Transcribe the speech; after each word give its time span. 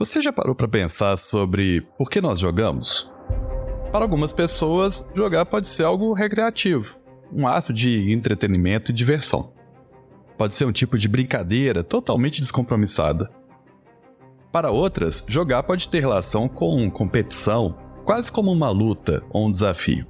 Você 0.00 0.20
já 0.20 0.32
parou 0.32 0.54
para 0.54 0.68
pensar 0.68 1.16
sobre 1.18 1.80
por 1.98 2.08
que 2.08 2.20
nós 2.20 2.38
jogamos? 2.38 3.10
Para 3.90 4.04
algumas 4.04 4.32
pessoas, 4.32 5.04
jogar 5.12 5.44
pode 5.44 5.66
ser 5.66 5.82
algo 5.82 6.12
recreativo, 6.12 6.96
um 7.32 7.48
ato 7.48 7.72
de 7.72 8.12
entretenimento 8.12 8.92
e 8.92 8.94
diversão. 8.94 9.52
Pode 10.36 10.54
ser 10.54 10.66
um 10.66 10.70
tipo 10.70 10.96
de 10.96 11.08
brincadeira 11.08 11.82
totalmente 11.82 12.40
descompromissada. 12.40 13.28
Para 14.52 14.70
outras, 14.70 15.24
jogar 15.26 15.64
pode 15.64 15.88
ter 15.88 15.98
relação 15.98 16.46
com 16.46 16.88
competição, 16.88 17.76
quase 18.04 18.30
como 18.30 18.52
uma 18.52 18.70
luta 18.70 19.24
ou 19.30 19.48
um 19.48 19.50
desafio. 19.50 20.06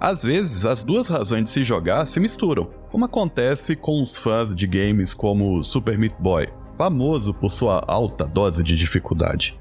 Às 0.00 0.24
vezes, 0.24 0.64
as 0.64 0.82
duas 0.82 1.06
razões 1.06 1.44
de 1.44 1.50
se 1.50 1.62
jogar 1.62 2.04
se 2.06 2.18
misturam, 2.18 2.68
como 2.90 3.04
acontece 3.04 3.76
com 3.76 4.02
os 4.02 4.18
fãs 4.18 4.56
de 4.56 4.66
games 4.66 5.14
como 5.14 5.62
Super 5.62 5.96
Meat 5.96 6.16
Boy, 6.18 6.48
famoso 6.76 7.32
por 7.32 7.50
sua 7.50 7.82
alta 7.86 8.24
dose 8.24 8.62
de 8.62 8.76
dificuldade. 8.76 9.56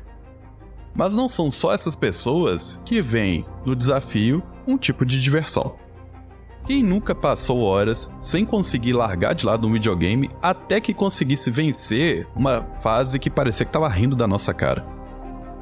Mas 0.93 1.13
não 1.15 1.27
são 1.27 1.51
só 1.51 1.73
essas 1.73 1.95
pessoas 1.95 2.81
que 2.85 3.01
veem 3.01 3.45
no 3.65 3.75
desafio 3.75 4.41
um 4.67 4.77
tipo 4.77 5.05
de 5.05 5.21
diversão. 5.21 5.75
Quem 6.65 6.81
nunca 6.81 7.13
passou 7.13 7.61
horas 7.61 8.15
sem 8.17 8.43
conseguir 8.43 8.93
largar 8.93 9.35
de 9.35 9.45
lado 9.45 9.67
um 9.67 9.73
videogame 9.73 10.31
até 10.41 10.81
que 10.81 10.95
conseguisse 10.95 11.51
vencer 11.51 12.27
uma 12.35 12.63
fase 12.81 13.19
que 13.19 13.29
parecia 13.29 13.65
que 13.65 13.69
estava 13.69 13.87
rindo 13.87 14.15
da 14.15 14.27
nossa 14.27 14.53
cara? 14.53 14.83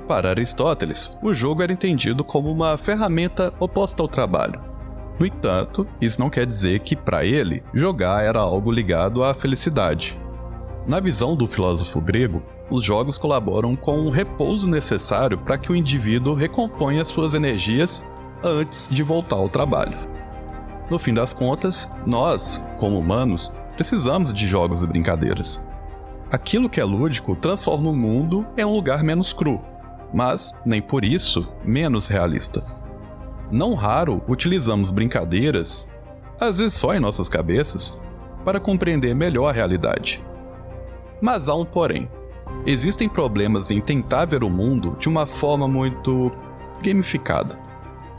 Para 0.08 0.30
Aristóteles, 0.30 1.18
o 1.22 1.34
jogo 1.34 1.62
era 1.62 1.74
entendido 1.74 2.24
como 2.24 2.50
uma 2.50 2.78
ferramenta 2.78 3.54
oposta 3.60 4.02
ao 4.02 4.08
trabalho. 4.08 4.62
No 5.20 5.26
entanto, 5.26 5.86
isso 6.00 6.20
não 6.20 6.30
quer 6.30 6.46
dizer 6.46 6.80
que 6.80 6.96
para 6.96 7.26
ele 7.26 7.64
jogar 7.74 8.24
era 8.24 8.40
algo 8.40 8.72
ligado 8.72 9.24
à 9.24 9.34
felicidade, 9.34 10.20
na 10.86 11.00
visão 11.00 11.36
do 11.36 11.48
filósofo 11.48 12.02
grego, 12.02 12.44
os 12.70 12.84
jogos 12.84 13.18
colaboram 13.18 13.76
com 13.76 14.02
o 14.02 14.10
repouso 14.10 14.68
necessário 14.68 15.38
para 15.38 15.58
que 15.58 15.72
o 15.72 15.76
indivíduo 15.76 16.34
recomponha 16.34 17.06
suas 17.06 17.34
energias 17.34 18.06
antes 18.44 18.90
de 18.92 19.02
voltar 19.02 19.38
ao 19.38 19.48
trabalho. 19.48 19.98
No 20.90 21.00
fim 21.00 21.14
das 21.14 21.34
contas, 21.34 21.94
nós, 22.06 22.70
como 22.78 23.00
humanos, 23.00 23.54
precisamos 23.76 24.34
de 24.34 24.46
jogos 24.46 24.84
e 24.84 24.88
brincadeiras. 24.88 25.66
Aquilo 26.30 26.70
que 26.70 26.82
é 26.82 26.84
lúdico 26.84 27.36
transforma 27.36 27.90
o 27.90 27.96
mundo 27.96 28.46
em 28.58 28.66
um 28.66 28.74
lugar 28.74 29.04
menos 29.04 29.32
cru, 29.32 29.62
mas, 30.14 30.54
nem 30.66 30.82
por 30.82 31.06
isso, 31.06 31.52
menos 31.64 32.08
realista. 32.08 32.64
Não 33.50 33.74
raro 33.74 34.22
utilizamos 34.28 34.92
brincadeiras, 34.92 35.96
às 36.40 36.58
vezes 36.58 36.74
só 36.74 36.94
em 36.94 37.00
nossas 37.00 37.30
cabeças, 37.30 38.04
para 38.44 38.60
compreender 38.60 39.16
melhor 39.16 39.48
a 39.48 39.54
realidade. 39.54 40.24
Mas 41.24 41.48
há 41.48 41.56
um 41.56 41.64
porém. 41.64 42.12
Existem 42.66 43.08
problemas 43.08 43.72
em 43.72 43.80
tentar 43.80 44.26
ver 44.26 44.44
o 44.44 44.50
mundo 44.50 44.98
de 45.00 45.08
uma 45.08 45.26
forma 45.26 45.70
muito 45.70 46.30
gamificada. 46.82 47.58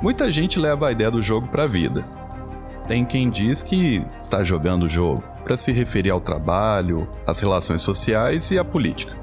Muita 0.00 0.33
gente 0.33 0.58
leva 0.58 0.88
a 0.88 0.92
ideia 0.92 1.10
do 1.10 1.20
jogo 1.20 1.47
para 1.48 1.64
a 1.64 1.66
vida. 1.66 2.02
Tem 2.88 3.05
quem 3.05 3.28
diz 3.28 3.62
que 3.62 4.02
está 4.22 4.42
jogando 4.42 4.84
o 4.84 4.88
jogo 4.88 5.22
para 5.44 5.55
se 5.55 5.70
referir 5.70 6.08
ao 6.08 6.20
trabalho, 6.20 7.06
às 7.27 7.41
relações 7.41 7.82
sociais 7.82 8.50
e 8.50 8.58
à 8.58 8.64
política. 8.64 9.14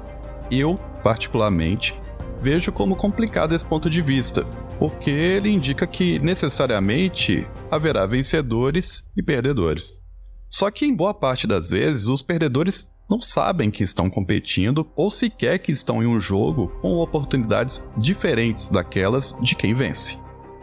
Eu, 0.48 0.78
particularmente, 1.02 2.00
vejo 2.40 2.70
como 2.70 2.94
complicado 2.94 3.52
esse 3.52 3.64
ponto 3.64 3.90
de 3.90 4.00
vista, 4.00 4.46
porque 4.78 5.10
ele 5.10 5.50
indica 5.50 5.88
que 5.88 6.20
necessariamente 6.20 7.48
haverá 7.68 8.06
vencedores 8.06 9.10
e 9.16 9.24
perdedores. 9.24 10.04
Só 10.48 10.70
que 10.70 10.86
em 10.86 10.94
boa 10.94 11.14
parte 11.14 11.48
das 11.48 11.70
vezes 11.70 12.06
os 12.06 12.22
perdedores 12.22 12.92
não 13.08 13.20
sabem 13.20 13.70
que 13.70 13.82
estão 13.82 14.08
competindo 14.08 14.90
ou 14.96 15.10
sequer 15.10 15.58
que 15.58 15.72
estão 15.72 16.02
em 16.02 16.06
um 16.06 16.20
jogo 16.20 16.68
com 16.80 16.98
oportunidades 16.98 17.90
diferentes 17.96 18.68
daquelas 18.68 19.36
de 19.40 19.54
quem 19.54 19.74
vence. 19.74 20.18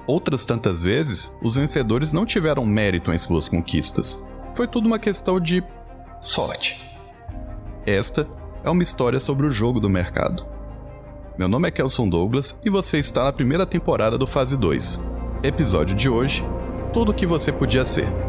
Outras 0.08 0.46
tantas 0.46 0.84
vezes, 0.84 1.38
os 1.42 1.56
vencedores 1.56 2.12
não 2.12 2.26
tiveram 2.26 2.66
mérito 2.66 3.12
em 3.12 3.18
suas 3.18 3.47
conquistas. 3.47 4.28
Foi 4.52 4.68
tudo 4.68 4.88
uma 4.88 4.97
questão 4.97 5.40
de 5.40 5.63
sorte. 6.22 6.81
Esta 7.86 8.28
é 8.63 8.69
uma 8.69 8.84
história 8.84 9.19
sobre 9.19 9.46
o 9.46 9.52
jogo 9.52 9.80
do 9.80 9.90
mercado. 9.90 10.46
Meu 11.38 11.47
nome 11.47 11.68
é 11.68 11.72
Kelson 11.72 12.09
Douglas 12.09 12.59
e 12.66 12.69
você 12.69 12.97
está 12.97 13.24
na 13.24 13.31
primeira 13.31 13.66
temporada 13.66 14.18
do 14.18 14.28
Fase 14.28 14.58
2. 14.58 15.08
Episódio 15.44 15.96
de 15.96 16.09
hoje: 16.09 16.44
Tudo 16.92 17.12
o 17.12 17.13
que 17.13 17.25
você 17.25 17.52
podia 17.52 17.86
ser. 17.86 18.28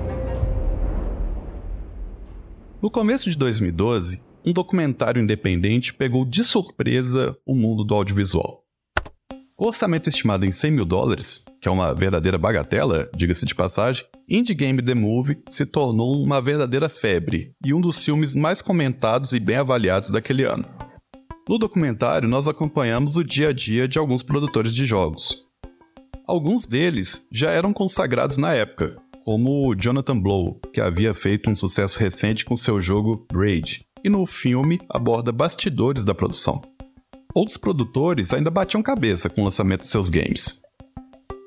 No 2.82 2.90
começo 2.90 3.28
de 3.28 3.36
2012, 3.36 4.22
um 4.42 4.54
documentário 4.54 5.22
independente 5.22 5.92
pegou 5.92 6.24
de 6.24 6.42
surpresa 6.42 7.36
o 7.46 7.54
mundo 7.54 7.84
do 7.84 7.94
audiovisual. 7.94 8.64
O 9.58 9.66
orçamento 9.66 10.08
estimado 10.08 10.46
em 10.46 10.52
100 10.52 10.70
mil 10.70 10.86
dólares, 10.86 11.44
que 11.60 11.68
é 11.68 11.70
uma 11.70 11.94
verdadeira 11.94 12.38
bagatela, 12.38 13.10
diga-se 13.14 13.44
de 13.44 13.54
passagem, 13.54 14.06
Indie 14.26 14.54
Game 14.54 14.82
The 14.82 14.94
Movie 14.94 15.42
se 15.46 15.66
tornou 15.66 16.22
uma 16.22 16.40
verdadeira 16.40 16.88
febre 16.88 17.52
e 17.62 17.74
um 17.74 17.82
dos 17.82 18.02
filmes 18.02 18.34
mais 18.34 18.62
comentados 18.62 19.34
e 19.34 19.38
bem 19.38 19.56
avaliados 19.56 20.08
daquele 20.08 20.44
ano. 20.44 20.64
No 21.46 21.58
documentário, 21.58 22.30
nós 22.30 22.48
acompanhamos 22.48 23.18
o 23.18 23.22
dia 23.22 23.50
a 23.50 23.52
dia 23.52 23.86
de 23.86 23.98
alguns 23.98 24.22
produtores 24.22 24.74
de 24.74 24.86
jogos. 24.86 25.46
Alguns 26.26 26.64
deles 26.64 27.28
já 27.30 27.50
eram 27.50 27.74
consagrados 27.74 28.38
na 28.38 28.54
época, 28.54 28.96
como 29.30 29.76
Jonathan 29.76 30.18
Blow, 30.18 30.60
que 30.72 30.80
havia 30.80 31.14
feito 31.14 31.48
um 31.48 31.54
sucesso 31.54 32.00
recente 32.00 32.44
com 32.44 32.56
seu 32.56 32.80
jogo 32.80 33.24
Braid, 33.32 33.86
e 34.02 34.08
no 34.08 34.26
filme 34.26 34.80
aborda 34.88 35.30
bastidores 35.30 36.04
da 36.04 36.12
produção. 36.12 36.60
Outros 37.32 37.56
produtores 37.56 38.34
ainda 38.34 38.50
batiam 38.50 38.82
cabeça 38.82 39.30
com 39.30 39.42
o 39.42 39.44
lançamento 39.44 39.82
de 39.82 39.86
seus 39.86 40.10
games. 40.10 40.60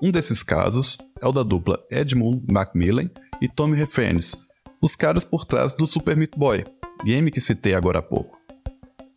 Um 0.01 0.11
desses 0.11 0.41
casos 0.41 0.97
é 1.21 1.27
o 1.27 1.33
da 1.33 1.43
dupla 1.43 1.77
Edmund 1.91 2.45
Macmillan 2.49 3.09
e 3.41 3.49
Tommy 3.49 3.75
Refenes, 3.75 4.47
os 4.81 4.95
caras 4.95 5.25
por 5.25 5.43
trás 5.43 5.75
do 5.75 5.85
Super 5.85 6.15
Meat 6.15 6.37
Boy, 6.37 6.63
game 7.03 7.29
que 7.29 7.41
citei 7.41 7.75
agora 7.75 7.99
há 7.99 8.01
pouco. 8.01 8.39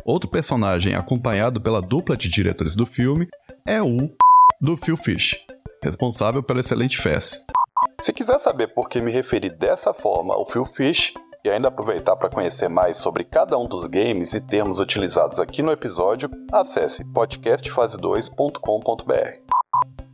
Outro 0.05 0.28
personagem 0.28 0.97
acompanhado 0.97 1.60
pela 1.60 1.81
dupla 1.81 2.16
de 2.16 2.28
diretores 2.28 2.75
do 2.75 2.84
filme 2.84 3.28
é 3.65 3.81
o 3.81 4.10
do 4.60 4.76
Phil 4.76 4.97
Fish, 4.97 5.37
responsável 5.84 6.43
pela 6.43 6.59
excelente 6.59 6.99
Fess, 6.99 7.47
se 8.00 8.12
quiser 8.12 8.38
saber 8.38 8.68
por 8.68 8.88
que 8.88 9.00
me 9.00 9.10
referi 9.10 9.50
dessa 9.50 9.92
forma 9.94 10.34
ao 10.34 10.44
Phil 10.44 10.64
Fish 10.64 11.12
e 11.44 11.50
ainda 11.50 11.66
aproveitar 11.68 12.16
para 12.16 12.28
conhecer 12.28 12.68
mais 12.68 12.98
sobre 12.98 13.24
cada 13.24 13.58
um 13.58 13.66
dos 13.66 13.86
games 13.86 14.34
e 14.34 14.40
termos 14.40 14.80
utilizados 14.80 15.38
aqui 15.38 15.62
no 15.62 15.70
episódio, 15.70 16.28
acesse 16.52 17.04
podcastfase2.com.br. 17.04 19.38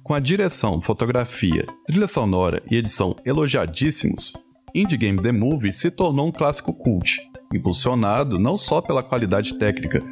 Com 0.04 0.14
a 0.14 0.20
direção, 0.20 0.80
fotografia, 0.80 1.66
trilha 1.86 2.06
sonora 2.06 2.62
e 2.70 2.76
edição 2.76 3.16
elogiadíssimos, 3.24 4.32
Indie 4.74 4.96
Game 4.96 5.22
The 5.22 5.32
Movie 5.32 5.72
se 5.72 5.90
tornou 5.90 6.26
um 6.26 6.32
clássico 6.32 6.72
cult, 6.72 7.18
impulsionado 7.52 8.38
não 8.38 8.56
só 8.56 8.80
pela 8.80 9.02
qualidade 9.02 9.58
técnica, 9.58 10.02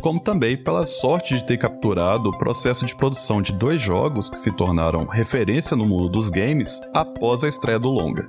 como 0.00 0.18
também 0.18 0.56
pela 0.56 0.86
sorte 0.86 1.34
de 1.34 1.46
ter 1.46 1.58
capturado 1.58 2.30
o 2.30 2.38
processo 2.38 2.86
de 2.86 2.96
produção 2.96 3.42
de 3.42 3.52
dois 3.52 3.80
jogos 3.80 4.30
que 4.30 4.38
se 4.38 4.50
tornaram 4.56 5.04
referência 5.06 5.76
no 5.76 5.86
mundo 5.86 6.08
dos 6.08 6.30
games 6.30 6.80
após 6.94 7.44
a 7.44 7.48
estreia 7.48 7.78
do 7.78 7.90
longa. 7.90 8.28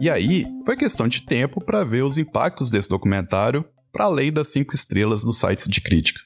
E 0.00 0.08
aí, 0.08 0.46
foi 0.64 0.76
questão 0.76 1.06
de 1.06 1.24
tempo 1.24 1.60
para 1.64 1.84
ver 1.84 2.02
os 2.02 2.18
impactos 2.18 2.70
desse 2.70 2.88
documentário 2.88 3.64
para 3.92 4.06
além 4.06 4.32
das 4.32 4.48
cinco 4.48 4.74
estrelas 4.74 5.24
nos 5.24 5.38
sites 5.38 5.68
de 5.68 5.80
crítica. 5.80 6.20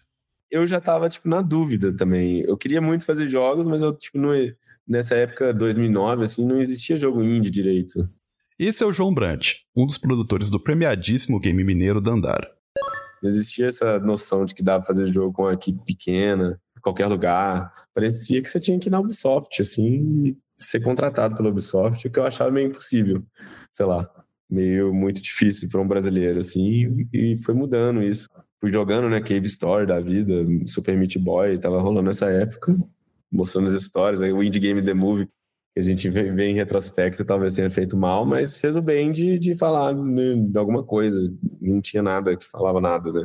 Eu 0.51 0.67
já 0.67 0.79
estava 0.79 1.09
tipo 1.09 1.29
na 1.29 1.43
dúvida 1.43 1.95
também. 1.95 2.41
Eu 2.41 2.57
queria 2.57 2.81
muito 2.81 3.05
fazer 3.05 3.29
jogos, 3.29 3.67
mas 3.67 3.83
eu 3.83 3.93
tipo 3.93 4.19
não, 4.19 4.31
nessa 4.87 5.15
época 5.15 5.53
2009 5.53 6.25
assim 6.25 6.47
não 6.47 6.61
existia 6.61 6.97
jogo 6.97 7.23
indie 7.23 7.51
direito. 7.51 8.09
Esse 8.59 8.83
é 8.83 8.87
o 8.87 8.93
João 8.93 9.13
Brant, 9.13 9.57
um 9.77 9.85
dos 9.85 9.99
produtores 9.99 10.49
do 10.49 10.59
premiadíssimo 10.59 11.39
game 11.39 11.63
mineiro 11.63 12.01
Dandara. 12.01 12.56
Não 13.23 13.29
existia 13.29 13.67
essa 13.67 13.99
noção 13.99 14.45
de 14.45 14.55
que 14.55 14.63
dava 14.63 14.85
pra 14.85 14.95
fazer 14.95 15.11
jogo 15.11 15.33
com 15.33 15.43
uma 15.43 15.55
equipe 15.55 15.83
pequena, 15.85 16.61
em 16.77 16.81
qualquer 16.81 17.07
lugar. 17.07 17.73
Parecia 17.95 18.43
que 18.43 18.49
você 18.49 18.61
tinha 18.61 18.79
que 18.79 18.89
ir 18.89 18.91
na 18.91 19.01
Ubisoft, 19.01 19.61
assim, 19.61 20.37
ser 20.57 20.81
contratado 20.81 21.37
pela 21.37 21.49
Ubisoft, 21.49 22.07
o 22.07 22.11
que 22.11 22.19
eu 22.19 22.27
achava 22.27 22.51
meio 22.51 22.69
impossível. 22.69 23.23
Sei 23.73 23.87
lá, 23.87 24.09
meio 24.49 24.93
muito 24.95 25.21
difícil 25.23 25.69
para 25.69 25.81
um 25.81 25.89
brasileiro, 25.89 26.39
assim, 26.39 27.09
e 27.13 27.37
foi 27.39 27.55
mudando 27.55 28.03
isso. 28.03 28.29
Fui 28.61 28.73
jogando, 28.73 29.09
né, 29.09 29.21
Cave 29.21 29.47
Story 29.47 29.87
da 29.87 30.01
vida, 30.01 30.35
Super 30.67 30.97
Meat 30.97 31.19
Boy, 31.19 31.59
tava 31.59 31.81
rolando 31.81 32.09
nessa 32.09 32.27
época, 32.27 32.75
mostrando 33.31 33.69
as 33.69 33.75
histórias, 33.75 34.23
aí 34.23 34.33
o 34.33 34.43
Indie 34.43 34.61
Game 34.61 34.83
The 34.83 34.95
Movie, 34.95 35.29
a 35.77 35.83
gente 35.83 36.09
vê, 36.09 36.33
vê, 36.33 36.47
em 36.47 36.55
retrospecto, 36.55 37.25
talvez 37.25 37.55
tenha 37.55 37.69
feito 37.69 37.99
mal, 37.99 38.25
mas 38.25 38.59
fez 38.59 38.77
o 38.77 38.83
bem 38.83 39.13
de, 39.13 39.39
de 39.39 39.55
falar 39.57 39.95
de 39.95 40.59
alguma 40.59 40.83
coisa. 40.83 41.21
Não 41.61 41.83
tinha 41.83 42.03
nada 42.03 42.35
que 42.35 42.47
falava 42.47 42.81
nada, 42.81 43.13
né? 43.13 43.23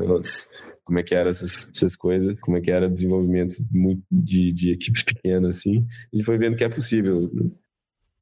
Como 0.83 1.00
é 1.00 1.03
que 1.03 1.15
eram 1.15 1.30
essas, 1.30 1.71
essas 1.74 1.95
coisas, 1.95 2.38
como 2.42 2.57
é 2.57 2.62
que 2.62 2.69
era 2.69 2.88
o 2.88 2.94
desenvolvimento 2.94 3.56
muito 3.71 4.03
de, 4.12 4.51
de 4.51 4.71
equipes 4.74 5.01
pequenas, 5.03 5.57
assim. 5.57 5.88
A 6.13 6.18
gente 6.18 6.25
foi 6.25 6.38
vendo 6.38 6.57
que 6.57 6.63
é 6.65 6.69
possível. 6.69 7.31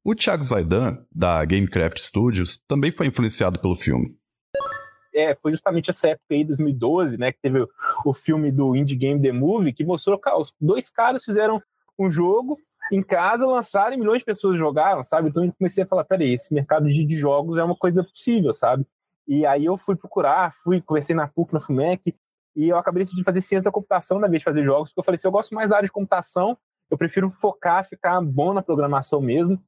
O 0.04 0.14
Thiago 0.14 0.44
Zaidan, 0.44 1.04
da 1.12 1.44
Gamecraft 1.44 1.98
Studios, 1.98 2.56
também 2.68 2.92
foi 2.92 3.08
influenciado 3.08 3.58
pelo 3.60 3.74
filme. 3.74 4.14
é, 5.12 5.34
foi 5.34 5.50
justamente 5.50 5.90
essa 5.90 6.10
época 6.10 6.34
aí, 6.34 6.44
2012, 6.44 7.18
né, 7.18 7.32
que 7.32 7.40
teve 7.42 7.62
o, 7.62 7.68
o 8.04 8.14
filme 8.14 8.52
do 8.52 8.76
Indie 8.76 8.94
Game 8.94 9.20
The 9.20 9.32
Movie, 9.32 9.72
que 9.72 9.84
mostrou 9.84 10.20
que 10.20 10.30
os 10.30 10.54
dois 10.60 10.88
caras 10.88 11.24
fizeram 11.24 11.60
um 11.98 12.08
jogo 12.08 12.56
em 12.90 13.02
casa, 13.02 13.46
lançaram 13.46 13.94
e 13.94 13.98
milhões 13.98 14.18
de 14.18 14.24
pessoas 14.24 14.58
jogaram, 14.58 15.04
sabe? 15.04 15.28
Então 15.28 15.44
eu 15.44 15.52
comecei 15.52 15.84
a 15.84 15.86
falar, 15.86 16.04
peraí, 16.04 16.34
esse 16.34 16.52
mercado 16.52 16.88
de, 16.88 17.04
de 17.04 17.16
jogos 17.16 17.56
é 17.56 17.64
uma 17.64 17.76
coisa 17.76 18.02
possível, 18.02 18.52
sabe? 18.52 18.86
E 19.26 19.46
aí 19.46 19.64
eu 19.64 19.76
fui 19.76 19.96
procurar, 19.96 20.54
fui, 20.62 20.80
conversei 20.80 21.14
na 21.14 21.28
PUC, 21.28 21.52
na 21.52 21.60
FUMEC, 21.60 22.14
e 22.56 22.68
eu 22.68 22.76
acabei 22.76 23.02
decidindo 23.02 23.24
fazer 23.24 23.40
ciência 23.40 23.70
da 23.70 23.72
computação 23.72 24.18
na 24.18 24.26
vez 24.26 24.40
de 24.40 24.44
fazer 24.44 24.64
jogos, 24.64 24.90
porque 24.90 25.00
eu 25.00 25.04
falei 25.04 25.16
assim, 25.16 25.28
eu 25.28 25.32
gosto 25.32 25.54
mais 25.54 25.70
da 25.70 25.76
área 25.76 25.86
de 25.86 25.92
computação, 25.92 26.58
eu 26.90 26.98
prefiro 26.98 27.30
focar, 27.30 27.84
ficar 27.88 28.20
bom 28.20 28.52
na 28.52 28.62
programação 28.62 29.20
mesmo, 29.20 29.62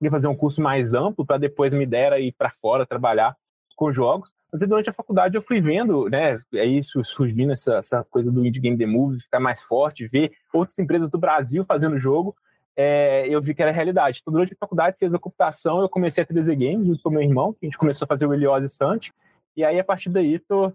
e 0.00 0.10
fazer 0.10 0.28
um 0.28 0.36
curso 0.36 0.60
mais 0.60 0.94
amplo 0.94 1.24
para 1.24 1.38
depois 1.38 1.72
me 1.72 1.86
der 1.86 2.20
ir 2.20 2.32
para 2.32 2.50
fora 2.50 2.86
trabalhar 2.86 3.36
com 3.76 3.92
jogos. 3.92 4.32
Mas 4.52 4.60
durante 4.66 4.90
a 4.90 4.92
faculdade 4.92 5.36
eu 5.36 5.42
fui 5.42 5.60
vendo, 5.60 6.08
né, 6.08 6.38
é 6.54 6.64
isso 6.64 7.02
surgindo 7.04 7.52
essa, 7.52 7.76
essa 7.76 8.04
coisa 8.04 8.30
do 8.30 8.44
Indie 8.44 8.60
Game 8.60 8.76
The 8.76 8.86
Movie, 8.86 9.20
ficar 9.20 9.40
mais 9.40 9.62
forte, 9.62 10.08
ver 10.08 10.32
outras 10.52 10.78
empresas 10.78 11.10
do 11.10 11.18
Brasil 11.18 11.64
fazendo 11.64 11.98
jogo, 11.98 12.34
é, 12.76 13.26
eu 13.28 13.40
vi 13.40 13.54
que 13.54 13.62
era 13.62 13.72
realidade. 13.72 14.18
Então, 14.20 14.32
durante 14.32 14.52
a 14.52 14.56
faculdade, 14.56 14.98
ciência 14.98 15.12
da 15.12 15.18
computação, 15.18 15.80
eu 15.80 15.88
comecei 15.88 16.22
a 16.22 16.26
3D 16.26 16.54
Games 16.54 16.86
junto 16.86 17.02
com 17.02 17.10
meu 17.10 17.22
irmão, 17.22 17.52
que 17.52 17.60
a 17.62 17.66
gente 17.66 17.78
começou 17.78 18.04
a 18.04 18.08
fazer 18.08 18.26
o 18.26 18.34
Eliose 18.34 18.68
Sante, 18.68 19.12
e 19.56 19.64
aí, 19.64 19.80
a 19.80 19.84
partir 19.84 20.10
daí, 20.10 20.38
tô 20.38 20.70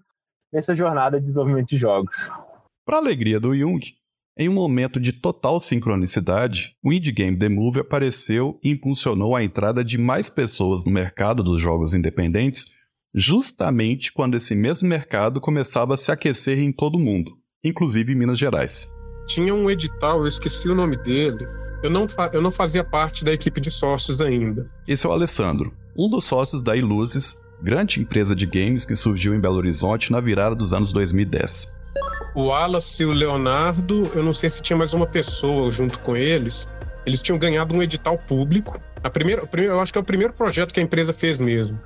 nessa 0.51 0.73
jornada 0.73 1.19
de 1.19 1.27
desenvolvimento 1.27 1.69
de 1.69 1.77
jogos. 1.77 2.31
Para 2.83 2.97
alegria 2.97 3.39
do 3.39 3.55
Jung, 3.55 3.79
em 4.37 4.49
um 4.49 4.53
momento 4.53 4.99
de 4.99 5.13
total 5.13 5.59
sincronicidade, 5.59 6.75
o 6.83 6.91
Indie 6.91 7.11
Game 7.11 7.37
The 7.37 7.47
Movie 7.47 7.81
apareceu 7.81 8.59
e 8.63 8.71
impulsionou 8.71 9.35
a 9.35 9.43
entrada 9.43 9.83
de 9.83 9.97
mais 9.97 10.29
pessoas 10.29 10.83
no 10.83 10.91
mercado 10.91 11.43
dos 11.43 11.61
jogos 11.61 11.93
independentes, 11.93 12.73
justamente 13.13 14.11
quando 14.11 14.35
esse 14.35 14.55
mesmo 14.55 14.89
mercado 14.89 15.39
começava 15.39 15.93
a 15.93 15.97
se 15.97 16.11
aquecer 16.11 16.57
em 16.57 16.71
todo 16.71 16.95
o 16.95 16.99
mundo, 16.99 17.37
inclusive 17.63 18.13
em 18.13 18.15
Minas 18.15 18.39
Gerais. 18.39 18.87
Tinha 19.27 19.53
um 19.53 19.69
edital, 19.69 20.21
eu 20.21 20.27
esqueci 20.27 20.67
o 20.67 20.75
nome 20.75 20.97
dele, 20.97 21.45
eu 21.83 21.89
não, 21.89 22.07
eu 22.33 22.41
não 22.41 22.51
fazia 22.51 22.83
parte 22.83 23.23
da 23.23 23.33
equipe 23.33 23.59
de 23.59 23.71
sócios 23.71 24.21
ainda. 24.21 24.69
Esse 24.87 25.05
é 25.05 25.09
o 25.09 25.11
Alessandro, 25.11 25.73
um 25.97 26.09
dos 26.09 26.25
sócios 26.25 26.61
da 26.61 26.75
Iluzes, 26.75 27.45
grande 27.61 27.99
empresa 27.99 28.35
de 28.35 28.45
games 28.45 28.85
que 28.85 28.95
surgiu 28.95 29.33
em 29.33 29.39
Belo 29.39 29.57
Horizonte 29.57 30.11
na 30.11 30.19
virada 30.19 30.55
dos 30.55 30.73
anos 30.73 30.91
2010. 30.91 31.75
O 32.33 32.45
Wallace 32.45 33.03
e 33.03 33.05
o 33.05 33.11
Leonardo, 33.11 34.09
eu 34.15 34.23
não 34.23 34.33
sei 34.33 34.49
se 34.49 34.61
tinha 34.61 34.77
mais 34.77 34.93
uma 34.93 35.05
pessoa 35.05 35.69
junto 35.71 35.99
com 35.99 36.15
eles. 36.15 36.69
Eles 37.05 37.21
tinham 37.21 37.37
ganhado 37.37 37.75
um 37.75 37.83
edital 37.83 38.17
público. 38.17 38.81
A 39.03 39.09
primeira, 39.09 39.47
eu 39.57 39.79
acho 39.79 39.91
que 39.91 39.97
é 39.97 40.01
o 40.01 40.05
primeiro 40.05 40.31
projeto 40.31 40.73
que 40.73 40.79
a 40.79 40.83
empresa 40.83 41.11
fez 41.11 41.39
mesmo. 41.39 41.79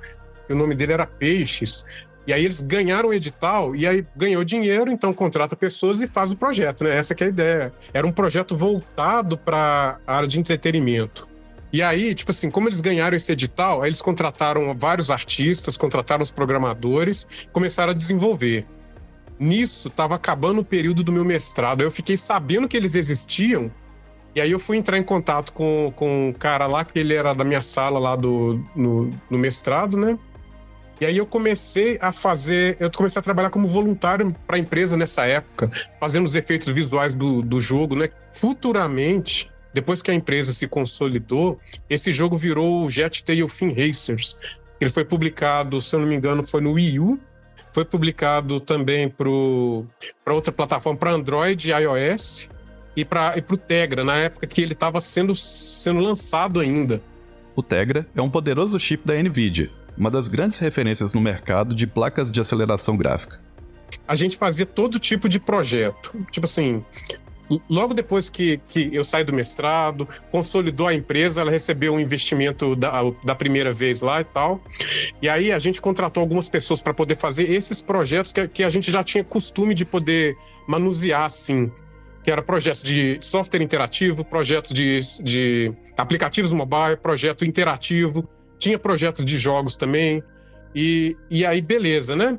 O 0.48 0.54
nome 0.54 0.74
dele 0.74 0.92
era 0.92 1.06
Peixes. 1.06 1.84
E 2.26 2.32
aí 2.32 2.44
eles 2.44 2.60
ganharam 2.60 3.10
o 3.10 3.14
edital 3.14 3.76
e 3.76 3.86
aí 3.86 4.04
ganhou 4.16 4.42
dinheiro, 4.44 4.90
então 4.90 5.12
contrata 5.12 5.54
pessoas 5.54 6.00
e 6.02 6.08
faz 6.08 6.32
o 6.32 6.36
projeto, 6.36 6.82
né? 6.82 6.96
Essa 6.96 7.14
é 7.14 7.24
a 7.24 7.28
ideia. 7.28 7.72
Era 7.94 8.06
um 8.06 8.10
projeto 8.10 8.56
voltado 8.56 9.38
para 9.38 10.00
a 10.06 10.16
área 10.16 10.28
de 10.28 10.40
entretenimento. 10.40 11.28
E 11.72 11.82
aí, 11.82 12.14
tipo 12.14 12.30
assim, 12.30 12.50
como 12.50 12.68
eles 12.68 12.80
ganharam 12.80 13.16
esse 13.16 13.30
edital, 13.30 13.82
aí 13.82 13.88
eles 13.88 14.02
contrataram 14.02 14.74
vários 14.76 15.10
artistas, 15.10 15.76
contrataram 15.76 16.22
os 16.22 16.30
programadores, 16.30 17.46
começaram 17.52 17.92
a 17.92 17.94
desenvolver. 17.94 18.66
Nisso, 19.38 19.88
estava 19.88 20.14
acabando 20.14 20.62
o 20.62 20.64
período 20.64 21.04
do 21.04 21.12
meu 21.12 21.24
mestrado. 21.24 21.80
Aí 21.80 21.86
eu 21.86 21.90
fiquei 21.90 22.16
sabendo 22.16 22.66
que 22.66 22.76
eles 22.76 22.94
existiam, 22.96 23.70
e 24.34 24.40
aí 24.40 24.50
eu 24.50 24.58
fui 24.58 24.76
entrar 24.76 24.98
em 24.98 25.02
contato 25.02 25.52
com, 25.52 25.92
com 25.94 26.28
um 26.28 26.32
cara 26.32 26.66
lá, 26.66 26.84
que 26.84 26.98
ele 26.98 27.14
era 27.14 27.34
da 27.34 27.44
minha 27.44 27.62
sala 27.62 27.98
lá 27.98 28.16
do, 28.16 28.62
no, 28.74 29.10
no 29.30 29.38
mestrado, 29.38 29.96
né? 29.96 30.18
E 31.00 31.04
aí 31.04 31.18
eu 31.18 31.26
comecei 31.26 31.98
a 32.00 32.10
fazer, 32.10 32.76
eu 32.80 32.90
comecei 32.90 33.20
a 33.20 33.22
trabalhar 33.22 33.50
como 33.50 33.68
voluntário 33.68 34.34
para 34.46 34.56
a 34.56 34.58
empresa 34.58 34.96
nessa 34.96 35.26
época, 35.26 35.70
fazendo 36.00 36.24
os 36.24 36.34
efeitos 36.34 36.68
visuais 36.68 37.12
do, 37.12 37.42
do 37.42 37.60
jogo, 37.60 37.94
né? 37.94 38.08
Futuramente, 38.32 39.50
depois 39.74 40.00
que 40.00 40.10
a 40.10 40.14
empresa 40.14 40.52
se 40.52 40.66
consolidou, 40.66 41.60
esse 41.88 42.10
jogo 42.12 42.36
virou 42.38 42.84
o 42.84 42.90
Jet 42.90 43.22
Tail 43.22 43.46
Fin 43.46 43.74
Racers. 43.74 44.38
Ele 44.80 44.90
foi 44.90 45.04
publicado, 45.04 45.80
se 45.82 45.94
eu 45.94 46.00
não 46.00 46.08
me 46.08 46.14
engano, 46.14 46.42
foi 46.42 46.62
no 46.62 46.72
Wii 46.72 46.98
U, 46.98 47.20
foi 47.74 47.84
publicado 47.84 48.58
também 48.58 49.06
para 49.06 50.32
outra 50.32 50.50
plataforma, 50.50 50.98
para 50.98 51.12
Android 51.12 51.70
e 51.70 51.72
iOS, 51.74 52.48
e 52.96 53.04
para 53.04 53.34
o 53.50 53.56
Tegra, 53.58 54.02
na 54.02 54.16
época 54.16 54.46
que 54.46 54.62
ele 54.62 54.72
estava 54.72 54.98
sendo, 55.02 55.34
sendo 55.34 56.00
lançado 56.00 56.58
ainda. 56.58 57.02
O 57.54 57.62
Tegra 57.62 58.06
é 58.14 58.22
um 58.22 58.30
poderoso 58.30 58.80
chip 58.80 59.06
da 59.06 59.14
NVIDIA, 59.22 59.70
uma 59.96 60.10
das 60.10 60.28
grandes 60.28 60.58
referências 60.58 61.14
no 61.14 61.20
mercado 61.20 61.74
de 61.74 61.86
placas 61.86 62.30
de 62.30 62.40
aceleração 62.40 62.96
gráfica. 62.96 63.40
A 64.06 64.14
gente 64.14 64.36
fazia 64.36 64.66
todo 64.66 64.98
tipo 64.98 65.28
de 65.28 65.40
projeto. 65.40 66.12
Tipo 66.30 66.46
assim, 66.46 66.84
logo 67.68 67.94
depois 67.94 68.28
que, 68.28 68.60
que 68.68 68.90
eu 68.92 69.04
saí 69.04 69.24
do 69.24 69.32
mestrado, 69.32 70.06
consolidou 70.30 70.86
a 70.86 70.94
empresa, 70.94 71.40
ela 71.40 71.50
recebeu 71.50 71.94
um 71.94 72.00
investimento 72.00 72.76
da, 72.76 73.02
da 73.24 73.34
primeira 73.34 73.72
vez 73.72 74.00
lá 74.00 74.20
e 74.20 74.24
tal. 74.24 74.62
E 75.20 75.28
aí 75.28 75.52
a 75.52 75.58
gente 75.58 75.80
contratou 75.80 76.20
algumas 76.20 76.48
pessoas 76.48 76.82
para 76.82 76.94
poder 76.94 77.16
fazer 77.16 77.50
esses 77.50 77.80
projetos 77.80 78.32
que, 78.32 78.46
que 78.48 78.64
a 78.64 78.70
gente 78.70 78.90
já 78.90 79.02
tinha 79.02 79.24
costume 79.24 79.74
de 79.74 79.84
poder 79.84 80.36
manusear 80.68 81.24
assim. 81.24 81.70
Que 82.22 82.30
era 82.30 82.42
projetos 82.42 82.82
de 82.82 83.18
software 83.20 83.62
interativo, 83.62 84.24
projetos 84.24 84.72
de, 84.72 84.98
de 85.22 85.72
aplicativos 85.96 86.50
mobile, 86.50 86.96
projeto 87.00 87.44
interativo, 87.44 88.28
tinha 88.58 88.78
projetos 88.78 89.24
de 89.24 89.38
jogos 89.38 89.76
também. 89.76 90.22
E, 90.74 91.16
e 91.30 91.44
aí, 91.44 91.60
beleza, 91.60 92.14
né? 92.14 92.38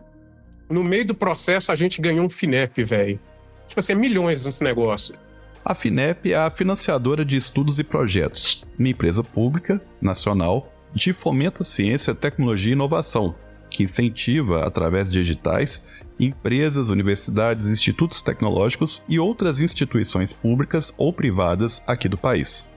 No 0.69 0.83
meio 0.83 1.05
do 1.05 1.15
processo, 1.15 1.71
a 1.71 1.75
gente 1.75 2.01
ganhou 2.01 2.25
um 2.25 2.29
FINEP, 2.29 2.83
velho. 2.83 3.19
Tipo 3.67 3.79
assim, 3.79 3.93
é 3.93 3.95
milhões 3.95 4.45
nesse 4.45 4.63
negócio. 4.63 5.15
A 5.63 5.75
FINEP 5.75 6.31
é 6.31 6.37
a 6.37 6.49
financiadora 6.49 7.25
de 7.25 7.35
estudos 7.35 7.77
e 7.77 7.83
projetos, 7.83 8.65
uma 8.79 8.87
empresa 8.87 9.23
pública, 9.23 9.81
nacional, 10.01 10.73
de 10.93 11.11
fomento 11.11 11.61
à 11.61 11.65
ciência, 11.65 12.15
tecnologia 12.15 12.71
e 12.71 12.73
inovação, 12.73 13.35
que 13.69 13.83
incentiva, 13.83 14.65
através 14.65 15.11
de 15.11 15.19
editais, 15.19 15.89
empresas, 16.19 16.89
universidades, 16.89 17.67
institutos 17.67 18.21
tecnológicos 18.21 19.03
e 19.07 19.19
outras 19.19 19.59
instituições 19.59 20.31
públicas 20.31 20.93
ou 20.97 21.11
privadas 21.11 21.83
aqui 21.85 22.07
do 22.07 22.17
país. 22.17 22.69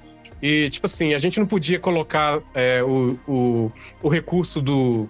E, 0.43 0.71
tipo 0.71 0.87
assim, 0.87 1.15
a 1.15 1.19
gente 1.19 1.39
não 1.39 1.47
podia 1.47 1.79
colocar 1.79 2.41
é, 2.55 2.83
o, 2.83 3.19
o, 3.29 3.73
o 4.03 4.09
recurso 4.09 4.63
do, 4.63 5.09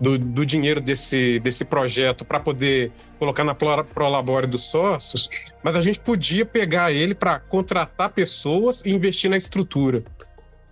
do, 0.00 0.18
do, 0.18 0.44
dinheiro 0.44 0.80
desse, 0.80 1.38
desse 1.40 1.64
projeto 1.64 2.24
para 2.24 2.38
poder 2.38 2.92
colocar 3.18 3.44
na 3.44 3.54
Prolabore 3.54 4.46
dos 4.46 4.64
sócios, 4.64 5.28
mas 5.62 5.76
a 5.76 5.80
gente 5.80 6.00
podia 6.00 6.44
pegar 6.44 6.92
ele 6.92 7.14
para 7.14 7.40
contratar 7.40 8.10
pessoas 8.10 8.84
e 8.84 8.90
investir 8.90 9.30
na 9.30 9.36
estrutura. 9.36 10.04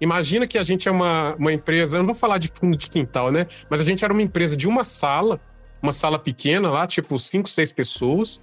Imagina 0.01 0.47
que 0.47 0.59
a 0.59 0.65
gente 0.65 0.89
é 0.89 0.93
uma, 0.93 1.35
uma 1.37 1.53
empresa, 1.53 1.97
não 1.97 2.07
vou 2.07 2.15
falar 2.15 2.37
de 2.39 2.51
fundo 2.53 2.77
de 2.77 2.91
quintal, 2.91 3.33
né? 3.33 3.47
Mas 3.71 3.81
a 3.81 3.85
gente 3.85 4.05
era 4.05 4.13
uma 4.13 4.23
empresa 4.23 4.57
de 4.57 4.69
uma 4.69 4.85
sala, 4.85 5.41
uma 5.83 5.93
sala 5.93 6.19
pequena 6.19 6.71
lá, 6.71 6.87
tipo 6.87 7.19
cinco, 7.19 7.49
seis 7.49 7.73
pessoas, 7.73 8.43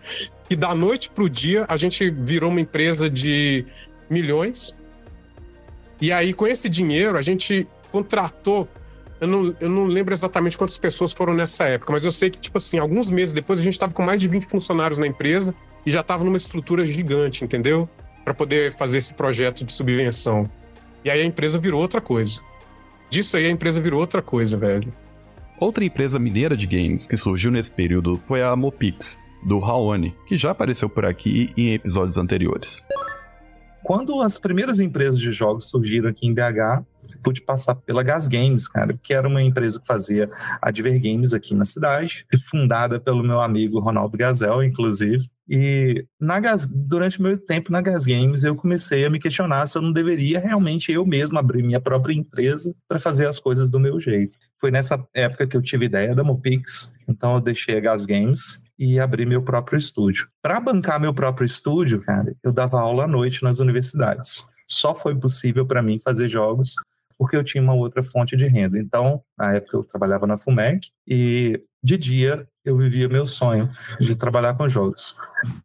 e 0.50 0.56
da 0.56 0.74
noite 0.74 1.12
para 1.12 1.24
o 1.24 1.30
dia 1.30 1.66
a 1.68 1.78
gente 1.78 2.10
virou 2.10 2.50
uma 2.50 2.62
empresa 2.62 3.08
de 3.10 3.66
milhões 4.10 4.81
e 6.02 6.12
aí, 6.12 6.34
com 6.34 6.48
esse 6.48 6.68
dinheiro, 6.68 7.16
a 7.16 7.22
gente 7.22 7.68
contratou. 7.92 8.68
Eu 9.20 9.28
não, 9.28 9.56
eu 9.60 9.70
não 9.70 9.86
lembro 9.86 10.16
exatamente 10.16 10.58
quantas 10.58 10.80
pessoas 10.80 11.14
foram 11.14 11.36
nessa 11.36 11.66
época, 11.66 11.94
mas 11.94 12.04
eu 12.04 12.12
sei 12.12 12.32
que, 12.32 12.40
tipo 12.40 12.58
assim, 12.58 12.80
alguns 12.80 13.12
meses 13.12 13.34
depois 13.34 13.60
a 13.60 13.64
gente 13.64 13.74
estava 13.74 13.94
com 13.94 14.02
mais 14.02 14.20
de 14.20 14.28
20 14.28 14.48
funcionários 14.48 14.98
na 14.98 15.06
empresa 15.06 15.54
e 15.86 15.92
já 15.92 16.02
estava 16.02 16.24
numa 16.24 16.38
estrutura 16.38 16.84
gigante, 16.84 17.44
entendeu? 17.44 17.88
Para 18.26 18.34
poder 18.34 18.74
fazer 18.74 18.98
esse 18.98 19.14
projeto 19.14 19.64
de 19.64 19.72
subvenção. 19.72 20.50
E 21.06 21.10
aí 21.10 21.22
a 21.22 21.26
empresa 21.26 21.60
virou 21.60 21.80
outra 21.80 22.02
coisa. 22.02 22.42
Disso 23.12 23.38
aí 23.38 23.46
a 23.46 23.50
empresa 23.52 23.80
virou 23.80 24.00
outra 24.00 24.24
coisa, 24.24 24.58
velho. 24.58 24.92
Outra 25.60 25.86
empresa 25.86 26.18
mineira 26.18 26.58
de 26.58 26.66
games 26.66 27.06
que 27.06 27.16
surgiu 27.16 27.52
nesse 27.52 27.70
período 27.70 28.18
foi 28.18 28.42
a 28.42 28.56
Mopix, 28.56 29.24
do 29.44 29.60
Raoni, 29.60 30.16
que 30.28 30.36
já 30.36 30.50
apareceu 30.50 30.90
por 30.90 31.06
aqui 31.06 31.52
em 31.56 31.74
episódios 31.74 32.18
anteriores. 32.18 32.84
Quando 33.84 34.22
as 34.22 34.38
primeiras 34.38 34.80
empresas 34.80 35.20
de 35.20 35.32
jogos 35.32 35.70
surgiram 35.70 36.10
aqui 36.10 36.28
em 36.28 36.34
BH, 36.34 36.86
pude 37.24 37.42
passar 37.42 37.76
pela 37.76 38.04
Gas 38.04 38.28
Games, 38.28 38.68
cara, 38.68 38.98
que 39.02 39.14
era 39.14 39.28
uma 39.28 39.42
empresa 39.42 39.80
que 39.80 39.88
fazia 39.88 40.30
Adver 40.62 41.00
Games 41.02 41.34
aqui 41.34 41.54
na 41.54 41.66
cidade, 41.66 42.26
fundada 42.50 43.00
pelo 43.00 43.24
meu 43.24 43.42
amigo 43.42 43.80
Ronaldo 43.80 44.18
Gazel, 44.18 44.64
inclusive. 44.64 45.30
E 45.48 46.06
na 46.20 46.40
Gas, 46.40 46.66
durante 46.66 47.22
meu 47.22 47.38
tempo 47.38 47.72
na 47.72 47.82
Gas 47.82 48.06
Games, 48.06 48.44
eu 48.44 48.56
comecei 48.56 49.06
a 49.06 49.10
me 49.10 49.20
questionar 49.20 49.68
se 49.68 49.78
eu 49.78 49.82
não 49.82 49.92
deveria 49.92 50.40
realmente 50.40 50.92
eu 50.92 51.06
mesmo 51.06 51.38
abrir 51.38 51.64
minha 51.64 51.80
própria 51.80 52.14
empresa 52.14 52.74
para 52.88 53.00
fazer 53.00 53.28
as 53.28 53.40
coisas 53.40 53.70
do 53.70 53.80
meu 53.80 54.00
jeito. 54.00 54.34
Foi 54.60 54.72
nessa 54.72 55.04
época 55.14 55.48
que 55.48 55.58
eu 55.58 55.62
tive 55.62 55.86
ideia 55.86 56.16
da 56.16 56.24
Mopix, 56.24 56.94
então 57.08 57.36
eu 57.36 57.42
deixei 57.42 57.78
a 57.78 57.82
Gas 57.82 58.06
Games 58.06 58.60
e 58.82 59.00
abri 59.00 59.28
meu 59.28 59.44
próprio 59.44 59.78
estúdio. 59.78 60.28
Para 60.42 60.60
bancar 60.60 61.00
meu 61.00 61.14
próprio 61.14 61.46
estúdio, 61.46 62.02
cara, 62.02 62.36
eu 62.44 62.52
dava 62.52 62.82
aula 62.82 63.04
à 63.04 63.08
noite 63.08 63.44
nas 63.44 63.60
universidades. 63.60 64.44
Só 64.68 64.96
foi 64.96 65.16
possível 65.16 65.68
para 65.68 65.84
mim 65.84 66.00
fazer 66.00 66.28
jogos 66.28 66.74
porque 67.16 67.38
eu 67.38 67.44
tinha 67.44 67.62
uma 67.62 67.76
outra 67.76 68.02
fonte 68.02 68.36
de 68.36 68.48
renda. 68.48 68.80
Então, 68.80 69.22
na 69.38 69.54
época 69.54 69.78
eu 69.78 69.84
trabalhava 69.84 70.26
na 70.26 70.36
FUMEC 70.36 70.90
e 71.08 71.64
de 71.84 71.96
dia 71.96 72.48
eu 72.66 72.76
vivia 72.76 73.08
meu 73.08 73.28
sonho 73.28 73.70
de 74.00 74.16
trabalhar 74.16 74.56
com 74.56 74.68
jogos. 74.68 75.16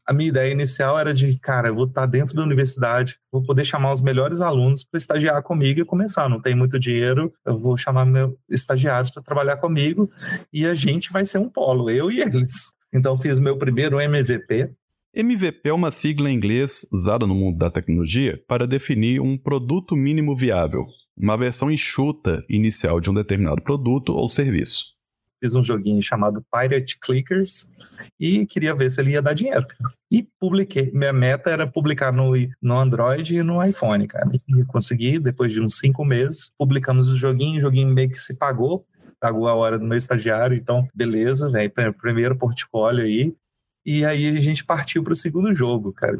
A 0.07 0.13
minha 0.13 0.29
ideia 0.29 0.53
inicial 0.53 0.99
era 0.99 1.15
de, 1.15 1.39
cara, 1.39 1.69
eu 1.69 1.75
vou 1.75 1.87
estar 1.87 2.05
dentro 2.05 2.35
da 2.35 2.43
universidade, 2.43 3.19
vou 3.33 3.43
poder 3.43 3.65
chamar 3.65 3.95
os 3.95 4.03
melhores 4.03 4.43
alunos 4.43 4.85
para 4.85 4.99
estagiar 4.99 5.43
comigo 5.43 5.81
e 5.81 5.85
começar. 5.87 6.29
Não 6.29 6.41
tem 6.41 6.55
muito 6.55 6.79
dinheiro, 6.79 7.33
eu 7.47 7.59
vou 7.59 7.79
chamar 7.79 8.05
meus 8.05 8.35
estagiários 8.51 9.11
para 9.11 9.23
trabalhar 9.23 9.57
comigo 9.57 10.07
e 10.53 10.67
a 10.67 10.75
gente 10.75 11.11
vai 11.11 11.25
ser 11.25 11.39
um 11.39 11.49
polo, 11.49 11.89
eu 11.89 12.11
e 12.11 12.21
eles. 12.21 12.76
Então 12.97 13.17
fiz 13.17 13.39
meu 13.39 13.59
primeiro 13.59 14.01
MVP. 14.01 14.71
MVP 15.15 15.69
é 15.69 15.73
uma 15.73 15.91
sigla 15.91 16.31
em 16.31 16.35
inglês 16.35 16.87
usada 16.91 17.27
no 17.27 17.35
mundo 17.35 17.59
da 17.59 17.71
tecnologia 17.71 18.43
para 18.49 18.67
definir 18.67 19.21
um 19.21 19.37
produto 19.37 19.95
mínimo 19.95 20.35
viável, 20.35 20.87
uma 21.17 21.37
versão 21.37 21.71
enxuta 21.71 22.43
inicial 22.49 23.01
de 23.01 23.11
um 23.11 23.15
determinado 23.15 23.63
produto 23.63 24.15
ou 24.15 24.27
serviço 24.29 24.97
fiz 25.41 25.55
um 25.55 25.63
joguinho 25.63 26.03
chamado 26.03 26.45
Pirate 26.51 26.99
Clickers 26.99 27.71
e 28.19 28.47
queria 28.47 28.75
ver 28.75 28.91
se 28.91 29.01
ele 29.01 29.13
ia 29.13 29.23
dar 29.23 29.35
dinheiro. 29.35 29.67
E 30.11 30.27
publiquei. 30.41 30.91
Minha 30.93 31.13
meta 31.13 31.51
era 31.51 31.67
publicar 31.67 32.13
no, 32.13 32.33
no 32.61 32.79
Android 32.79 33.37
e 33.37 33.43
no 33.43 33.65
iPhone, 33.65 34.07
cara. 34.07 34.31
E 34.49 34.65
consegui, 34.65 35.19
depois 35.19 35.53
de 35.53 35.61
uns 35.61 35.79
cinco 35.79 36.05
meses, 36.05 36.51
publicamos 36.59 37.09
o 37.09 37.17
joguinho, 37.17 37.59
o 37.59 37.61
joguinho 37.61 37.89
meio 37.89 38.11
que 38.11 38.19
se 38.19 38.37
pagou, 38.37 38.85
pagou 39.21 39.49
a 39.49 39.55
hora 39.55 39.79
do 39.79 39.85
meu 39.85 39.97
estagiário, 39.97 40.57
então 40.57 40.87
beleza, 40.95 41.51
velho, 41.51 41.73
primeiro 42.01 42.37
portfólio 42.37 43.05
aí. 43.05 43.35
E 43.85 44.05
aí 44.05 44.27
a 44.29 44.41
gente 44.41 44.65
partiu 44.65 45.03
para 45.05 45.13
o 45.13 45.17
segundo 45.17 45.55
jogo, 45.55 45.93
cara. 45.93 46.19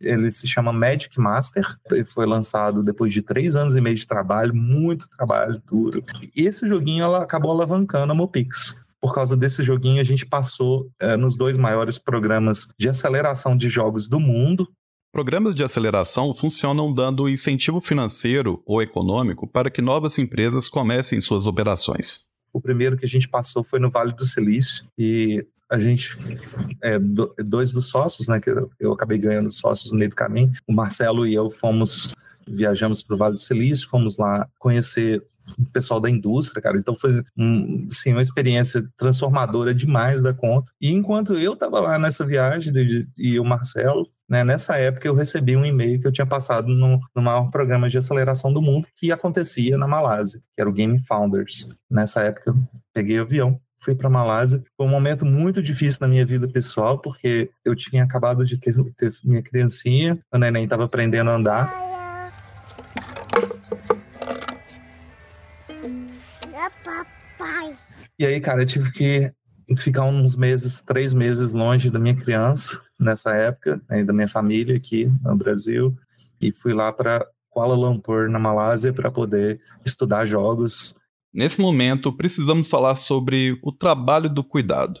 Ele 0.00 0.32
se 0.32 0.48
chama 0.48 0.72
Magic 0.72 1.20
Master. 1.20 1.62
Ele 1.90 2.06
foi 2.06 2.24
lançado 2.24 2.82
depois 2.82 3.12
de 3.12 3.20
três 3.20 3.54
anos 3.54 3.76
e 3.76 3.82
meio 3.82 3.96
de 3.96 4.06
trabalho, 4.06 4.54
muito 4.54 5.06
trabalho 5.10 5.60
duro. 5.66 6.02
E 6.34 6.46
esse 6.46 6.66
joguinho 6.66 7.04
ela 7.04 7.22
acabou 7.22 7.50
alavancando 7.50 8.12
a 8.12 8.14
Mopix 8.14 8.82
por 9.02 9.12
causa 9.12 9.36
desse 9.36 9.64
joguinho, 9.64 10.00
a 10.00 10.04
gente 10.04 10.24
passou 10.24 10.88
é, 11.00 11.16
nos 11.16 11.36
dois 11.36 11.58
maiores 11.58 11.98
programas 11.98 12.68
de 12.78 12.88
aceleração 12.88 13.56
de 13.56 13.68
jogos 13.68 14.06
do 14.06 14.20
mundo. 14.20 14.68
Programas 15.12 15.56
de 15.56 15.64
aceleração 15.64 16.32
funcionam 16.32 16.92
dando 16.92 17.28
incentivo 17.28 17.80
financeiro 17.80 18.62
ou 18.64 18.80
econômico 18.80 19.44
para 19.48 19.72
que 19.72 19.82
novas 19.82 20.18
empresas 20.20 20.68
comecem 20.68 21.20
suas 21.20 21.48
operações. 21.48 22.28
O 22.52 22.60
primeiro 22.60 22.96
que 22.96 23.04
a 23.04 23.08
gente 23.08 23.28
passou 23.28 23.62
foi 23.62 23.78
no 23.78 23.90
Vale 23.90 24.12
do 24.12 24.26
Silício 24.26 24.86
e 24.98 25.46
a 25.70 25.78
gente, 25.78 26.10
é, 26.82 26.98
dois 26.98 27.72
dos 27.72 27.88
sócios, 27.88 28.28
né, 28.28 28.38
que 28.38 28.50
eu, 28.50 28.70
eu 28.78 28.92
acabei 28.92 29.16
ganhando 29.16 29.50
sócios 29.50 29.90
no 29.90 29.98
meio 29.98 30.10
do 30.10 30.16
caminho, 30.16 30.52
o 30.66 30.72
Marcelo 30.72 31.26
e 31.26 31.32
eu 31.32 31.48
fomos, 31.48 32.12
viajamos 32.46 33.02
para 33.02 33.14
o 33.14 33.18
Vale 33.18 33.34
do 33.34 33.40
Silício, 33.40 33.88
fomos 33.88 34.18
lá 34.18 34.46
conhecer 34.58 35.24
pessoal 35.72 36.00
da 36.00 36.10
indústria, 36.10 36.62
cara. 36.62 36.78
Então 36.78 36.94
foi 36.94 37.22
um, 37.36 37.86
assim, 37.90 38.12
uma 38.12 38.20
experiência 38.20 38.82
transformadora 38.96 39.74
demais 39.74 40.22
da 40.22 40.32
conta. 40.32 40.70
E 40.80 40.92
enquanto 40.92 41.34
eu 41.34 41.54
estava 41.54 41.80
lá 41.80 41.98
nessa 41.98 42.24
viagem 42.24 42.72
de, 42.72 43.08
e 43.16 43.38
o 43.38 43.44
Marcelo, 43.44 44.08
né, 44.28 44.42
nessa 44.42 44.76
época 44.76 45.06
eu 45.06 45.14
recebi 45.14 45.56
um 45.56 45.64
e-mail 45.64 46.00
que 46.00 46.06
eu 46.06 46.12
tinha 46.12 46.26
passado 46.26 46.68
no, 46.68 47.00
no 47.14 47.22
maior 47.22 47.50
programa 47.50 47.88
de 47.88 47.98
aceleração 47.98 48.52
do 48.52 48.62
mundo 48.62 48.88
que 48.96 49.12
acontecia 49.12 49.76
na 49.76 49.86
Malásia, 49.86 50.40
que 50.54 50.60
era 50.60 50.70
o 50.70 50.72
Game 50.72 50.98
Founders. 51.06 51.68
Nessa 51.90 52.22
época 52.22 52.50
eu 52.50 52.56
peguei 52.94 53.18
o 53.18 53.22
avião, 53.22 53.60
fui 53.82 53.94
para 53.94 54.08
Malásia. 54.08 54.62
Foi 54.76 54.86
um 54.86 54.90
momento 54.90 55.26
muito 55.26 55.62
difícil 55.62 55.98
na 56.02 56.08
minha 56.08 56.24
vida 56.24 56.48
pessoal, 56.48 56.98
porque 56.98 57.50
eu 57.64 57.74
tinha 57.74 58.04
acabado 58.04 58.44
de 58.44 58.58
ter, 58.58 58.74
ter 58.96 59.12
minha 59.24 59.42
criancinha, 59.42 60.18
o 60.32 60.38
neném 60.38 60.64
estava 60.64 60.84
aprendendo 60.84 61.30
a 61.30 61.34
andar. 61.34 61.91
E 68.18 68.26
aí, 68.26 68.40
cara, 68.40 68.62
eu 68.62 68.66
tive 68.66 68.92
que 68.92 69.30
ficar 69.76 70.04
uns 70.04 70.36
meses, 70.36 70.80
três 70.80 71.12
meses 71.12 71.52
longe 71.52 71.90
da 71.90 71.98
minha 71.98 72.16
criança, 72.16 72.80
nessa 72.98 73.34
época, 73.34 73.80
né, 73.88 74.04
da 74.04 74.12
minha 74.12 74.28
família 74.28 74.76
aqui 74.76 75.10
no 75.22 75.36
Brasil, 75.36 75.96
e 76.40 76.52
fui 76.52 76.72
lá 76.72 76.92
para 76.92 77.26
Kuala 77.48 77.74
Lumpur, 77.74 78.28
na 78.28 78.38
Malásia, 78.38 78.92
para 78.92 79.10
poder 79.10 79.60
estudar 79.84 80.24
jogos 80.24 81.00
Nesse 81.34 81.62
momento, 81.62 82.12
precisamos 82.12 82.68
falar 82.68 82.94
sobre 82.94 83.58
o 83.62 83.72
trabalho 83.72 84.28
do 84.28 84.44
cuidado. 84.44 85.00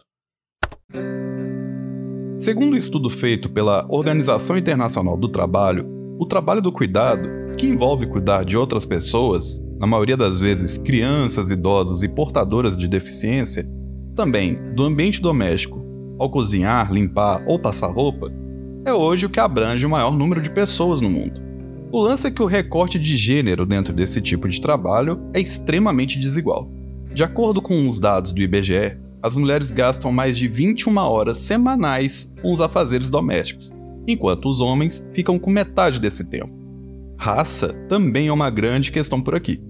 Segundo 2.38 2.72
um 2.72 2.76
estudo 2.76 3.10
feito 3.10 3.50
pela 3.50 3.86
Organização 3.90 4.56
Internacional 4.56 5.14
do 5.14 5.28
Trabalho, 5.28 5.86
o 6.18 6.24
trabalho 6.24 6.62
do 6.62 6.72
cuidado, 6.72 7.28
que 7.58 7.66
envolve 7.66 8.06
cuidar 8.06 8.46
de 8.46 8.56
outras 8.56 8.86
pessoas, 8.86 9.60
na 9.82 9.88
maioria 9.88 10.16
das 10.16 10.38
vezes 10.38 10.78
crianças, 10.78 11.50
idosos 11.50 12.04
e 12.04 12.08
portadoras 12.08 12.76
de 12.76 12.86
deficiência, 12.86 13.68
também 14.14 14.56
do 14.76 14.84
ambiente 14.84 15.20
doméstico, 15.20 15.84
ao 16.20 16.30
cozinhar, 16.30 16.92
limpar 16.92 17.42
ou 17.48 17.58
passar 17.58 17.88
roupa, 17.88 18.32
é 18.84 18.94
hoje 18.94 19.26
o 19.26 19.28
que 19.28 19.40
abrange 19.40 19.84
o 19.84 19.90
maior 19.90 20.16
número 20.16 20.40
de 20.40 20.52
pessoas 20.52 21.00
no 21.00 21.10
mundo. 21.10 21.42
O 21.90 22.00
lance 22.00 22.28
é 22.28 22.30
que 22.30 22.40
o 22.40 22.46
recorte 22.46 22.96
de 22.96 23.16
gênero 23.16 23.66
dentro 23.66 23.92
desse 23.92 24.20
tipo 24.20 24.48
de 24.48 24.60
trabalho 24.60 25.20
é 25.34 25.40
extremamente 25.40 26.16
desigual. 26.16 26.70
De 27.12 27.24
acordo 27.24 27.60
com 27.60 27.88
os 27.88 27.98
dados 27.98 28.32
do 28.32 28.40
IBGE, 28.40 28.96
as 29.20 29.34
mulheres 29.34 29.72
gastam 29.72 30.12
mais 30.12 30.38
de 30.38 30.46
21 30.46 30.96
horas 30.96 31.38
semanais 31.38 32.32
com 32.40 32.52
os 32.52 32.60
afazeres 32.60 33.10
domésticos, 33.10 33.72
enquanto 34.06 34.48
os 34.48 34.60
homens 34.60 35.04
ficam 35.12 35.40
com 35.40 35.50
metade 35.50 35.98
desse 35.98 36.22
tempo. 36.24 36.52
Raça 37.18 37.72
também 37.88 38.28
é 38.28 38.32
uma 38.32 38.48
grande 38.48 38.92
questão 38.92 39.20
por 39.20 39.34
aqui. 39.34 39.60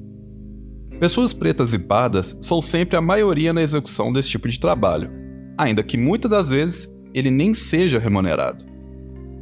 Pessoas 1.03 1.33
pretas 1.33 1.73
e 1.73 1.81
pardas 1.81 2.39
são 2.41 2.63
sempre 2.63 2.97
a 2.97 3.01
maioria 3.01 3.53
na 3.53 3.61
execução 3.61 4.13
desse 4.13 4.31
tipo 4.31 4.49
de 4.49 4.61
trabalho, 4.61 5.11
ainda 5.59 5.83
que 5.83 5.99
muitas 5.99 6.31
das 6.31 6.51
vezes 6.51 6.89
ele 7.13 7.29
nem 7.29 7.53
seja 7.53 7.99
remunerado. 7.99 8.65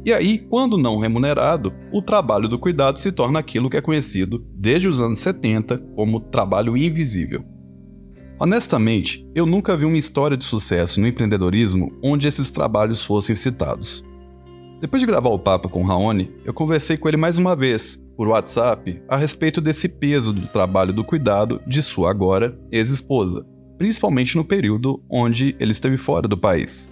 E 0.03 0.11
aí, 0.11 0.39
quando 0.39 0.75
não 0.75 0.97
remunerado, 0.97 1.71
o 1.93 2.01
trabalho 2.01 2.49
do 2.49 2.57
cuidado 2.57 2.97
se 2.97 3.11
torna 3.11 3.37
aquilo 3.37 3.69
que 3.69 3.77
é 3.77 3.81
conhecido 3.81 4.43
desde 4.55 4.87
os 4.87 4.99
anos 4.99 5.19
70 5.19 5.77
como 5.95 6.19
trabalho 6.19 6.75
invisível. 6.75 7.45
Honestamente, 8.39 9.23
eu 9.35 9.45
nunca 9.45 9.77
vi 9.77 9.85
uma 9.85 9.99
história 9.99 10.35
de 10.35 10.45
sucesso 10.45 10.99
no 10.99 11.07
empreendedorismo 11.07 11.95
onde 12.01 12.27
esses 12.27 12.49
trabalhos 12.49 13.05
fossem 13.05 13.35
citados. 13.35 14.03
Depois 14.79 14.99
de 14.99 15.05
gravar 15.05 15.29
o 15.29 15.37
papo 15.37 15.69
com 15.69 15.83
Raoni, 15.83 16.31
eu 16.43 16.55
conversei 16.55 16.97
com 16.97 17.07
ele 17.07 17.17
mais 17.17 17.37
uma 17.37 17.55
vez, 17.55 18.00
por 18.15 18.27
WhatsApp, 18.27 19.01
a 19.07 19.17
respeito 19.17 19.59
desse 19.59 19.87
peso 19.87 20.31
do 20.33 20.47
trabalho 20.47 20.93
do 20.93 21.03
cuidado 21.03 21.61
de 21.65 21.81
sua 21.81 22.11
agora 22.11 22.57
ex-esposa, 22.71 23.45
principalmente 23.77 24.35
no 24.35 24.45
período 24.45 25.03
onde 25.09 25.55
ele 25.59 25.71
esteve 25.71 25.97
fora 25.97 26.27
do 26.27 26.37
país. 26.37 26.89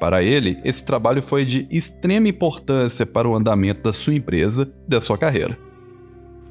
Para 0.00 0.22
ele, 0.22 0.58
esse 0.64 0.84
trabalho 0.84 1.22
foi 1.22 1.44
de 1.44 1.66
extrema 1.70 2.28
importância 2.28 3.06
para 3.06 3.28
o 3.28 3.36
andamento 3.36 3.82
da 3.82 3.92
sua 3.92 4.14
empresa 4.14 4.72
e 4.86 4.90
da 4.90 5.00
sua 5.00 5.16
carreira. 5.16 5.56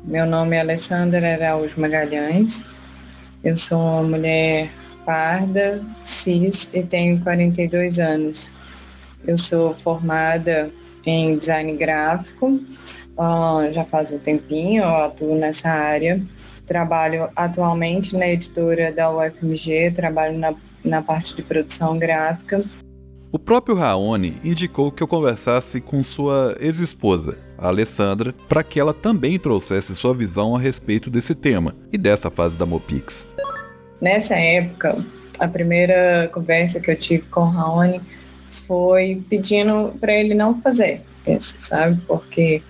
Meu 0.05 0.25
nome 0.25 0.55
é 0.55 0.61
Alessandra 0.61 1.33
Araújo 1.33 1.79
Magalhães. 1.79 2.65
Eu 3.43 3.57
sou 3.57 3.77
uma 3.77 4.03
mulher 4.03 4.71
parda, 5.05 5.83
cis 5.97 6.69
e 6.73 6.81
tenho 6.83 7.19
42 7.21 7.99
anos. 7.99 8.55
Eu 9.27 9.37
sou 9.37 9.75
formada 9.75 10.71
em 11.05 11.37
design 11.37 11.75
gráfico, 11.75 12.59
já 13.71 13.83
faz 13.85 14.11
um 14.11 14.19
tempinho, 14.19 14.83
eu 14.83 14.95
atuo 15.05 15.35
nessa 15.35 15.69
área. 15.69 16.21
Trabalho 16.65 17.29
atualmente 17.35 18.15
na 18.15 18.27
editora 18.27 18.91
da 18.91 19.11
UFMG, 19.11 19.91
trabalho 19.91 20.37
na, 20.37 20.53
na 20.83 21.01
parte 21.01 21.35
de 21.35 21.43
produção 21.43 21.97
gráfica 21.97 22.63
o 23.33 23.39
próprio 23.39 23.77
Raoni 23.77 24.37
indicou 24.43 24.91
que 24.91 25.01
eu 25.01 25.07
conversasse 25.07 25.79
com 25.79 26.03
sua 26.03 26.53
ex-esposa, 26.59 27.37
a 27.57 27.69
Alessandra, 27.69 28.35
para 28.49 28.61
que 28.61 28.77
ela 28.77 28.93
também 28.93 29.39
trouxesse 29.39 29.95
sua 29.95 30.13
visão 30.13 30.53
a 30.53 30.59
respeito 30.59 31.09
desse 31.09 31.33
tema 31.33 31.73
e 31.93 31.97
dessa 31.97 32.29
fase 32.29 32.57
da 32.57 32.65
Mopix. 32.65 33.25
Nessa 34.01 34.35
época, 34.35 34.97
a 35.39 35.47
primeira 35.47 36.29
conversa 36.33 36.81
que 36.81 36.91
eu 36.91 36.95
tive 36.97 37.23
com 37.23 37.41
o 37.41 37.49
Raoni 37.49 38.01
foi 38.49 39.23
pedindo 39.29 39.93
para 40.01 40.11
ele 40.11 40.33
não 40.33 40.59
fazer 40.59 40.99
isso, 41.25 41.55
sabe? 41.57 42.01
Porque, 42.05 42.61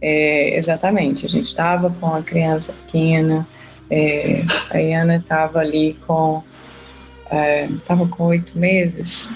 é, 0.00 0.56
exatamente, 0.56 1.26
a 1.26 1.28
gente 1.28 1.46
estava 1.46 1.90
com 1.90 2.14
a 2.14 2.22
criança 2.22 2.72
pequena, 2.72 3.46
é, 3.90 4.42
a 4.70 4.78
Iana 4.78 5.16
estava 5.16 5.60
ali 5.60 5.96
com 6.06 6.42
estava 7.76 8.04
é, 8.04 8.08
com 8.08 8.24
oito 8.24 8.58
meses 8.58 9.28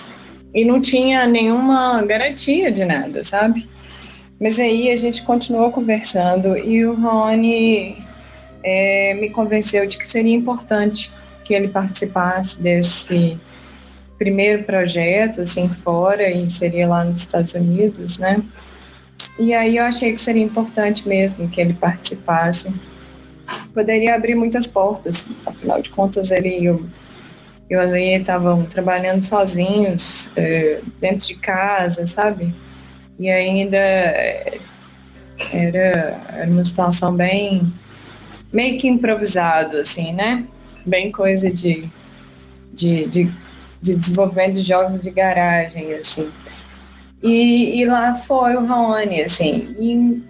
e 0.54 0.64
não 0.64 0.80
tinha 0.80 1.26
nenhuma 1.26 2.02
garantia 2.02 2.70
de 2.70 2.84
nada, 2.84 3.22
sabe? 3.24 3.68
Mas 4.40 4.58
aí 4.58 4.90
a 4.90 4.96
gente 4.96 5.22
continuou 5.22 5.70
conversando 5.70 6.56
e 6.56 6.84
o 6.84 6.94
Rony 6.94 7.96
é, 8.62 9.14
me 9.14 9.30
convenceu 9.30 9.86
de 9.86 9.96
que 9.98 10.06
seria 10.06 10.34
importante 10.34 11.12
que 11.44 11.54
ele 11.54 11.68
participasse 11.68 12.60
desse 12.60 13.38
primeiro 14.18 14.62
projeto, 14.64 15.40
assim, 15.40 15.68
fora, 15.68 16.30
e 16.30 16.48
seria 16.48 16.86
lá 16.86 17.04
nos 17.04 17.20
Estados 17.20 17.54
Unidos, 17.54 18.18
né? 18.18 18.42
E 19.38 19.54
aí 19.54 19.76
eu 19.76 19.84
achei 19.84 20.12
que 20.12 20.20
seria 20.20 20.42
importante 20.42 21.08
mesmo 21.08 21.48
que 21.48 21.60
ele 21.60 21.74
participasse. 21.74 22.72
Poderia 23.74 24.14
abrir 24.14 24.34
muitas 24.34 24.66
portas, 24.66 25.28
afinal 25.44 25.80
de 25.80 25.90
contas 25.90 26.30
ele 26.30 26.60
e 26.60 26.70
o 26.70 27.80
Ale 27.80 28.16
estavam 28.16 28.64
trabalhando 28.66 29.22
sozinhos 29.24 30.30
é, 30.36 30.80
dentro 31.00 31.26
de 31.26 31.34
casa, 31.36 32.06
sabe? 32.06 32.54
E 33.18 33.30
ainda 33.30 33.76
é, 33.78 34.58
era, 35.50 36.20
era 36.28 36.50
uma 36.50 36.62
situação 36.64 37.14
bem 37.14 37.72
meio 38.52 38.78
que 38.78 38.86
improvisado, 38.86 39.78
assim, 39.78 40.12
né? 40.12 40.44
Bem 40.84 41.10
coisa 41.10 41.50
de, 41.50 41.88
de, 42.72 43.06
de, 43.06 43.32
de 43.80 43.94
desenvolvimento 43.94 44.54
de 44.54 44.62
jogos 44.62 45.00
de 45.00 45.10
garagem, 45.10 45.94
assim. 45.94 46.30
E, 47.22 47.80
e 47.80 47.84
lá 47.84 48.14
foi 48.14 48.56
o 48.56 48.64
Raoni, 48.64 49.22
assim. 49.22 49.76
E, 49.78 50.22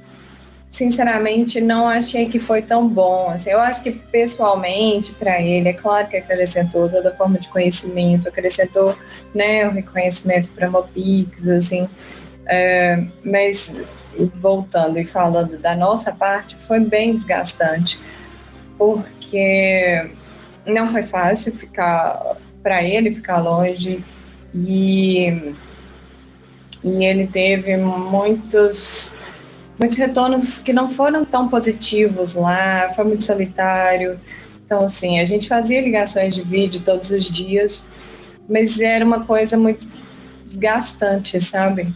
sinceramente, 0.70 1.60
não 1.60 1.88
achei 1.88 2.28
que 2.28 2.38
foi 2.38 2.62
tão 2.62 2.86
bom. 2.86 3.30
Assim, 3.30 3.50
eu 3.50 3.60
acho 3.60 3.82
que 3.82 3.92
pessoalmente, 3.92 5.12
para 5.14 5.40
ele, 5.40 5.68
é 5.70 5.72
claro 5.72 6.08
que 6.08 6.16
acrescentou 6.16 6.88
toda 6.88 7.10
a 7.10 7.16
forma 7.16 7.38
de 7.38 7.48
conhecimento, 7.48 8.28
acrescentou 8.28 8.96
né, 9.34 9.66
o 9.66 9.70
reconhecimento 9.70 10.50
para 10.50 10.70
Mopix, 10.70 11.48
assim. 11.48 11.88
É, 12.46 13.04
mas 13.24 13.74
voltando 14.40 14.98
e 14.98 15.04
falando 15.04 15.58
da 15.58 15.74
nossa 15.74 16.12
parte, 16.12 16.56
foi 16.56 16.80
bem 16.80 17.14
desgastante, 17.14 17.98
porque 18.76 20.10
não 20.66 20.86
foi 20.86 21.02
fácil 21.02 21.54
ficar 21.54 22.36
para 22.62 22.82
ele 22.82 23.12
ficar 23.12 23.38
longe 23.38 24.04
e, 24.54 25.54
e 26.82 27.04
ele 27.04 27.26
teve 27.26 27.76
muitos 27.76 29.14
muitos 29.78 29.96
retornos 29.96 30.58
que 30.58 30.72
não 30.72 30.88
foram 30.88 31.24
tão 31.24 31.48
positivos 31.48 32.34
lá, 32.34 32.88
foi 32.94 33.04
muito 33.04 33.24
solitário. 33.24 34.18
Então, 34.64 34.84
assim, 34.84 35.18
a 35.18 35.24
gente 35.24 35.48
fazia 35.48 35.80
ligações 35.80 36.34
de 36.34 36.42
vídeo 36.42 36.80
todos 36.84 37.10
os 37.10 37.28
dias, 37.28 37.86
mas 38.48 38.80
era 38.80 39.04
uma 39.04 39.24
coisa 39.24 39.56
muito 39.56 39.86
desgastante, 40.44 41.40
sabe? 41.40 41.92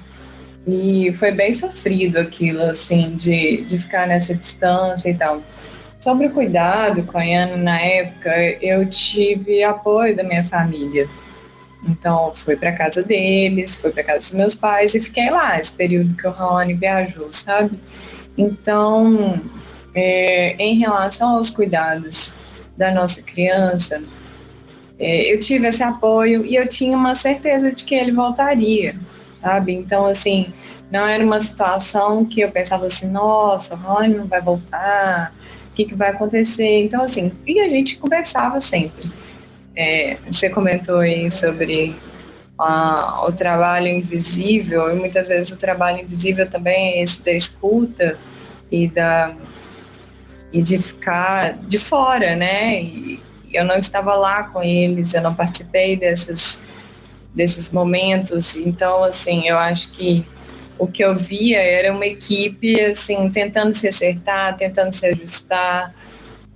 E 0.67 1.13
foi 1.15 1.31
bem 1.31 1.53
sofrido 1.53 2.19
aquilo, 2.19 2.63
assim, 2.63 3.15
de, 3.15 3.63
de 3.63 3.79
ficar 3.79 4.09
nessa 4.09 4.35
distância 4.35 5.09
e 5.09 5.15
tal. 5.15 5.43
Sobre 6.01 6.27
o 6.27 6.31
cuidado 6.31 7.05
com 7.05 7.19
a 7.19 7.23
Ana 7.23 7.57
na 7.57 7.81
época, 7.81 8.31
eu 8.61 8.85
tive 8.89 9.63
apoio 9.63 10.15
da 10.17 10.25
minha 10.25 10.43
família. 10.43 11.09
Então, 11.85 12.33
fui 12.35 12.57
para 12.57 12.73
casa 12.73 13.03
deles, 13.03 13.77
fui 13.77 13.91
para 13.91 14.03
casa 14.03 14.19
dos 14.19 14.33
meus 14.33 14.55
pais 14.55 14.95
e 14.95 15.01
fiquei 15.01 15.31
lá 15.31 15.59
esse 15.59 15.73
período 15.73 16.17
que 16.17 16.27
o 16.27 16.31
Raoni 16.31 16.75
viajou, 16.75 17.33
sabe? 17.33 17.79
Então, 18.37 19.41
é, 19.95 20.55
em 20.59 20.79
relação 20.79 21.37
aos 21.37 21.51
cuidados 21.51 22.37
da 22.77 22.93
nossa 22.93 23.23
criança, 23.23 24.03
é, 24.99 25.33
eu 25.33 25.39
tive 25.41 25.67
esse 25.67 25.83
apoio 25.83 26.45
e 26.45 26.55
eu 26.57 26.67
tinha 26.67 26.97
uma 26.97 27.15
certeza 27.15 27.71
de 27.71 27.85
que 27.85 27.95
ele 27.95 28.13
voltaria, 28.13 28.95
sabe? 29.33 29.75
Então, 29.75 30.07
assim, 30.07 30.53
não 30.91 31.07
era 31.07 31.25
uma 31.25 31.41
situação 31.41 32.25
que 32.25 32.41
eu 32.41 32.51
pensava 32.51 32.87
assim, 32.87 33.09
nossa, 33.09 33.75
o 33.75 33.79
Rony 33.79 34.15
não 34.15 34.27
vai 34.27 34.41
voltar, 34.41 35.35
o 35.71 35.75
que, 35.75 35.85
que 35.85 35.95
vai 35.95 36.11
acontecer? 36.11 36.85
Então, 36.85 37.03
assim, 37.03 37.33
e 37.47 37.61
a 37.61 37.69
gente 37.69 37.99
conversava 37.99 38.59
sempre. 38.61 39.11
É, 39.77 40.17
você 40.27 40.49
comentou 40.49 41.01
aí 41.01 41.31
sobre 41.31 42.01
o 42.59 43.33
trabalho 43.33 43.89
invisível, 43.89 44.91
e 44.91 44.95
muitas 44.95 45.29
vezes 45.29 45.51
o 45.53 45.59
trabalho 45.59 46.01
invisível 46.01 46.49
também 46.49 46.95
é 46.95 47.03
esse 47.03 47.23
da 47.23 47.33
escuta 47.33 48.19
e 48.71 48.89
da 48.89 49.37
e 50.53 50.63
de 50.63 50.79
ficar 50.79 51.59
de 51.65 51.79
fora, 51.79 52.35
né? 52.35 52.83
E 52.83 53.23
eu 53.53 53.65
não 53.65 53.77
estava 53.77 54.15
lá 54.15 54.45
com 54.45 54.63
eles, 54.63 55.13
eu 55.13 55.21
não 55.21 55.35
participei 55.35 55.97
desses 55.97 56.63
desses 57.35 57.71
momentos. 57.71 58.57
Então, 58.57 59.05
assim, 59.05 59.47
eu 59.47 59.59
acho 59.59 59.93
que 59.93 60.27
o 60.79 60.87
que 60.87 61.05
eu 61.05 61.15
via 61.15 61.61
era 61.61 61.93
uma 61.93 62.07
equipe, 62.07 62.81
assim, 62.81 63.31
tentando 63.31 63.75
se 63.75 63.87
acertar, 63.87 64.57
tentando 64.57 64.95
se 64.95 65.07
ajustar, 65.07 65.95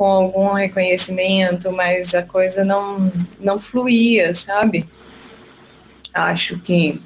com 0.00 0.06
algum 0.06 0.54
reconhecimento, 0.54 1.70
mas 1.70 2.14
a 2.14 2.22
coisa 2.22 2.64
não, 2.64 3.12
não 3.38 3.58
fluía, 3.58 4.32
sabe? 4.32 4.88
Acho 6.14 6.58
que 6.58 6.98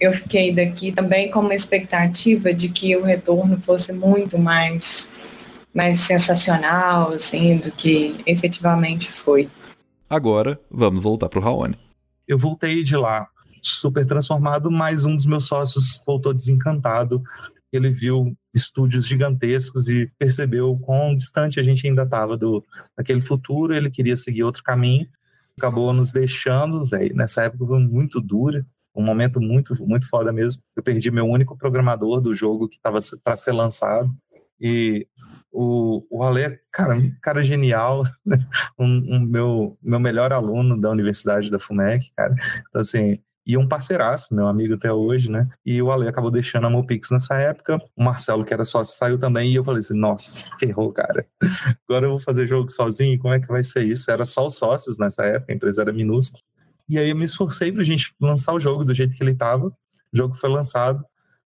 eu 0.00 0.12
fiquei 0.12 0.52
daqui 0.52 0.90
também 0.90 1.30
com 1.30 1.38
uma 1.38 1.54
expectativa 1.54 2.52
de 2.52 2.68
que 2.68 2.96
o 2.96 3.04
retorno 3.04 3.60
fosse 3.62 3.92
muito 3.92 4.36
mais 4.36 5.08
mais 5.72 6.00
sensacional 6.00 7.12
assim 7.12 7.58
do 7.58 7.70
que 7.70 8.20
efetivamente 8.26 9.12
foi. 9.12 9.48
Agora 10.08 10.58
vamos 10.68 11.04
voltar 11.04 11.28
para 11.28 11.38
o 11.38 11.42
Raoni. 11.42 11.78
Eu 12.26 12.36
voltei 12.36 12.82
de 12.82 12.96
lá 12.96 13.28
super 13.62 14.04
transformado, 14.04 14.72
mas 14.72 15.04
um 15.04 15.14
dos 15.14 15.24
meus 15.24 15.46
sócios 15.46 16.02
voltou 16.04 16.34
desencantado. 16.34 17.22
Ele 17.72 17.88
viu 17.88 18.36
estúdios 18.54 19.06
gigantescos 19.06 19.88
e 19.88 20.10
percebeu 20.18 20.76
quão 20.78 21.14
distante 21.14 21.60
a 21.60 21.62
gente 21.62 21.86
ainda 21.86 22.02
estava 22.02 22.36
do 22.36 22.64
daquele 22.96 23.20
futuro. 23.20 23.74
Ele 23.74 23.90
queria 23.90 24.16
seguir 24.16 24.42
outro 24.42 24.62
caminho, 24.62 25.06
acabou 25.56 25.92
nos 25.92 26.12
deixando. 26.12 26.84
Véio, 26.86 27.14
nessa 27.14 27.42
época 27.44 27.66
foi 27.66 27.78
muito 27.80 28.20
dura, 28.20 28.66
um 28.94 29.02
momento 29.02 29.40
muito 29.40 29.74
muito 29.86 30.08
foda 30.08 30.32
mesmo. 30.32 30.62
Eu 30.76 30.82
perdi 30.82 31.10
meu 31.10 31.26
único 31.26 31.56
programador 31.56 32.20
do 32.20 32.34
jogo 32.34 32.68
que 32.68 32.76
estava 32.76 32.98
para 33.22 33.36
ser 33.36 33.52
lançado 33.52 34.14
e 34.60 35.06
o, 35.52 36.06
o 36.10 36.22
Ale 36.22 36.42
é, 36.42 36.60
cara, 36.70 36.96
cara 37.20 37.44
genial, 37.44 38.04
um, 38.78 39.16
um, 39.16 39.20
meu, 39.20 39.78
meu 39.82 39.98
melhor 39.98 40.32
aluno 40.32 40.80
da 40.80 40.90
Universidade 40.90 41.50
da 41.50 41.58
FUMEC, 41.58 42.12
cara. 42.16 42.34
Então, 42.68 42.80
assim, 42.80 43.18
e 43.46 43.56
um 43.56 43.66
parceiraço, 43.66 44.34
meu 44.34 44.46
amigo 44.46 44.74
até 44.74 44.92
hoje, 44.92 45.30
né? 45.30 45.48
E 45.64 45.80
o 45.80 45.90
Ale 45.90 46.06
acabou 46.06 46.30
deixando 46.30 46.66
a 46.66 46.70
Mopix 46.70 47.10
nessa 47.10 47.36
época. 47.36 47.78
O 47.96 48.04
Marcelo, 48.04 48.44
que 48.44 48.52
era 48.52 48.64
sócio, 48.64 48.96
saiu 48.96 49.18
também. 49.18 49.50
E 49.50 49.54
eu 49.54 49.64
falei 49.64 49.80
assim: 49.80 49.98
nossa, 49.98 50.30
ferrou, 50.58 50.92
cara. 50.92 51.26
Agora 51.88 52.06
eu 52.06 52.10
vou 52.10 52.20
fazer 52.20 52.46
jogo 52.46 52.70
sozinho, 52.70 53.18
como 53.18 53.34
é 53.34 53.40
que 53.40 53.48
vai 53.48 53.62
ser 53.62 53.84
isso? 53.84 54.10
Era 54.10 54.24
só 54.24 54.46
os 54.46 54.56
sócios 54.56 54.98
nessa 54.98 55.24
época, 55.24 55.52
a 55.52 55.56
empresa 55.56 55.82
era 55.82 55.92
minúscula. 55.92 56.42
E 56.88 56.98
aí 56.98 57.10
eu 57.10 57.16
me 57.16 57.24
esforcei 57.24 57.72
pra 57.72 57.84
gente 57.84 58.14
lançar 58.20 58.52
o 58.52 58.60
jogo 58.60 58.84
do 58.84 58.94
jeito 58.94 59.14
que 59.14 59.22
ele 59.22 59.34
tava. 59.34 59.68
O 60.12 60.16
jogo 60.16 60.34
foi 60.34 60.50
lançado, 60.50 61.04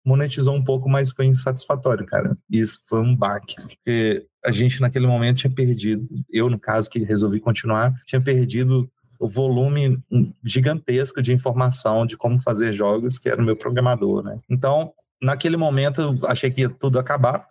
monetizou 0.06 0.56
um 0.56 0.64
pouco, 0.64 0.88
mas 0.88 1.12
foi 1.12 1.26
insatisfatório, 1.26 2.06
cara. 2.06 2.38
Isso 2.50 2.80
foi 2.88 3.02
um 3.02 3.16
baque. 3.16 3.56
Porque 3.56 4.26
a 4.46 4.52
gente, 4.52 4.80
naquele 4.80 5.08
momento, 5.08 5.38
tinha 5.38 5.54
perdido, 5.54 6.08
eu, 6.30 6.50
no 6.50 6.60
caso, 6.60 6.90
que 6.90 7.00
resolvi 7.00 7.40
continuar, 7.40 7.94
tinha 8.06 8.22
perdido 8.22 8.90
o 9.22 9.28
volume 9.28 10.00
gigantesco 10.44 11.22
de 11.22 11.32
informação 11.32 12.06
de 12.06 12.18
como 12.18 12.42
fazer 12.42 12.74
jogos, 12.74 13.20
que 13.20 13.30
era 13.30 13.42
o 13.42 13.46
meu 13.46 13.56
programador, 13.56 14.24
né? 14.24 14.40
Então, 14.50 14.94
naquele 15.22 15.56
momento, 15.56 16.02
eu 16.02 16.18
achei 16.28 16.50
que 16.50 16.62
ia 16.62 16.70
tudo 16.70 16.98
acabar 16.98 17.48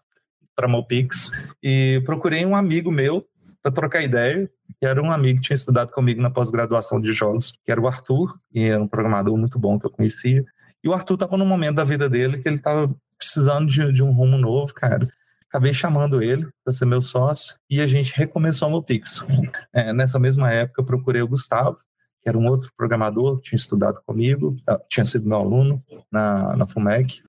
para 0.54 0.68
Mopix 0.68 1.30
e 1.62 2.02
procurei 2.04 2.44
um 2.44 2.56
amigo 2.56 2.90
meu 2.90 3.24
para 3.62 3.72
trocar 3.72 4.02
ideia, 4.02 4.50
que 4.80 4.86
era 4.86 5.00
um 5.00 5.12
amigo 5.12 5.38
que 5.38 5.46
tinha 5.46 5.54
estudado 5.54 5.92
comigo 5.92 6.20
na 6.20 6.30
pós-graduação 6.30 7.00
de 7.00 7.12
jogos, 7.12 7.52
que 7.64 7.70
era 7.70 7.80
o 7.80 7.86
Arthur, 7.86 8.36
e 8.52 8.64
era 8.64 8.82
um 8.82 8.88
programador 8.88 9.36
muito 9.36 9.58
bom 9.58 9.78
que 9.78 9.86
eu 9.86 9.90
conhecia. 9.90 10.44
E 10.82 10.88
o 10.88 10.94
Arthur 10.94 11.14
estava 11.14 11.36
num 11.36 11.46
momento 11.46 11.76
da 11.76 11.84
vida 11.84 12.08
dele 12.08 12.38
que 12.38 12.48
ele 12.48 12.56
estava 12.56 12.92
precisando 13.16 13.66
de, 13.66 13.92
de 13.92 14.02
um 14.02 14.12
rumo 14.12 14.36
novo, 14.36 14.74
cara 14.74 15.06
acabei 15.50 15.74
chamando 15.74 16.22
ele 16.22 16.48
para 16.64 16.72
ser 16.72 16.86
meu 16.86 17.02
sócio 17.02 17.56
e 17.68 17.80
a 17.80 17.86
gente 17.86 18.16
recomeçou 18.16 18.70
no 18.70 18.82
Pix. 18.82 19.26
É, 19.74 19.92
nessa 19.92 20.18
mesma 20.18 20.50
época, 20.50 20.84
procurei 20.84 21.20
o 21.20 21.28
Gustavo, 21.28 21.76
que 22.22 22.28
era 22.28 22.38
um 22.38 22.46
outro 22.46 22.70
programador 22.76 23.40
tinha 23.40 23.56
estudado 23.56 24.00
comigo, 24.06 24.56
ah, 24.66 24.80
tinha 24.88 25.04
sido 25.04 25.28
meu 25.28 25.38
aluno 25.38 25.82
na, 26.10 26.56
na 26.56 26.68
FUMEC, 26.68 27.22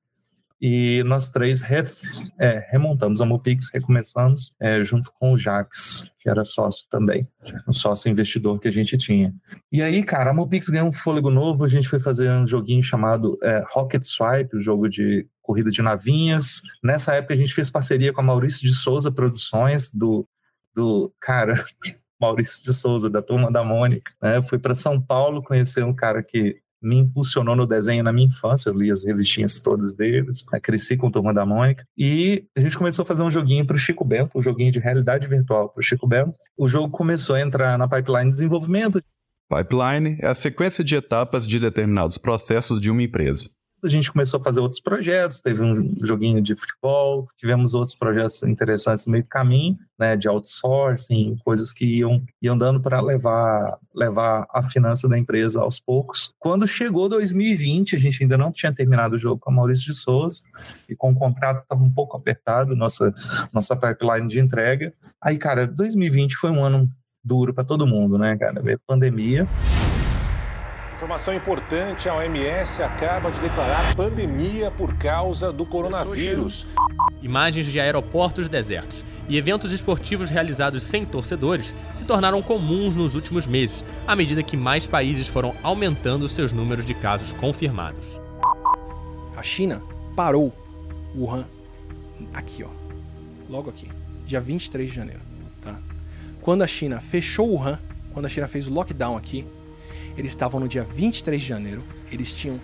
e 0.62 1.02
nós 1.08 1.32
três 1.32 1.60
é, 2.40 2.68
remontamos 2.72 3.20
a 3.20 3.26
Mopix, 3.26 3.72
recomeçamos 3.74 4.54
é, 4.60 4.84
junto 4.84 5.12
com 5.20 5.34
o 5.34 5.38
Jax, 5.38 6.12
que 6.20 6.30
era 6.30 6.46
sócio 6.46 6.86
também, 6.88 7.28
um 7.68 7.74
sócio 7.74 8.12
investidor 8.12 8.60
que 8.60 8.68
a 8.68 8.72
gente 8.72 8.96
tinha. 8.96 9.34
E 9.72 9.82
aí, 9.82 10.04
cara, 10.04 10.30
a 10.30 10.34
Mopix 10.34 10.70
ganhou 10.70 10.88
um 10.88 10.94
fôlego 10.94 11.32
novo, 11.32 11.64
a 11.64 11.68
gente 11.68 11.90
foi 11.90 11.98
fazer 11.98 12.30
um 12.30 12.46
joguinho 12.46 12.84
chamado 12.84 13.40
é, 13.42 13.64
Rocket 13.72 14.04
Swipe, 14.04 14.56
um 14.56 14.62
jogo 14.62 14.88
de 14.88 15.28
corrida 15.42 15.70
de 15.72 15.82
navinhas. 15.82 16.62
Nessa 16.84 17.16
época 17.16 17.34
a 17.34 17.38
gente 17.38 17.54
fez 17.54 17.70
parceria 17.70 18.14
com 18.14 18.22
a 18.22 18.24
Maurício 18.24 18.62
de 18.62 18.74
Souza 18.74 19.12
Produções, 19.12 19.92
do, 19.92 20.28
do 20.76 21.14
cara, 21.20 21.54
Maurício 22.20 22.64
de 22.64 22.74
Souza, 22.74 23.10
da 23.10 23.22
Turma 23.22 23.52
da 23.52 23.64
Mônica. 23.64 24.12
Né? 24.22 24.42
Fui 24.42 24.60
para 24.60 24.76
São 24.76 25.02
Paulo 25.02 25.42
conhecer 25.42 25.84
um 25.84 25.94
cara 25.94 26.22
que 26.22 26.62
me 26.82 26.98
impulsionou 26.98 27.56
no 27.56 27.68
desenho 27.68 28.04
na 28.04 28.12
minha 28.12 28.28
infância, 28.28 28.70
eu 28.70 28.74
li 28.74 28.90
as 28.90 29.04
revistinhas 29.04 29.60
todas 29.60 29.94
deles, 29.94 30.44
né? 30.52 30.60
cresci 30.60 30.98
com 30.98 31.08
a 31.08 31.12
Turma 31.12 31.34
da 31.34 31.46
Mônica, 31.46 31.86
e 31.96 32.48
a 32.58 32.60
gente 32.60 32.78
começou 32.78 33.04
a 33.04 33.06
fazer 33.06 33.22
um 33.22 33.30
joguinho 33.30 33.66
para 33.66 33.76
o 33.76 33.80
Chico 33.80 34.04
Bento, 34.04 34.32
um 34.36 34.42
joguinho 34.42 34.72
de 34.72 34.80
realidade 34.80 35.28
virtual 35.28 35.70
para 35.70 35.80
o 35.80 35.84
Chico 35.84 36.08
Bento. 36.08 36.34
O 36.58 36.68
jogo 36.68 36.90
começou 36.90 37.36
a 37.36 37.42
entrar 37.42 37.78
na 37.78 37.88
pipeline 37.88 38.26
de 38.26 38.32
desenvolvimento. 38.32 39.00
Pipeline 39.48 40.18
é 40.22 40.28
a 40.28 40.34
sequência 40.36 40.84
de 40.84 40.96
etapas 40.96 41.48
de 41.48 41.60
determinados 41.60 42.18
processos 42.18 42.82
de 42.82 42.90
uma 42.90 43.04
empresa. 43.04 43.50
A 43.84 43.90
gente 43.90 44.12
começou 44.12 44.40
a 44.40 44.44
fazer 44.44 44.60
outros 44.60 44.82
projetos, 44.82 45.42
teve 45.42 45.64
um 45.64 45.96
joguinho 46.02 46.42
de 46.42 46.56
futebol, 46.56 47.28
tivemos 47.38 47.74
outros 47.74 47.96
projetos 47.96 48.44
interessantes 48.44 49.06
no 49.06 49.12
meio 49.12 49.24
do 49.24 49.30
caminho, 49.30 49.78
né, 49.98 50.16
de 50.16 50.28
outsourcing, 50.28 51.38
coisas 51.44 51.72
que 51.72 51.86
iam, 52.00 52.24
iam 52.42 52.58
dando 52.58 52.82
para 52.82 53.02
levar, 53.02 53.78
levar 53.94 54.48
a 54.52 54.64
finança 54.64 55.08
da 55.08 55.18
empresa 55.18 55.62
aos 55.62 55.80
poucos. 55.80 56.34
Quando 56.40 56.68
chegou 56.68 57.08
2020, 57.08 57.96
a 57.96 58.00
gente 58.00 58.24
ainda 58.24 58.38
não 58.38 58.52
tinha 58.52 58.74
terminado 58.74 59.16
o 59.16 59.20
jogo 59.20 59.40
com 59.40 59.52
a 59.52 59.54
Maurício 59.54 59.86
de 59.86 59.94
Souza, 59.94 60.42
e 60.90 60.96
com 60.96 61.12
o 61.12 61.16
contrato 61.16 61.60
estava 61.60 61.84
um 61.84 61.92
pouco 61.92 62.18
apertado, 62.18 62.76
nossa, 62.76 63.14
nossa 63.54 63.76
pipeline 63.76 64.28
de 64.28 64.40
entrega. 64.40 64.94
Aí, 65.22 65.38
cara, 65.38 65.68
2020 65.68 66.36
foi 66.36 66.50
um 66.50 66.64
ano 66.64 66.88
duro 67.24 67.54
para 67.54 67.64
todo 67.64 67.88
mundo, 67.88 68.18
né, 68.18 68.36
cara? 68.38 68.62
Pandemia. 68.88 69.48
Informação 71.02 71.34
importante: 71.34 72.08
a 72.08 72.14
OMS 72.14 72.84
acaba 72.84 73.32
de 73.32 73.40
declarar 73.40 73.96
pandemia 73.96 74.70
por 74.70 74.96
causa 74.98 75.52
do 75.52 75.66
coronavírus. 75.66 76.68
Imagens 77.24 77.66
de 77.66 77.80
aeroportos 77.80 78.48
desertos 78.48 79.04
e 79.28 79.36
eventos 79.36 79.72
esportivos 79.72 80.30
realizados 80.30 80.84
sem 80.84 81.04
torcedores 81.04 81.74
se 81.96 82.06
tornaram 82.06 82.40
comuns 82.44 82.96
nos 82.96 83.16
últimos 83.16 83.48
meses, 83.48 83.84
à 84.06 84.16
medida 84.16 84.44
que 84.44 84.56
mais 84.56 84.86
países 84.86 85.28
foram 85.28 85.56
aumentando 85.64 86.30
seus 86.30 86.54
números 86.54 86.86
de 86.86 86.94
casos 86.94 87.34
confirmados. 87.34 88.20
A 89.36 89.42
China 89.42 89.82
parou 90.16 90.54
Wuhan 91.16 91.46
aqui, 92.32 92.64
ó. 92.64 92.70
Logo 93.50 93.72
aqui, 93.72 93.90
dia 94.28 94.40
23 94.40 94.88
de 94.88 94.96
janeiro, 94.96 95.22
tá? 95.64 95.80
Quando 96.42 96.62
a 96.62 96.68
China 96.68 97.00
fechou 97.00 97.50
Wuhan, 97.50 97.80
quando 98.14 98.28
a 98.28 98.30
China 98.30 98.48
fez 98.48 98.68
o 98.68 98.72
lockdown 98.72 99.18
aqui, 99.18 99.48
eles 100.22 100.34
estavam 100.34 100.60
no 100.60 100.68
dia 100.68 100.84
23 100.84 101.42
de 101.42 101.48
janeiro, 101.48 101.84
eles 102.12 102.32
tinham 102.32 102.60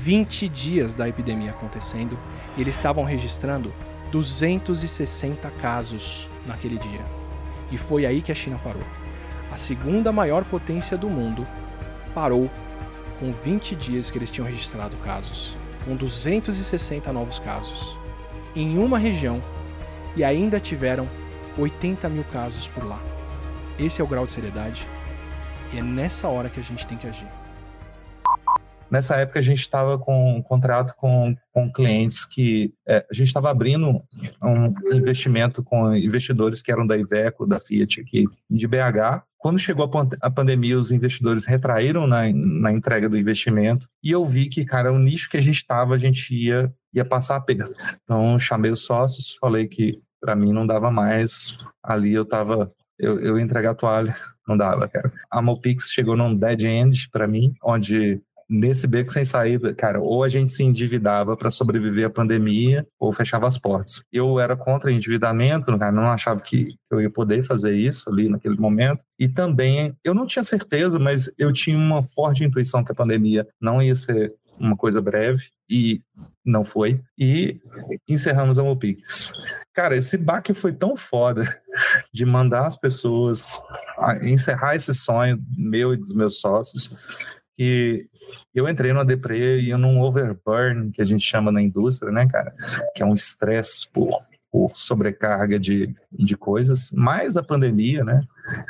20 0.00 0.48
dias 0.48 0.94
da 0.94 1.06
epidemia 1.06 1.50
acontecendo 1.50 2.18
e 2.56 2.62
eles 2.62 2.74
estavam 2.74 3.04
registrando 3.04 3.72
260 4.10 5.50
casos 5.60 6.30
naquele 6.46 6.78
dia. 6.78 7.02
E 7.70 7.76
foi 7.76 8.06
aí 8.06 8.22
que 8.22 8.32
a 8.32 8.34
China 8.34 8.58
parou. 8.64 8.82
A 9.52 9.58
segunda 9.58 10.10
maior 10.10 10.42
potência 10.44 10.96
do 10.96 11.10
mundo 11.10 11.46
parou 12.14 12.50
com 13.20 13.30
20 13.30 13.76
dias 13.76 14.10
que 14.10 14.16
eles 14.16 14.30
tinham 14.30 14.48
registrado 14.48 14.96
casos, 14.96 15.54
com 15.84 15.94
260 15.94 17.12
novos 17.12 17.38
casos, 17.38 17.98
em 18.56 18.78
uma 18.78 18.98
região 18.98 19.42
e 20.16 20.24
ainda 20.24 20.58
tiveram 20.58 21.06
80 21.58 22.08
mil 22.08 22.24
casos 22.32 22.66
por 22.68 22.86
lá. 22.86 22.98
Esse 23.78 24.00
é 24.00 24.04
o 24.04 24.08
grau 24.08 24.24
de 24.24 24.30
seriedade 24.30 24.86
e 25.72 25.78
é 25.78 25.82
nessa 25.82 26.28
hora 26.28 26.50
que 26.50 26.60
a 26.60 26.62
gente 26.62 26.86
tem 26.86 26.98
que 26.98 27.06
agir. 27.06 27.28
Nessa 28.90 29.16
época 29.16 29.38
a 29.38 29.42
gente 29.42 29.60
estava 29.60 29.98
com 29.98 30.36
um 30.36 30.42
contrato 30.42 30.94
com, 30.96 31.34
com 31.50 31.72
clientes 31.72 32.26
que 32.26 32.74
é, 32.86 33.06
a 33.10 33.14
gente 33.14 33.28
estava 33.28 33.50
abrindo 33.50 34.02
um 34.42 34.94
investimento 34.94 35.62
com 35.62 35.96
investidores 35.96 36.60
que 36.60 36.70
eram 36.70 36.86
da 36.86 36.98
Iveco, 36.98 37.46
da 37.46 37.58
Fiat 37.58 38.02
aqui 38.02 38.26
de 38.50 38.68
BH. 38.68 39.22
Quando 39.38 39.58
chegou 39.58 39.90
a, 40.20 40.30
pandemia, 40.30 40.78
os 40.78 40.92
investidores 40.92 41.46
retraíram 41.46 42.06
na, 42.06 42.30
na 42.34 42.70
entrega 42.70 43.08
do 43.08 43.16
investimento 43.16 43.88
e 44.04 44.10
eu 44.10 44.26
vi 44.26 44.50
que, 44.50 44.62
cara, 44.62 44.92
o 44.92 44.98
nicho 44.98 45.30
que 45.30 45.38
a 45.38 45.42
gente 45.42 45.56
estava, 45.56 45.94
a 45.94 45.98
gente 45.98 46.34
ia, 46.34 46.70
ia 46.92 47.04
passar 47.04 47.36
a 47.36 47.40
perda. 47.40 47.72
Então, 48.04 48.38
chamei 48.38 48.70
os 48.70 48.84
sócios, 48.84 49.38
falei 49.40 49.66
que 49.66 49.94
para 50.20 50.36
mim 50.36 50.52
não 50.52 50.66
dava 50.66 50.90
mais. 50.90 51.56
Ali 51.82 52.12
eu 52.12 52.24
estava 52.24 52.70
eu, 53.02 53.18
eu 53.18 53.38
entregar 53.38 53.72
a 53.72 53.74
toalha, 53.74 54.16
não 54.46 54.56
dava, 54.56 54.88
cara. 54.88 55.10
A 55.30 55.42
Mopix 55.42 55.90
chegou 55.90 56.16
num 56.16 56.34
dead 56.34 56.62
end 56.62 57.08
para 57.10 57.26
mim, 57.26 57.52
onde 57.62 58.22
nesse 58.48 58.86
beco 58.86 59.10
sem 59.10 59.24
saída, 59.24 59.74
cara, 59.74 59.98
ou 59.98 60.22
a 60.22 60.28
gente 60.28 60.52
se 60.52 60.62
endividava 60.62 61.36
para 61.36 61.50
sobreviver 61.50 62.06
à 62.06 62.10
pandemia, 62.10 62.86
ou 63.00 63.10
fechava 63.12 63.48
as 63.48 63.56
portas. 63.56 64.04
Eu 64.12 64.38
era 64.38 64.54
contra 64.54 64.92
endividamento, 64.92 65.76
cara, 65.78 65.90
não 65.90 66.08
achava 66.08 66.40
que 66.40 66.76
eu 66.90 67.00
ia 67.00 67.10
poder 67.10 67.42
fazer 67.42 67.72
isso 67.72 68.10
ali 68.10 68.28
naquele 68.28 68.56
momento. 68.56 69.04
E 69.18 69.26
também, 69.26 69.96
eu 70.04 70.12
não 70.12 70.26
tinha 70.26 70.42
certeza, 70.42 70.98
mas 70.98 71.32
eu 71.38 71.50
tinha 71.52 71.76
uma 71.76 72.02
forte 72.02 72.44
intuição 72.44 72.84
que 72.84 72.92
a 72.92 72.94
pandemia 72.94 73.46
não 73.60 73.82
ia 73.82 73.94
ser 73.94 74.34
uma 74.62 74.76
coisa 74.76 75.02
breve, 75.02 75.50
e 75.68 76.02
não 76.44 76.64
foi. 76.64 77.02
E 77.18 77.60
encerramos 78.08 78.58
a 78.58 78.62
Mopix. 78.62 79.32
Cara, 79.74 79.96
esse 79.96 80.16
baque 80.16 80.54
foi 80.54 80.72
tão 80.72 80.96
foda 80.96 81.44
de 82.12 82.24
mandar 82.24 82.66
as 82.66 82.76
pessoas 82.76 83.60
encerrar 84.22 84.76
esse 84.76 84.94
sonho 84.94 85.42
meu 85.56 85.92
e 85.92 85.96
dos 85.96 86.12
meus 86.12 86.40
sócios 86.40 86.96
que 87.56 88.06
eu 88.54 88.68
entrei 88.68 88.92
no 88.92 89.04
deprê 89.04 89.60
e 89.60 89.76
num 89.76 90.00
overburn, 90.00 90.90
que 90.90 91.02
a 91.02 91.04
gente 91.04 91.24
chama 91.24 91.50
na 91.50 91.60
indústria, 91.60 92.12
né, 92.12 92.26
cara? 92.26 92.54
Que 92.94 93.02
é 93.02 93.06
um 93.06 93.12
estresse 93.12 93.88
por, 93.90 94.10
por 94.52 94.76
sobrecarga 94.76 95.58
de, 95.58 95.96
de 96.12 96.36
coisas, 96.36 96.92
mais 96.92 97.38
a 97.38 97.42
pandemia, 97.42 98.04
né? 98.04 98.20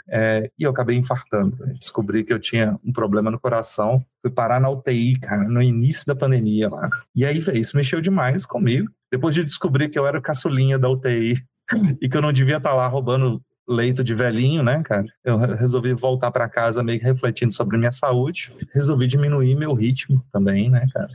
É, 0.09 0.49
e 0.57 0.63
eu 0.63 0.71
acabei 0.71 0.97
infartando. 0.97 1.59
Descobri 1.77 2.23
que 2.23 2.33
eu 2.33 2.39
tinha 2.39 2.79
um 2.85 2.93
problema 2.93 3.33
no 3.33 3.41
coração. 3.41 4.01
Fui 4.23 4.31
parar 4.31 4.61
na 4.61 4.71
UTI, 4.71 5.19
cara, 5.19 5.43
no 5.43 5.61
início 5.61 6.07
da 6.07 6.15
pandemia 6.15 6.71
lá. 6.71 6.89
E 7.17 7.25
aí, 7.25 7.37
isso 7.37 7.77
mexeu 7.77 8.01
demais 8.01 8.47
comigo. 8.47 8.89
Depois 9.11 9.35
de 9.35 9.45
descobrir 9.45 9.89
que 9.89 9.99
eu 9.99 10.07
era 10.07 10.21
caçulinha 10.21 10.79
da 10.79 10.89
UTI 10.89 11.43
e 12.01 12.09
que 12.09 12.17
eu 12.17 12.23
não 12.23 12.33
devia 12.33 12.59
estar 12.59 12.75
lá 12.75 12.87
roubando 12.87 13.43
leito 13.69 14.05
de 14.05 14.15
velhinho, 14.15 14.63
né, 14.63 14.83
cara? 14.85 15.07
Eu 15.25 15.37
resolvi 15.37 15.93
voltar 15.95 16.31
para 16.31 16.49
casa 16.49 16.83
meio 16.85 17.01
que 17.01 17.07
refletindo 17.07 17.53
sobre 17.53 17.77
minha 17.77 17.93
saúde. 17.93 18.55
Resolvi 18.73 19.09
diminuir 19.09 19.57
meu 19.57 19.75
ritmo 19.75 20.25
também, 20.31 20.71
né, 20.71 20.87
cara? 20.95 21.11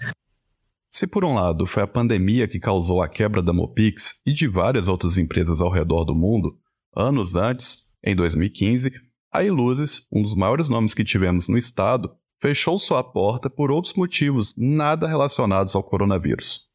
Se 0.90 1.06
por 1.06 1.26
um 1.26 1.34
lado 1.34 1.66
foi 1.66 1.84
a 1.84 1.88
pandemia 1.88 2.48
que 2.48 2.60
causou 2.60 3.02
a 3.02 3.10
quebra 3.10 3.42
da 3.42 3.54
Mopix 3.54 4.22
e 4.26 4.34
de 4.34 4.48
várias 4.48 4.88
outras 4.88 5.18
empresas 5.18 5.62
ao 5.62 5.70
redor 5.70 6.06
do 6.06 6.16
mundo, 6.16 6.58
anos 6.96 7.36
antes, 7.36 7.88
em 8.04 8.16
2015, 8.16 8.92
a 9.32 9.44
Iluzes, 9.44 10.08
um 10.12 10.24
dos 10.24 10.36
maiores 10.36 10.70
nomes 10.70 10.94
que 10.94 11.04
tivemos 11.04 11.48
no 11.48 11.58
estado, 11.58 12.16
fechou 12.42 12.80
sua 12.80 13.04
porta 13.04 13.50
por 13.50 13.72
outros 13.72 13.94
motivos 13.94 14.54
nada 14.58 15.08
relacionados 15.08 15.76
ao 15.76 15.84
coronavírus. 15.84 16.68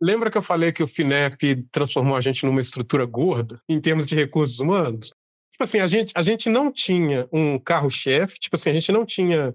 Lembra 0.00 0.30
que 0.30 0.38
eu 0.38 0.42
falei 0.42 0.72
que 0.72 0.82
o 0.82 0.86
FINEP 0.86 1.66
transformou 1.72 2.16
a 2.16 2.20
gente 2.20 2.44
numa 2.44 2.60
estrutura 2.60 3.06
gorda 3.06 3.60
em 3.68 3.80
termos 3.80 4.06
de 4.06 4.14
recursos 4.14 4.60
humanos? 4.60 5.12
Tipo 5.50 5.64
assim, 5.64 5.80
a 5.80 5.86
gente, 5.86 6.12
a 6.14 6.20
gente 6.20 6.50
não 6.50 6.70
tinha 6.70 7.26
um 7.32 7.58
carro-chefe, 7.58 8.38
tipo 8.38 8.56
assim, 8.56 8.70
a 8.70 8.74
gente 8.74 8.92
não 8.92 9.06
tinha. 9.06 9.54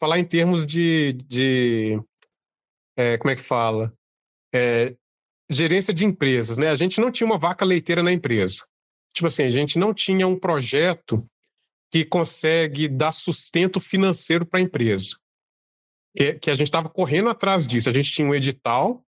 Falar 0.00 0.18
em 0.18 0.24
termos 0.24 0.66
de. 0.66 1.12
de 1.26 2.00
é, 2.96 3.16
como 3.18 3.30
é 3.30 3.36
que 3.36 3.42
fala? 3.42 3.92
É, 4.54 4.94
gerência 5.50 5.92
de 5.92 6.04
empresas, 6.04 6.58
né? 6.58 6.70
A 6.70 6.76
gente 6.76 7.00
não 7.00 7.10
tinha 7.10 7.26
uma 7.26 7.38
vaca 7.38 7.64
leiteira 7.64 8.02
na 8.02 8.12
empresa. 8.12 8.64
Tipo 9.14 9.26
assim, 9.26 9.44
a 9.44 9.50
gente 9.50 9.78
não 9.78 9.92
tinha 9.92 10.26
um 10.26 10.38
projeto 10.38 11.26
que 11.90 12.04
consegue 12.04 12.88
dar 12.88 13.12
sustento 13.12 13.78
financeiro 13.78 14.46
para 14.46 14.58
a 14.58 14.62
empresa. 14.62 15.16
Que, 16.16 16.34
que 16.34 16.50
a 16.50 16.54
gente 16.54 16.68
estava 16.68 16.88
correndo 16.88 17.28
atrás 17.28 17.66
disso. 17.66 17.88
A 17.88 17.92
gente 17.92 18.10
tinha 18.10 18.26
um 18.26 18.34
edital 18.34 19.04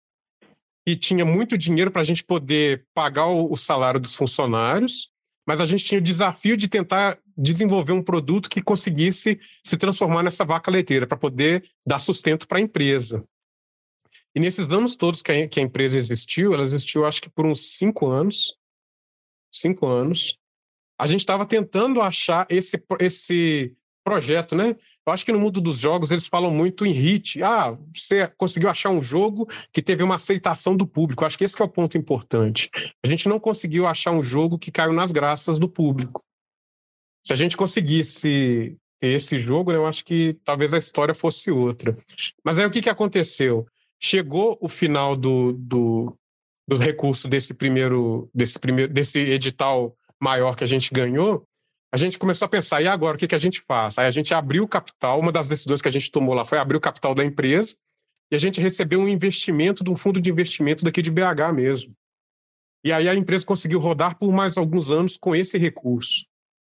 e 0.85 0.95
tinha 0.95 1.23
muito 1.23 1.57
dinheiro 1.57 1.91
para 1.91 2.01
a 2.01 2.05
gente 2.05 2.23
poder 2.23 2.85
pagar 2.93 3.27
o, 3.27 3.51
o 3.51 3.57
salário 3.57 3.99
dos 3.99 4.15
funcionários, 4.15 5.11
mas 5.47 5.61
a 5.61 5.65
gente 5.65 5.85
tinha 5.85 5.99
o 5.99 6.03
desafio 6.03 6.57
de 6.57 6.67
tentar 6.67 7.19
desenvolver 7.37 7.93
um 7.93 8.03
produto 8.03 8.49
que 8.49 8.61
conseguisse 8.61 9.39
se 9.63 9.77
transformar 9.77 10.23
nessa 10.23 10.45
vaca 10.45 10.71
leiteira, 10.71 11.07
para 11.07 11.17
poder 11.17 11.63
dar 11.85 11.99
sustento 11.99 12.47
para 12.47 12.57
a 12.57 12.61
empresa. 12.61 13.23
E 14.35 14.39
nesses 14.39 14.71
anos 14.71 14.95
todos 14.95 15.21
que 15.21 15.31
a, 15.31 15.47
que 15.47 15.59
a 15.59 15.63
empresa 15.63 15.97
existiu, 15.97 16.53
ela 16.53 16.63
existiu 16.63 17.05
acho 17.05 17.21
que 17.21 17.29
por 17.29 17.45
uns 17.45 17.77
cinco 17.77 18.07
anos, 18.07 18.57
cinco 19.53 19.87
anos, 19.87 20.37
a 20.99 21.07
gente 21.07 21.19
estava 21.21 21.45
tentando 21.45 22.01
achar 22.01 22.45
esse, 22.49 22.81
esse 22.99 23.75
projeto, 24.03 24.55
né? 24.55 24.75
Eu 25.05 25.11
acho 25.11 25.25
que 25.25 25.31
no 25.31 25.39
mundo 25.39 25.59
dos 25.59 25.79
jogos 25.79 26.11
eles 26.11 26.27
falam 26.27 26.51
muito 26.51 26.85
em 26.85 26.91
hit. 26.91 27.41
Ah, 27.41 27.75
você 27.93 28.27
conseguiu 28.37 28.69
achar 28.69 28.91
um 28.91 29.01
jogo 29.01 29.47
que 29.73 29.81
teve 29.81 30.03
uma 30.03 30.15
aceitação 30.15 30.77
do 30.77 30.85
público. 30.85 31.23
Eu 31.23 31.27
acho 31.27 31.37
que 31.37 31.43
esse 31.43 31.55
que 31.55 31.61
é 31.61 31.65
o 31.65 31.69
ponto 31.69 31.97
importante. 31.97 32.69
A 33.03 33.07
gente 33.07 33.27
não 33.27 33.39
conseguiu 33.39 33.87
achar 33.87 34.11
um 34.11 34.21
jogo 34.21 34.59
que 34.59 34.71
caiu 34.71 34.93
nas 34.93 35.11
graças 35.11 35.57
do 35.57 35.67
público. 35.67 36.23
Se 37.25 37.33
a 37.33 37.35
gente 37.35 37.57
conseguisse 37.57 38.77
esse 39.01 39.39
jogo, 39.39 39.71
eu 39.71 39.87
acho 39.87 40.05
que 40.05 40.33
talvez 40.43 40.73
a 40.73 40.77
história 40.77 41.15
fosse 41.15 41.49
outra. 41.49 41.97
Mas 42.45 42.59
aí 42.59 42.65
o 42.65 42.71
que, 42.71 42.81
que 42.81 42.89
aconteceu? 42.89 43.65
Chegou 44.03 44.57
o 44.59 44.67
final 44.67 45.15
do, 45.15 45.53
do, 45.53 46.17
do 46.67 46.77
recurso 46.77 47.27
desse 47.27 47.53
primeiro, 47.53 48.29
desse 48.33 48.59
primeiro, 48.59 48.91
desse 48.91 49.19
edital 49.19 49.95
maior 50.21 50.55
que 50.55 50.63
a 50.63 50.67
gente 50.67 50.93
ganhou, 50.93 51.45
a 51.93 51.97
gente 51.97 52.17
começou 52.17 52.45
a 52.45 52.49
pensar, 52.49 52.81
e 52.81 52.87
agora, 52.87 53.17
o 53.17 53.19
que, 53.19 53.27
que 53.27 53.35
a 53.35 53.39
gente 53.39 53.61
faz? 53.61 53.97
Aí 53.97 54.07
a 54.07 54.11
gente 54.11 54.33
abriu 54.33 54.63
o 54.63 54.67
capital, 54.67 55.19
uma 55.19 55.31
das 55.31 55.49
decisões 55.49 55.81
que 55.81 55.89
a 55.89 55.91
gente 55.91 56.09
tomou 56.09 56.33
lá 56.33 56.45
foi 56.45 56.57
abrir 56.57 56.77
o 56.77 56.81
capital 56.81 57.13
da 57.13 57.23
empresa, 57.23 57.75
e 58.31 58.35
a 58.35 58.39
gente 58.39 58.61
recebeu 58.61 59.01
um 59.01 59.09
investimento 59.09 59.83
de 59.83 59.91
um 59.91 59.95
fundo 59.97 60.21
de 60.21 60.31
investimento 60.31 60.85
daqui 60.85 61.01
de 61.01 61.11
BH 61.11 61.53
mesmo. 61.53 61.93
E 62.83 62.93
aí 62.93 63.09
a 63.09 63.13
empresa 63.13 63.45
conseguiu 63.45 63.79
rodar 63.79 64.17
por 64.17 64.31
mais 64.31 64.57
alguns 64.57 64.89
anos 64.89 65.17
com 65.17 65.35
esse 65.35 65.57
recurso, 65.57 66.25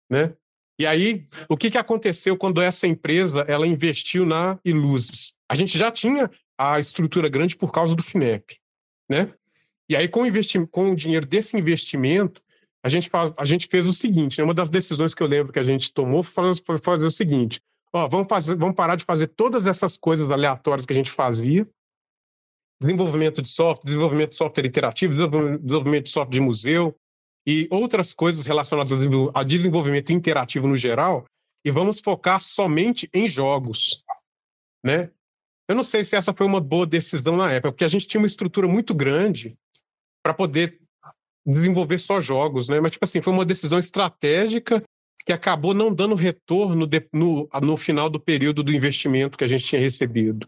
né? 0.10 0.34
E 0.80 0.86
aí, 0.86 1.26
o 1.50 1.58
que, 1.58 1.72
que 1.72 1.78
aconteceu 1.80 2.38
quando 2.38 2.62
essa 2.62 2.86
empresa 2.86 3.42
ela 3.48 3.66
investiu 3.66 4.24
na 4.24 4.60
Iluzes? 4.64 5.36
A 5.50 5.56
gente 5.56 5.76
já 5.76 5.92
tinha 5.92 6.30
a 6.58 6.80
estrutura 6.80 7.30
grande 7.30 7.56
por 7.56 7.72
causa 7.72 7.96
do 7.96 8.04
FINEP, 8.04 8.60
né? 9.10 9.34
E 9.90 9.96
aí, 9.96 10.08
com 10.08 10.24
com 10.70 10.92
o 10.92 10.96
dinheiro 10.96 11.26
desse 11.26 11.58
investimento, 11.58 12.42
a 12.84 12.90
gente, 12.90 13.10
a 13.38 13.46
gente 13.46 13.68
fez 13.68 13.86
o 13.86 13.94
seguinte, 13.94 14.38
né? 14.38 14.44
uma 14.44 14.54
das 14.54 14.70
decisões 14.70 15.14
que 15.14 15.22
eu 15.22 15.28
lembro 15.28 15.52
que 15.52 15.60
a 15.60 15.64
gente 15.64 15.92
tomou 15.92 16.24
foi 16.24 16.78
fazer 16.84 17.06
o 17.06 17.12
seguinte, 17.12 17.60
ó, 17.94 18.08
vamos, 18.08 18.28
fazer, 18.28 18.56
vamos 18.56 18.76
parar 18.76 18.96
de 18.96 19.04
fazer 19.04 19.28
todas 19.28 19.66
essas 19.68 19.98
coisas 19.98 20.30
aleatórias 20.30 20.86
que 20.86 20.94
a 20.94 20.96
gente 20.96 21.12
fazia, 21.12 21.68
desenvolvimento 22.82 23.42
de 23.42 23.50
software, 23.50 23.86
desenvolvimento 23.86 24.30
de 24.32 24.36
software 24.36 24.68
interativo, 24.68 25.14
desenvolvimento 25.14 26.06
de 26.06 26.12
software 26.12 26.34
de 26.34 26.42
museu 26.42 26.96
e 27.48 27.68
outras 27.72 28.14
coisas 28.14 28.46
relacionadas 28.46 28.92
a 29.34 29.44
desenvolvimento 29.44 30.12
interativo 30.12 30.68
no 30.68 30.76
geral, 30.76 31.26
e 31.66 31.72
vamos 31.72 32.00
focar 32.00 32.42
somente 32.42 33.10
em 33.14 33.28
jogos, 33.28 34.04
né? 34.86 35.12
Eu 35.68 35.76
não 35.76 35.84
sei 35.84 36.04
se 36.04 36.16
essa 36.16 36.34
foi 36.34 36.48
uma 36.48 36.62
boa 36.62 36.86
decisão 36.86 37.36
na 37.36 37.52
época, 37.52 37.72
porque 37.72 37.84
a 37.84 37.90
gente 37.90 38.08
tinha 38.08 38.22
uma 38.22 38.28
estrutura 38.28 38.68
muito 38.68 38.96
grande 38.96 39.58
para 40.24 40.34
poder 40.34 40.78
desenvolver 41.46 42.00
só 42.00 42.20
jogos, 42.20 42.70
né? 42.70 42.80
Mas, 42.80 42.92
tipo 42.92 43.06
assim, 43.06 43.22
foi 43.22 43.34
uma 43.34 43.46
decisão 43.46 43.78
estratégica 43.78 44.84
que 45.26 45.34
acabou 45.34 45.74
não 45.74 45.94
dando 45.94 46.16
retorno 46.16 46.88
de, 46.88 47.06
no, 47.14 47.50
no 47.62 47.76
final 47.76 48.10
do 48.10 48.20
período 48.20 48.64
do 48.64 48.72
investimento 48.72 49.38
que 49.38 49.44
a 49.44 49.48
gente 49.48 49.66
tinha 49.66 49.82
recebido. 49.82 50.48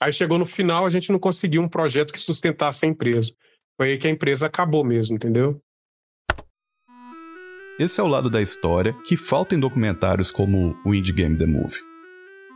Aí 0.00 0.12
chegou 0.12 0.38
no 0.38 0.46
final, 0.46 0.86
a 0.86 0.90
gente 0.90 1.10
não 1.10 1.18
conseguiu 1.18 1.62
um 1.62 1.68
projeto 1.68 2.12
que 2.12 2.20
sustentasse 2.20 2.84
a 2.84 2.88
empresa. 2.88 3.32
Foi 3.76 3.90
aí 3.90 3.98
que 3.98 4.06
a 4.06 4.10
empresa 4.10 4.46
acabou 4.46 4.84
mesmo, 4.84 5.16
entendeu? 5.16 5.60
Esse 7.78 8.00
é 8.00 8.04
o 8.04 8.06
lado 8.06 8.30
da 8.30 8.40
história 8.40 8.92
que 9.04 9.16
falta 9.16 9.54
em 9.54 9.60
documentários 9.60 10.30
como 10.30 10.76
o 10.84 10.94
Indie 10.94 11.12
Game 11.12 11.36
The 11.36 11.46
Movie. 11.46 11.91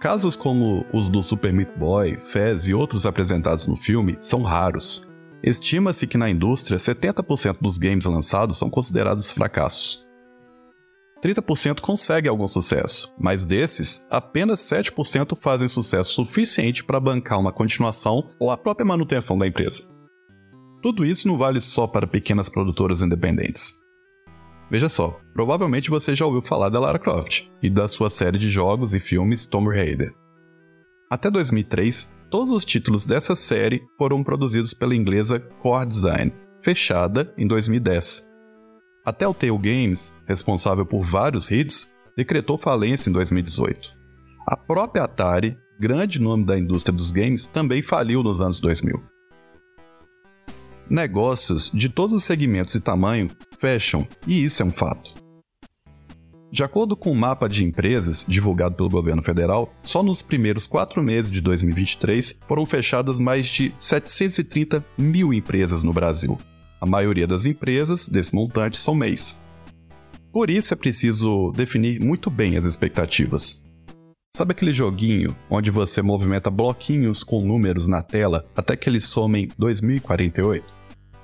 Casos 0.01 0.37
como 0.37 0.85
os 0.93 1.09
do 1.09 1.23
Super 1.23 1.53
Meat 1.53 1.71
Boy, 1.77 2.17
Fez 2.17 2.69
e 2.69 2.75
outros 2.75 3.07
apresentados 3.07 3.67
no 3.67 3.77
filme 3.77 4.17
são 4.21 4.43
raros, 4.43 5.07
Estima-se 5.47 6.09
que 6.09 6.19
na 6.19 6.29
indústria 6.29 6.77
70% 6.77 7.59
dos 7.61 7.79
games 7.79 8.05
lançados 8.05 8.59
são 8.59 8.69
considerados 8.69 9.31
fracassos. 9.31 10.05
30% 11.23 11.81
conseguem 11.81 12.29
algum 12.29 12.49
sucesso, 12.49 13.15
mas 13.19 13.45
desses, 13.45 14.09
apenas 14.11 14.61
7% 14.61 15.37
fazem 15.37 15.69
sucesso 15.69 16.13
suficiente 16.15 16.83
para 16.83 16.99
bancar 16.99 17.39
uma 17.39 17.53
continuação 17.53 18.29
ou 18.41 18.51
a 18.51 18.57
própria 18.57 18.85
manutenção 18.85 19.39
da 19.39 19.47
empresa. 19.47 19.89
Tudo 20.83 21.05
isso 21.05 21.27
não 21.27 21.39
vale 21.39 21.61
só 21.61 21.87
para 21.87 22.07
pequenas 22.07 22.49
produtoras 22.49 23.01
independentes. 23.01 23.86
Veja 24.71 24.89
só, 24.89 25.21
provavelmente 25.33 25.91
você 25.91 26.15
já 26.15 26.27
ouviu 26.27 26.43
falar 26.43 26.69
da 26.69 26.81
Lara 26.81 26.99
Croft 26.99 27.49
e 27.63 27.71
da 27.71 27.87
sua 27.87 28.11
série 28.11 28.39
de 28.39 28.51
jogos 28.51 28.95
e 28.95 28.99
filmes 28.99 29.47
Tomb 29.47 29.69
Raider. 29.69 30.13
Até 31.11 31.31
2003, 31.31 32.17
Todos 32.29 32.53
os 32.53 32.65
títulos 32.65 33.05
dessa 33.05 33.37
série 33.37 33.85
foram 33.97 34.23
produzidos 34.25 34.75
pela 34.75 34.97
inglesa 34.97 35.39
Core 35.39 35.87
Design, 35.87 36.33
fechada 36.61 37.33
em 37.39 37.47
2010. 37.47 38.33
A 39.05 39.13
Telltale 39.13 39.57
Games, 39.59 40.13
responsável 40.27 40.85
por 40.85 41.03
vários 41.03 41.49
hits, 41.51 41.95
decretou 42.17 42.59
falência 42.59 43.09
em 43.09 43.13
2018. 43.13 43.89
A 44.49 44.57
própria 44.57 45.05
Atari, 45.05 45.57
grande 45.79 46.21
nome 46.21 46.45
da 46.45 46.59
indústria 46.59 46.97
dos 46.97 47.13
games, 47.13 47.47
também 47.47 47.81
faliu 47.81 48.25
nos 48.25 48.41
anos 48.41 48.61
2000. 48.61 49.01
Negócios 50.89 51.69
de 51.75 51.89
todos 51.89 52.17
os 52.17 52.25
segmentos 52.25 52.77
e 52.77 52.81
tamanho 52.81 53.29
fecham, 53.59 54.07
e 54.25 54.45
isso 54.45 54.63
é 54.63 54.67
um 54.67 54.71
fato. 54.71 55.15
De 56.51 56.63
acordo 56.63 56.97
com 56.97 57.11
o 57.11 57.15
mapa 57.15 57.49
de 57.49 57.65
empresas 57.65 58.25
divulgado 58.27 58.77
pelo 58.77 58.89
governo 58.89 59.21
federal, 59.21 59.75
só 59.83 60.01
nos 60.01 60.23
primeiros 60.23 60.67
quatro 60.67 61.03
meses 61.03 61.31
de 61.31 61.41
2023 61.41 62.39
foram 62.47 62.65
fechadas 62.65 63.19
mais 63.19 63.49
de 63.49 63.75
730 63.81 64.85
mil 64.97 65.35
empresas 65.35 65.83
no 65.83 65.93
Brasil. 65.93 66.39
A 66.81 66.87
maioria 66.87 67.27
das 67.27 67.47
empresas 67.47 68.09
desse 68.09 68.33
montante 68.33 68.79
são 68.79 68.95
MEIs. 68.95 69.43
Por 70.33 70.51
isso 70.51 70.73
é 70.73 70.77
preciso 70.77 71.51
definir 71.51 72.01
muito 72.01 72.31
bem 72.31 72.57
as 72.57 72.65
expectativas. 72.65 73.65
Sabe 74.33 74.53
aquele 74.53 74.73
joguinho 74.73 75.35
onde 75.51 75.71
você 75.71 76.01
movimenta 76.01 76.49
bloquinhos 76.49 77.25
com 77.25 77.45
números 77.45 77.89
na 77.89 78.03
tela 78.03 78.47
até 78.55 78.77
que 78.77 78.89
eles 78.89 79.05
somem 79.05 79.49
2048? 79.59 80.76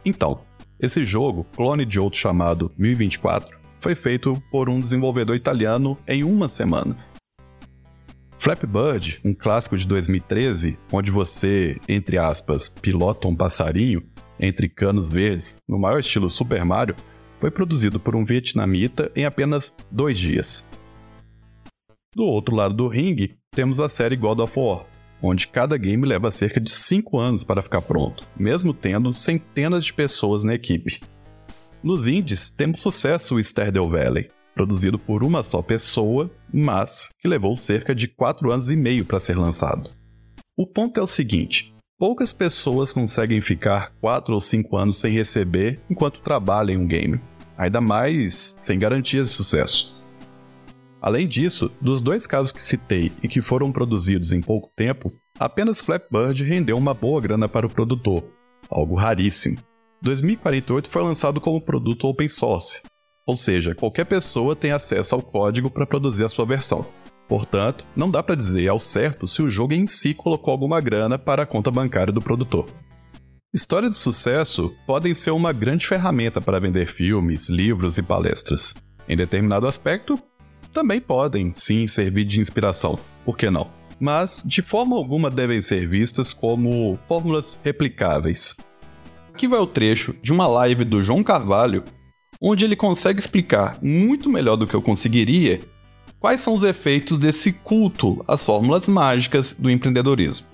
Então, 0.05 0.41
esse 0.81 1.05
jogo, 1.05 1.45
clone 1.57 1.85
de 1.85 2.01
outro 2.01 2.19
chamado 2.19 2.73
1024, 2.77 3.57
foi 3.79 3.95
feito 3.95 4.41
por 4.51 4.69
um 4.69 4.81
desenvolvedor 4.81 5.37
italiano 5.37 5.99
em 6.07 6.25
uma 6.25 6.49
semana. 6.49 6.97
Flappy 8.39 8.67
Bird, 8.67 9.21
um 9.25 9.33
clássico 9.33 9.77
de 9.77 9.87
2013, 9.87 10.77
onde 10.93 11.11
você, 11.13 11.81
entre 11.89 12.19
aspas, 12.19 12.69
pilota 12.69 13.29
um 13.29 13.37
passarinho 13.37 14.03
entre 14.41 14.69
canos 14.69 15.09
verdes, 15.11 15.59
no 15.69 15.79
maior 15.79 16.01
estilo 16.01 16.29
Super 16.29 16.65
Mario, 16.65 16.97
foi 17.39 17.51
produzido 17.51 18.01
por 18.01 18.17
um 18.17 18.25
vietnamita 18.25 19.11
em 19.15 19.25
apenas 19.25 19.77
dois 19.91 20.19
dias. 20.19 20.69
Do 22.15 22.25
outro 22.25 22.57
lado 22.57 22.75
do 22.75 22.89
ringue, 22.89 23.37
temos 23.53 23.79
a 23.79 23.89
série 23.89 24.17
God 24.17 24.41
of 24.41 24.59
War, 24.59 24.87
onde 25.23 25.47
cada 25.47 25.77
game 25.77 26.07
leva 26.07 26.31
cerca 26.31 26.61
de 26.61 26.71
5 26.71 27.19
anos 27.19 27.45
para 27.45 27.63
ficar 27.63 27.81
pronto, 27.81 28.27
mesmo 28.37 28.75
tendo 28.75 29.13
centenas 29.13 29.85
de 29.85 29.95
pessoas 29.95 30.43
na 30.43 30.55
equipe. 30.55 31.01
Nos 31.83 32.07
indies, 32.07 32.51
temos 32.51 32.81
sucesso 32.81 33.37
o 33.37 33.43
Stardew 33.43 33.89
Valley, 33.89 34.29
produzido 34.55 34.99
por 34.99 35.23
uma 35.23 35.43
só 35.43 35.63
pessoa, 35.63 36.31
mas 36.53 37.11
que 37.19 37.29
levou 37.29 37.57
cerca 37.57 37.95
de 37.95 38.09
4 38.09 38.51
anos 38.51 38.71
e 38.71 38.77
meio 38.77 39.05
para 39.05 39.21
ser 39.21 39.39
lançado. 39.39 39.91
O 40.57 40.67
ponto 40.67 40.99
é 40.99 41.03
o 41.03 41.07
seguinte: 41.07 41.75
poucas 41.99 42.33
pessoas 42.33 42.93
conseguem 42.93 43.41
ficar 43.41 43.93
4 44.01 44.35
ou 44.35 44.41
5 44.41 44.77
anos 44.77 44.99
sem 44.99 45.13
receber 45.13 45.81
enquanto 45.89 46.21
trabalham 46.21 46.75
em 46.75 46.85
um 46.85 46.87
game, 46.87 47.21
ainda 47.57 47.81
mais 47.81 48.57
sem 48.61 48.79
garantias 48.79 49.29
de 49.29 49.35
sucesso. 49.35 50.02
Além 51.03 51.27
disso, 51.27 51.69
dos 51.81 52.01
dois 52.01 52.29
casos 52.29 52.53
que 52.53 52.63
citei 52.63 53.11
e 53.21 53.27
que 53.27 53.43
foram 53.43 53.73
produzidos 53.73 54.31
em 54.31 54.41
pouco 54.41 54.71
tempo, 54.77 55.13
apenas 55.37 55.81
Flapbird 55.81 56.45
rendeu 56.45 56.79
uma 56.79 56.95
boa 56.95 57.21
grana 57.21 57.49
para 57.49 57.67
o 57.67 57.71
produtor, 57.71 58.23
algo 58.71 58.95
raríssimo. 58.95 59.59
2048 60.01 60.89
foi 60.89 61.03
lançado 61.03 61.41
como 61.41 61.61
produto 61.61 62.07
open 62.07 62.29
source, 62.29 62.83
ou 63.27 63.37
seja, 63.37 63.75
qualquer 63.75 64.05
pessoa 64.05 64.55
tem 64.55 64.71
acesso 64.71 65.17
ao 65.17 65.23
código 65.23 65.69
para 65.69 65.87
produzir 65.87 66.25
a 66.25 66.29
sua 66.29 66.47
versão. 66.47 66.87
Portanto, 67.29 67.85
não 67.97 68.09
dá 68.09 68.23
para 68.23 68.37
dizer 68.37 68.69
ao 68.69 68.79
certo 68.79 69.27
se 69.27 69.43
o 69.43 69.49
jogo 69.49 69.73
em 69.73 69.89
si 69.89 70.15
colocou 70.15 70.53
alguma 70.53 70.81
grana 70.81 71.19
para 71.19 71.43
a 71.43 71.47
conta 71.47 71.71
bancária 71.71 72.13
do 72.13 72.23
produtor. 72.23 72.67
Histórias 73.53 73.93
de 73.93 73.99
sucesso 73.99 74.73
podem 74.87 75.15
ser 75.17 75.33
uma 75.33 75.53
grande 75.53 75.85
ferramenta 75.85 76.41
para 76.41 76.61
vender 76.61 76.87
filmes, 76.87 77.49
livros 77.49 77.99
e 77.99 78.03
palestras. 78.03 78.75
Em 79.09 79.17
determinado 79.17 79.67
aspecto, 79.67 80.19
também 80.73 81.01
podem, 81.01 81.53
sim, 81.55 81.87
servir 81.87 82.25
de 82.25 82.41
inspiração, 82.41 82.99
por 83.25 83.37
que 83.37 83.51
não? 83.51 83.69
Mas, 84.01 84.43
de 84.45 84.63
forma 84.63 84.97
alguma, 84.97 85.31
devem 85.31 85.63
ser 85.63 85.87
vistas 85.87 86.33
como 86.33 86.99
fórmulas 87.07 87.59
replicáveis, 87.63 88.57
Aqui 89.35 89.49
vai 89.49 89.59
o 89.59 89.67
trecho 89.67 90.15
de 90.23 90.31
uma 90.31 90.47
live 90.47 90.85
do 90.85 91.03
João 91.03 91.25
Carvalho, 91.25 91.83
onde 92.41 92.67
ele 92.67 92.77
consegue 92.77 93.19
explicar 93.19 93.79
muito 93.83 94.29
melhor 94.29 94.57
do 94.57 94.67
que 94.67 94.75
eu 94.75 94.83
conseguiria 94.83 95.61
quais 96.21 96.41
são 96.41 96.55
os 96.55 96.63
efeitos 96.63 97.19
desse 97.19 97.53
culto 97.53 98.23
às 98.29 98.45
fórmulas 98.45 98.87
mágicas 98.87 99.55
do 99.59 99.71
empreendedorismo. 99.71 100.47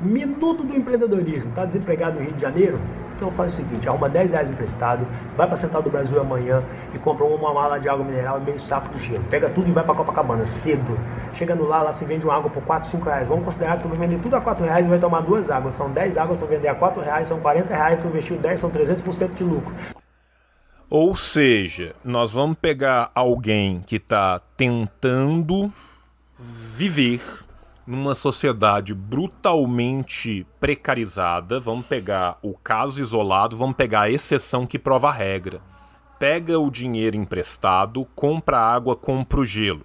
Minuto 0.00 0.62
do 0.62 0.76
empreendedorismo. 0.76 1.48
Está 1.48 1.64
desempregado 1.64 2.18
no 2.18 2.26
Rio 2.26 2.34
de 2.34 2.42
Janeiro? 2.42 2.78
Então 3.16 3.30
faz 3.30 3.52
o 3.52 3.56
seguinte, 3.56 3.88
arruma 3.88 4.08
10 4.08 4.32
reais 4.32 4.50
emprestado, 4.50 5.06
vai 5.36 5.46
para 5.46 5.56
Central 5.56 5.82
do 5.82 5.90
Brasil 5.90 6.20
amanhã 6.20 6.62
e 6.92 6.98
compra 6.98 7.24
uma 7.24 7.54
mala 7.54 7.78
de 7.78 7.88
água 7.88 8.04
mineral 8.04 8.40
e 8.40 8.44
meio 8.44 8.58
saco 8.58 8.88
de 8.88 9.04
gelo. 9.04 9.24
Pega 9.30 9.48
tudo 9.48 9.68
e 9.68 9.72
vai 9.72 9.84
para 9.84 9.94
Copacabana, 9.94 10.44
cedo. 10.44 10.98
Chegando 11.32 11.64
lá, 11.64 11.82
lá 11.82 11.92
se 11.92 12.04
vende 12.04 12.24
uma 12.24 12.34
água 12.34 12.50
por 12.50 12.62
4, 12.64 12.88
5 12.90 13.04
reais. 13.04 13.28
Vamos 13.28 13.44
considerar 13.44 13.76
que 13.76 13.84
tu 13.84 13.88
vai 13.88 13.98
vender 13.98 14.20
tudo 14.20 14.34
a 14.34 14.40
4 14.40 14.64
reais 14.64 14.86
e 14.86 14.88
vai 14.88 14.98
tomar 14.98 15.20
duas 15.20 15.48
águas. 15.48 15.76
São 15.76 15.90
10 15.90 16.18
águas 16.18 16.38
para 16.38 16.48
vender 16.48 16.68
a 16.68 16.74
4 16.74 17.02
reais, 17.02 17.28
são 17.28 17.38
40 17.38 17.74
reais, 17.74 18.00
tu 18.00 18.08
investiu 18.08 18.36
10, 18.36 18.60
são 18.60 18.70
300% 18.70 19.34
de 19.34 19.44
lucro. 19.44 19.74
Ou 20.90 21.16
seja, 21.16 21.94
nós 22.04 22.32
vamos 22.32 22.56
pegar 22.56 23.10
alguém 23.14 23.80
que 23.86 23.96
está 23.96 24.40
tentando 24.56 25.72
viver 26.38 27.20
numa 27.86 28.14
sociedade 28.14 28.94
brutalmente 28.94 30.46
precarizada, 30.58 31.60
vamos 31.60 31.86
pegar 31.86 32.38
o 32.42 32.54
caso 32.54 33.00
isolado, 33.00 33.56
vamos 33.56 33.76
pegar 33.76 34.02
a 34.02 34.10
exceção 34.10 34.66
que 34.66 34.78
prova 34.78 35.08
a 35.08 35.12
regra. 35.12 35.60
Pega 36.18 36.58
o 36.58 36.70
dinheiro 36.70 37.16
emprestado, 37.16 38.06
compra 38.14 38.58
água, 38.58 38.96
compra 38.96 39.40
o 39.40 39.44
gelo. 39.44 39.84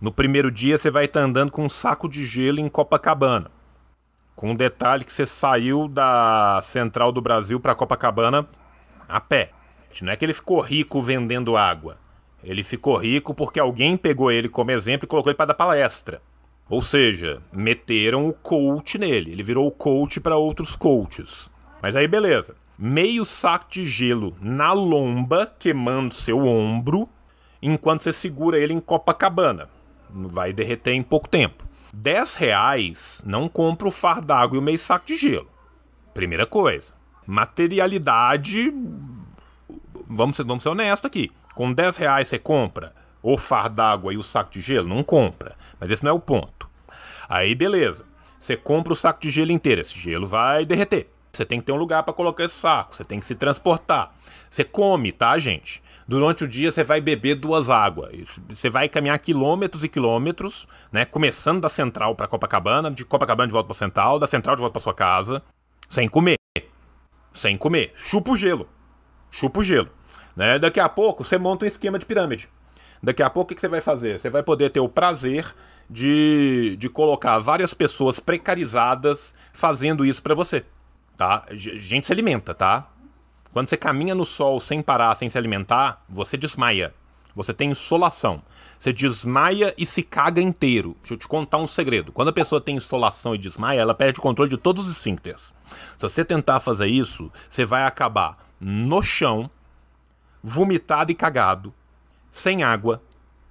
No 0.00 0.12
primeiro 0.12 0.50
dia 0.50 0.78
você 0.78 0.90
vai 0.90 1.06
estar 1.06 1.20
andando 1.20 1.50
com 1.50 1.64
um 1.64 1.68
saco 1.68 2.08
de 2.08 2.24
gelo 2.24 2.60
em 2.60 2.68
Copacabana. 2.68 3.50
Com 4.36 4.52
o 4.52 4.56
detalhe 4.56 5.04
que 5.04 5.12
você 5.12 5.26
saiu 5.26 5.88
da 5.88 6.60
Central 6.62 7.12
do 7.12 7.20
Brasil 7.20 7.58
para 7.58 7.74
Copacabana 7.74 8.48
a 9.08 9.20
pé. 9.20 9.50
Não 10.00 10.12
é 10.12 10.16
que 10.16 10.24
ele 10.24 10.32
ficou 10.32 10.60
rico 10.60 11.02
vendendo 11.02 11.56
água. 11.56 11.98
Ele 12.42 12.62
ficou 12.62 12.96
rico 12.96 13.34
porque 13.34 13.58
alguém 13.58 13.96
pegou 13.96 14.30
ele 14.30 14.48
como 14.48 14.70
exemplo 14.70 15.04
e 15.04 15.08
colocou 15.08 15.30
ele 15.30 15.36
para 15.36 15.46
dar 15.46 15.54
palestra. 15.54 16.22
Ou 16.70 16.80
seja, 16.80 17.42
meteram 17.52 18.28
o 18.28 18.32
coach 18.32 18.96
nele. 18.96 19.32
Ele 19.32 19.42
virou 19.42 19.68
coach 19.72 20.20
para 20.20 20.36
outros 20.36 20.76
coaches. 20.76 21.50
Mas 21.82 21.96
aí 21.96 22.06
beleza. 22.06 22.54
Meio 22.78 23.24
saco 23.24 23.66
de 23.68 23.84
gelo 23.84 24.36
na 24.40 24.72
lomba, 24.72 25.52
queimando 25.58 26.14
seu 26.14 26.46
ombro, 26.46 27.08
enquanto 27.60 28.02
você 28.02 28.12
segura 28.12 28.56
ele 28.56 28.72
em 28.72 28.78
Copacabana. 28.78 29.68
Vai 30.08 30.52
derreter 30.52 30.92
em 30.92 31.02
pouco 31.02 31.28
tempo. 31.28 31.68
10 31.92 32.36
reais 32.36 33.20
não 33.26 33.48
compra 33.48 33.88
o 33.88 33.90
far 33.90 34.20
d'água 34.20 34.56
e 34.56 34.60
o 34.60 34.62
meio 34.62 34.78
saco 34.78 35.06
de 35.06 35.16
gelo. 35.16 35.50
Primeira 36.14 36.46
coisa. 36.46 36.94
Materialidade. 37.26 38.72
Vamos 40.08 40.36
ser, 40.36 40.44
vamos 40.44 40.62
ser 40.62 40.68
honestos 40.68 41.06
aqui. 41.06 41.32
Com 41.52 41.72
10 41.72 41.96
reais 41.96 42.28
você 42.28 42.38
compra 42.38 42.99
o 43.22 43.36
far 43.36 43.68
d'água 43.68 44.12
e 44.12 44.16
o 44.16 44.22
saco 44.22 44.50
de 44.52 44.60
gelo? 44.60 44.88
Não 44.88 45.02
compra. 45.02 45.56
Mas 45.78 45.90
esse 45.90 46.04
não 46.04 46.10
é 46.10 46.14
o 46.14 46.20
ponto. 46.20 46.68
Aí 47.28 47.54
beleza. 47.54 48.04
Você 48.38 48.56
compra 48.56 48.92
o 48.92 48.96
saco 48.96 49.20
de 49.20 49.30
gelo 49.30 49.52
inteiro. 49.52 49.80
Esse 49.80 49.98
gelo 49.98 50.26
vai 50.26 50.64
derreter. 50.64 51.10
Você 51.32 51.44
tem 51.44 51.60
que 51.60 51.66
ter 51.66 51.72
um 51.72 51.76
lugar 51.76 52.02
para 52.02 52.12
colocar 52.12 52.44
esse 52.44 52.54
saco. 52.54 52.94
Você 52.94 53.04
tem 53.04 53.20
que 53.20 53.26
se 53.26 53.34
transportar. 53.34 54.12
Você 54.48 54.64
come, 54.64 55.12
tá, 55.12 55.38
gente? 55.38 55.82
Durante 56.08 56.42
o 56.42 56.48
dia 56.48 56.72
você 56.72 56.82
vai 56.82 57.00
beber 57.00 57.36
duas 57.36 57.70
águas. 57.70 58.40
Você 58.48 58.68
vai 58.68 58.88
caminhar 58.88 59.18
quilômetros 59.20 59.84
e 59.84 59.88
quilômetros, 59.88 60.66
né? 60.90 61.04
Começando 61.04 61.60
da 61.60 61.68
central 61.68 62.16
para 62.16 62.26
Copacabana, 62.26 62.90
de 62.90 63.04
Copacabana 63.04 63.46
de 63.46 63.52
volta 63.52 63.68
para 63.68 63.76
central, 63.76 64.18
da 64.18 64.26
central 64.26 64.56
de 64.56 64.60
volta 64.60 64.72
para 64.72 64.82
sua 64.82 64.94
casa, 64.94 65.40
sem 65.88 66.08
comer. 66.08 66.36
Sem 67.32 67.56
comer. 67.56 67.92
Chupa 67.94 68.32
o 68.32 68.36
gelo. 68.36 68.68
Chupa 69.30 69.60
o 69.60 69.62
gelo. 69.62 69.88
Né? 70.34 70.58
Daqui 70.58 70.80
a 70.80 70.88
pouco 70.88 71.22
você 71.22 71.38
monta 71.38 71.64
um 71.64 71.68
esquema 71.68 71.96
de 71.96 72.06
pirâmide. 72.06 72.48
Daqui 73.02 73.22
a 73.22 73.30
pouco 73.30 73.52
o 73.52 73.54
que 73.54 73.60
você 73.60 73.68
vai 73.68 73.80
fazer? 73.80 74.18
Você 74.18 74.28
vai 74.28 74.42
poder 74.42 74.70
ter 74.70 74.80
o 74.80 74.88
prazer 74.88 75.54
de, 75.88 76.76
de 76.78 76.88
colocar 76.88 77.38
várias 77.38 77.72
pessoas 77.72 78.20
precarizadas 78.20 79.34
fazendo 79.52 80.04
isso 80.04 80.22
para 80.22 80.34
você. 80.34 80.64
Tá? 81.16 81.46
Gente 81.52 82.06
se 82.06 82.12
alimenta, 82.12 82.54
tá? 82.54 82.88
Quando 83.52 83.68
você 83.68 83.76
caminha 83.76 84.14
no 84.14 84.24
sol 84.24 84.60
sem 84.60 84.80
parar, 84.82 85.14
sem 85.14 85.28
se 85.28 85.36
alimentar, 85.36 86.04
você 86.08 86.36
desmaia. 86.36 86.94
Você 87.34 87.54
tem 87.54 87.70
insolação. 87.70 88.42
Você 88.78 88.92
desmaia 88.92 89.74
e 89.78 89.86
se 89.86 90.02
caga 90.02 90.40
inteiro. 90.40 90.96
Deixa 91.00 91.14
eu 91.14 91.18
te 91.18 91.28
contar 91.28 91.58
um 91.58 91.66
segredo. 91.66 92.12
Quando 92.12 92.28
a 92.28 92.32
pessoa 92.32 92.60
tem 92.60 92.76
insolação 92.76 93.34
e 93.34 93.38
desmaia, 93.38 93.80
ela 93.80 93.94
perde 93.94 94.18
o 94.18 94.22
controle 94.22 94.50
de 94.50 94.56
todos 94.56 94.88
os 94.88 94.96
esfíncteres. 94.96 95.52
Se 95.96 96.02
você 96.02 96.24
tentar 96.24 96.60
fazer 96.60 96.86
isso, 96.86 97.30
você 97.48 97.64
vai 97.64 97.84
acabar 97.84 98.38
no 98.60 99.02
chão, 99.02 99.50
vomitado 100.42 101.10
e 101.10 101.14
cagado, 101.14 101.72
sem 102.30 102.62
água, 102.62 103.02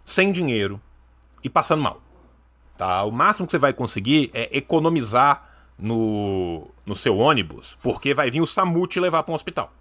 sem 0.05 0.31
dinheiro 0.31 0.81
e 1.43 1.49
passando 1.49 1.83
mal. 1.83 2.01
Tá? 2.77 3.03
O 3.03 3.11
máximo 3.11 3.45
que 3.45 3.51
você 3.51 3.57
vai 3.57 3.73
conseguir 3.73 4.31
é 4.33 4.57
economizar 4.57 5.49
no, 5.77 6.67
no 6.85 6.95
seu 6.95 7.17
ônibus, 7.17 7.77
porque 7.81 8.13
vai 8.13 8.29
vir 8.29 8.41
o 8.41 8.47
SAMU 8.47 8.87
te 8.87 8.99
levar 8.99 9.23
para 9.23 9.31
um 9.31 9.35
hospital. 9.35 9.73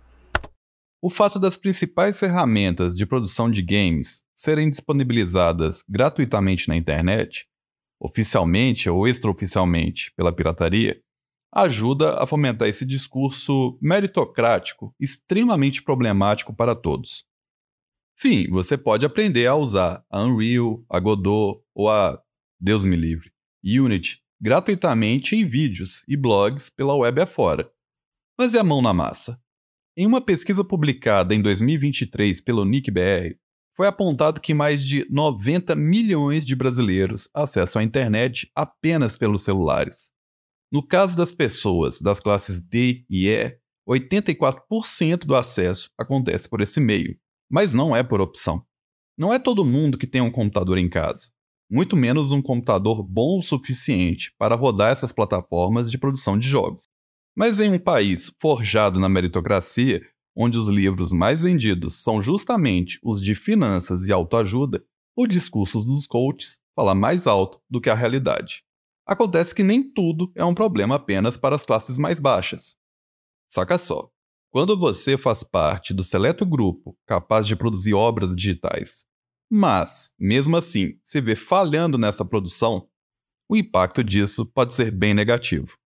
O 1.01 1.09
fato 1.09 1.39
das 1.39 1.57
principais 1.57 2.19
ferramentas 2.19 2.95
de 2.95 3.07
produção 3.07 3.49
de 3.49 3.63
games 3.63 4.25
serem 4.35 4.69
disponibilizadas 4.69 5.85
gratuitamente 5.89 6.67
na 6.67 6.77
internet, 6.77 7.47
oficialmente 8.01 8.91
ou 8.91 9.07
extraoficialmente 9.07 10.13
pela 10.17 10.33
pirataria, 10.33 11.01
ajuda 11.55 12.21
a 12.21 12.27
fomentar 12.27 12.69
esse 12.69 12.85
discurso 12.85 13.79
meritocrático 13.81 14.93
extremamente 15.01 15.83
problemático 15.83 16.55
para 16.55 16.75
todos. 16.75 17.25
Sim, 18.21 18.49
você 18.51 18.77
pode 18.77 19.07
aprender 19.07 19.47
a 19.47 19.55
usar 19.55 20.05
a 20.11 20.23
Unreal, 20.25 20.85
a 20.91 20.99
Godot 20.99 21.63
ou 21.75 21.89
a, 21.89 22.21
Deus 22.61 22.85
me 22.85 22.97
livre, 22.97 23.31
Unity 23.65 24.21
gratuitamente 24.41 25.35
em 25.35 25.45
vídeos 25.45 26.05
e 26.07 26.17
blogs 26.17 26.71
pela 26.71 26.95
web 26.95 27.21
afora. 27.21 27.71
Mas 28.39 28.55
é 28.55 28.61
a 28.61 28.65
mão 28.65 28.81
na 28.81 28.95
massa. 28.95 29.41
Em 29.97 30.07
uma 30.07 30.21
pesquisa 30.21 30.63
publicada 30.63 31.35
em 31.35 31.43
2023 31.43 32.41
pelo 32.41 32.65
NICBR, 32.65 33.37
foi 33.75 33.87
apontado 33.87 34.41
que 34.41 34.55
mais 34.55 34.85
de 34.85 35.07
90 35.11 35.75
milhões 35.75 36.45
de 36.47 36.55
brasileiros 36.55 37.29
acessam 37.35 37.81
a 37.81 37.85
internet 37.85 38.51
apenas 38.55 39.17
pelos 39.17 39.43
celulares. 39.43 40.11
No 40.71 40.87
caso 40.87 41.17
das 41.17 41.33
pessoas 41.33 42.01
das 42.01 42.21
classes 42.21 42.61
D 42.61 43.05
e 43.09 43.29
E, 43.29 43.59
84% 43.89 45.19
do 45.25 45.35
acesso 45.35 45.91
acontece 45.97 46.49
por 46.49 46.61
esse 46.61 46.81
meio, 46.81 47.19
mas 47.51 47.75
não 47.75 47.95
é 47.95 48.03
por 48.03 48.21
opção. 48.21 48.63
Não 49.17 49.33
é 49.33 49.39
todo 49.39 49.65
mundo 49.65 49.99
que 49.99 50.07
tem 50.07 50.21
um 50.21 50.31
computador 50.31 50.79
em 50.79 50.89
casa, 50.89 51.29
muito 51.71 51.97
menos 51.97 52.33
um 52.33 52.41
computador 52.41 53.03
bom 53.03 53.39
o 53.39 53.43
suficiente 53.43 54.33
para 54.39 54.55
rodar 54.55 54.91
essas 54.91 55.13
plataformas 55.13 55.91
de 55.91 55.99
produção 55.99 56.39
de 56.39 56.49
jogos. 56.49 56.89
Mas 57.37 57.61
em 57.61 57.73
um 57.73 57.79
país 57.79 58.33
forjado 58.41 58.99
na 58.99 59.09
meritocracia, 59.09 60.03
onde 60.37 60.57
os 60.57 60.69
livros 60.69 61.13
mais 61.13 61.43
vendidos 61.43 62.03
são 62.03 62.23
justamente 62.23 62.99
os 63.03 63.21
de 63.21 63.35
finanças 63.35 64.07
e 64.07 64.13
autoajuda, 64.13 64.85
os 65.17 65.29
discursos 65.29 65.85
dos 65.85 66.07
coaches 66.07 66.61
falam 66.77 66.95
mais 66.95 67.27
alto 67.27 67.61
do 67.69 67.81
que 67.81 67.91
a 67.91 67.95
realidade. 67.95 68.63
Acontece 69.05 69.55
que 69.55 69.63
nem 69.63 69.83
tudo 69.83 70.31
é 70.37 70.45
um 70.45 70.55
problema 70.55 70.95
apenas 70.95 71.37
para 71.37 71.57
as 71.57 71.67
classes 71.67 71.99
mais 71.99 72.21
baixas. 72.21 72.77
Saca 73.51 73.79
só. 73.79 74.11
Quando 74.51 74.79
você 74.79 75.19
faz 75.19 75.43
parte 75.43 75.93
do 75.93 76.03
seleto 76.03 76.47
grupo 76.47 76.97
capaz 77.07 77.47
de 77.47 77.55
produzir 77.55 77.93
obras 77.93 78.35
digitais, 78.35 79.05
mas, 79.51 80.15
mesmo 80.19 80.57
assim, 80.57 80.99
se 81.05 81.21
vê 81.21 81.37
falhando 81.37 81.99
nessa 81.99 82.25
produção, 82.25 82.89
o 83.49 83.57
impacto 83.57 84.03
disso 84.03 84.47
pode 84.47 84.73
ser 84.73 84.91
bem 84.91 85.15
negativo. 85.15 85.77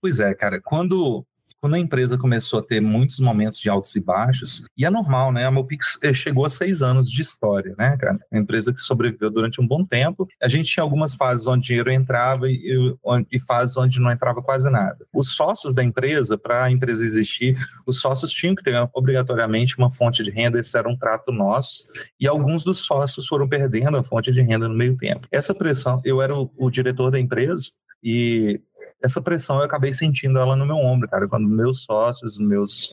Pois 0.00 0.20
é, 0.20 0.34
cara, 0.34 0.60
quando 0.62 1.26
quando 1.60 1.74
a 1.74 1.78
empresa 1.78 2.18
começou 2.18 2.58
a 2.58 2.62
ter 2.62 2.80
muitos 2.80 3.18
momentos 3.18 3.58
de 3.58 3.68
altos 3.68 3.94
e 3.96 4.00
baixos, 4.00 4.62
e 4.76 4.84
é 4.84 4.90
normal, 4.90 5.32
né? 5.32 5.44
A 5.44 5.50
Mopix 5.50 5.98
eh, 6.02 6.14
chegou 6.14 6.44
a 6.44 6.50
seis 6.50 6.82
anos 6.82 7.10
de 7.10 7.22
história, 7.22 7.74
né, 7.78 7.96
cara? 7.96 8.18
Uma 8.30 8.40
empresa 8.40 8.72
que 8.72 8.80
sobreviveu 8.80 9.30
durante 9.30 9.60
um 9.60 9.66
bom 9.66 9.84
tempo. 9.84 10.26
A 10.42 10.48
gente 10.48 10.70
tinha 10.70 10.82
algumas 10.82 11.14
fases 11.14 11.46
onde 11.46 11.66
dinheiro 11.66 11.90
entrava 11.90 12.48
e, 12.48 12.96
e 13.30 13.40
fases 13.40 13.76
onde 13.76 14.00
não 14.00 14.10
entrava 14.10 14.42
quase 14.42 14.70
nada. 14.70 15.06
Os 15.12 15.34
sócios 15.34 15.74
da 15.74 15.82
empresa, 15.82 16.38
para 16.38 16.64
a 16.64 16.70
empresa 16.70 17.04
existir, 17.04 17.56
os 17.86 18.00
sócios 18.00 18.30
tinham 18.30 18.54
que 18.54 18.62
ter 18.62 18.76
obrigatoriamente 18.92 19.76
uma 19.78 19.90
fonte 19.90 20.22
de 20.22 20.30
renda, 20.30 20.58
esse 20.58 20.76
era 20.76 20.88
um 20.88 20.96
trato 20.96 21.32
nosso, 21.32 21.84
e 22.20 22.26
alguns 22.26 22.64
dos 22.64 22.80
sócios 22.80 23.26
foram 23.26 23.48
perdendo 23.48 23.96
a 23.96 24.04
fonte 24.04 24.32
de 24.32 24.42
renda 24.42 24.68
no 24.68 24.74
meio 24.74 24.96
tempo. 24.96 25.26
Essa 25.30 25.54
pressão, 25.54 26.00
eu 26.04 26.20
era 26.22 26.36
o, 26.36 26.50
o 26.56 26.70
diretor 26.70 27.10
da 27.10 27.18
empresa, 27.18 27.70
e 28.02 28.60
essa 29.02 29.20
pressão 29.20 29.58
eu 29.58 29.64
acabei 29.64 29.92
sentindo 29.92 30.38
ela 30.38 30.56
no 30.56 30.66
meu 30.66 30.76
ombro, 30.76 31.08
cara, 31.08 31.28
quando 31.28 31.48
meus 31.48 31.84
sócios, 31.84 32.38
meus, 32.38 32.90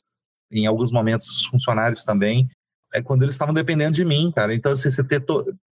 em 0.50 0.66
alguns 0.66 0.90
momentos, 0.90 1.46
funcionários 1.46 2.04
também, 2.04 2.48
é 2.92 3.02
quando 3.02 3.22
eles 3.22 3.34
estavam 3.34 3.54
dependendo 3.54 3.92
de 3.92 4.04
mim, 4.04 4.32
cara. 4.34 4.54
Então, 4.54 4.72
assim, 4.72 4.88
você 4.88 5.02
ter 5.02 5.24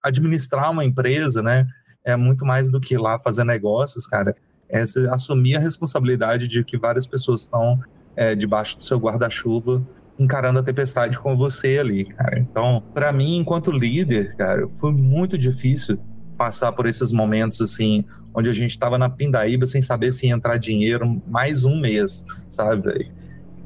administrar 0.03 0.71
uma 0.71 0.85
empresa, 0.85 1.43
né, 1.43 1.67
é 2.05 2.17
muito 2.17 2.45
mais 2.45 2.71
do 2.71 2.81
que 2.81 2.95
ir 2.95 2.99
lá 2.99 3.19
fazer 3.19 3.45
negócios, 3.45 4.07
cara. 4.07 4.35
É 4.69 4.85
você 4.85 5.07
assumir 5.09 5.57
a 5.57 5.61
responsabilidade 5.61 6.49
de 6.49 6.65
que 6.65 6.79
várias 6.79 7.07
pessoas 7.07 7.43
estão 7.43 7.79
é, 8.17 8.35
debaixo 8.35 8.77
do 8.77 8.83
seu 8.83 8.99
guarda-chuva 8.99 9.87
encarando 10.19 10.59
a 10.59 10.63
tempestade 10.63 11.19
com 11.19 11.37
você 11.37 11.79
ali, 11.79 12.05
cara. 12.05 12.39
Então, 12.39 12.83
para 12.93 13.13
mim, 13.13 13.37
enquanto 13.37 13.71
líder, 13.71 14.37
cara, 14.37 14.69
foi 14.69 14.93
muito 14.93 15.39
difícil 15.39 15.99
passar 16.37 16.73
por 16.73 16.87
esses 16.87 17.13
momentos 17.13 17.61
assim, 17.61 18.05
onde 18.35 18.49
a 18.49 18.53
gente 18.53 18.71
estava 18.71 18.99
na 18.99 19.09
pindaíba 19.09 19.67
sem 19.67 19.83
saber 19.83 20.13
se 20.13 20.27
ia 20.27 20.35
entrar 20.35 20.57
dinheiro 20.57 21.23
mais 21.27 21.65
um 21.65 21.79
mês, 21.79 22.25
sabe? 22.49 23.11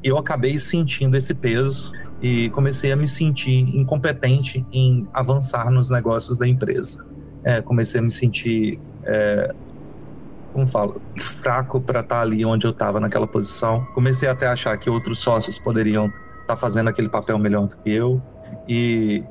Eu 0.03 0.19
acabei 0.19 0.59
sentindo 0.59 1.17
esse 1.17 1.35
peso 1.35 1.93
e 2.21 2.49
comecei 2.51 2.93
a 2.93 2.97
me 2.97 3.07
sentir 3.07 3.61
incompetente 3.77 4.65
em 4.73 5.05
avançar 5.13 5.71
nos 5.71 5.91
negócios 5.91 6.39
da 6.39 6.47
empresa. 6.47 7.05
É, 7.45 7.61
comecei 7.61 8.01
a 8.01 8.03
me 8.03 8.11
sentir, 8.11 8.81
é, 9.05 9.55
como 10.53 10.67
falo, 10.67 11.01
fraco 11.17 11.81
para 11.81 12.01
estar 12.01 12.17
tá 12.17 12.21
ali 12.21 12.45
onde 12.45 12.67
eu 12.67 12.73
estava 12.73 12.99
naquela 12.99 13.27
posição. 13.27 13.85
Comecei 13.95 14.29
até 14.29 14.47
a 14.47 14.53
achar 14.53 14.77
que 14.79 14.91
outros 14.91 15.21
sócios 15.21 15.59
poderiam 15.59 16.07
estar 16.07 16.47
tá 16.49 16.57
fazendo 16.57 16.89
aquele 16.89 17.09
papel 17.09 17.39
melhor 17.39 17.67
do 17.67 17.77
que 17.79 17.91
eu. 17.91 18.21
E, 18.69 19.23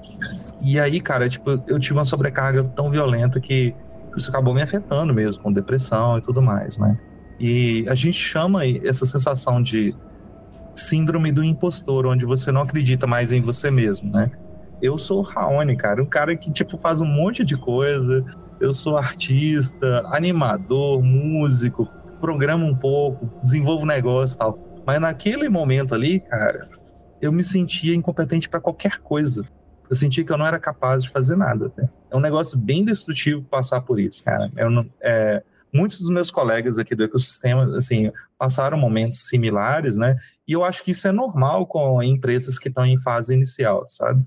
e 0.62 0.80
aí, 0.80 1.00
cara, 1.00 1.28
tipo, 1.28 1.62
eu 1.68 1.80
tive 1.80 1.94
uma 1.94 2.06
sobrecarga 2.06 2.64
tão 2.64 2.90
violenta 2.90 3.40
que 3.40 3.76
isso 4.16 4.30
acabou 4.30 4.54
me 4.54 4.62
afetando 4.62 5.14
mesmo, 5.14 5.44
com 5.44 5.52
depressão 5.52 6.18
e 6.18 6.22
tudo 6.22 6.42
mais, 6.42 6.78
né? 6.78 6.98
E 7.40 7.86
a 7.90 7.96
gente 7.96 8.18
chama 8.18 8.66
essa 8.66 9.06
sensação 9.06 9.62
de 9.62 9.94
síndrome 10.74 11.32
do 11.32 11.44
impostor, 11.44 12.06
onde 12.06 12.26
você 12.26 12.52
não 12.52 12.62
acredita 12.62 13.06
mais 13.06 13.32
em 13.32 13.42
você 13.42 13.70
mesmo, 13.70 14.12
né? 14.12 14.32
Eu 14.82 14.98
sou 14.98 15.20
o 15.20 15.22
Raoni, 15.22 15.76
cara, 15.76 16.02
um 16.02 16.06
cara 16.06 16.36
que, 16.36 16.52
tipo, 16.52 16.78
faz 16.78 17.02
um 17.02 17.06
monte 17.06 17.44
de 17.44 17.58
coisa. 17.58 18.24
Eu 18.60 18.74
sou 18.74 18.98
artista, 18.98 20.04
animador, 20.12 21.02
músico, 21.02 21.88
programo 22.20 22.66
um 22.66 22.76
pouco, 22.76 23.30
desenvolvo 23.42 23.86
negócio 23.86 24.36
e 24.36 24.38
tal. 24.38 24.60
Mas 24.86 25.00
naquele 25.00 25.50
momento 25.50 25.94
ali, 25.96 26.20
cara, 26.20 26.70
eu 27.22 27.32
me 27.32 27.44
sentia 27.44 27.96
incompetente 27.96 28.50
para 28.50 28.60
qualquer 28.60 29.00
coisa. 29.00 29.48
Eu 29.90 29.96
sentia 29.96 30.24
que 30.24 30.32
eu 30.32 30.38
não 30.38 30.46
era 30.46 30.60
capaz 30.60 31.04
de 31.04 31.10
fazer 31.10 31.36
nada. 31.36 31.72
Né? 31.78 31.90
é 32.16 32.18
um 32.18 32.22
negócio 32.22 32.58
bem 32.58 32.84
destrutivo 32.86 33.48
passar 33.48 33.82
por 33.82 34.00
isso, 34.00 34.24
cara. 34.24 34.50
Eu 34.56 34.70
não, 34.70 34.90
é, 35.02 35.44
muitos 35.74 36.00
dos 36.00 36.10
meus 36.10 36.32
colegas 36.32 36.80
aqui 36.80 36.96
do 36.96 37.04
ecossistema, 37.04 37.78
assim, 37.78 38.10
passaram 38.38 38.78
momentos 38.78 39.28
similares, 39.28 39.98
né? 39.98 40.16
E 40.48 40.54
eu 40.54 40.64
acho 40.64 40.82
que 40.82 40.92
isso 40.92 41.08
é 41.08 41.12
normal 41.12 41.68
com 41.68 42.02
empresas 42.02 42.58
que 42.58 42.70
estão 42.70 42.86
em 42.86 42.98
fase 42.98 43.34
inicial, 43.34 43.86
sabe? 43.90 44.26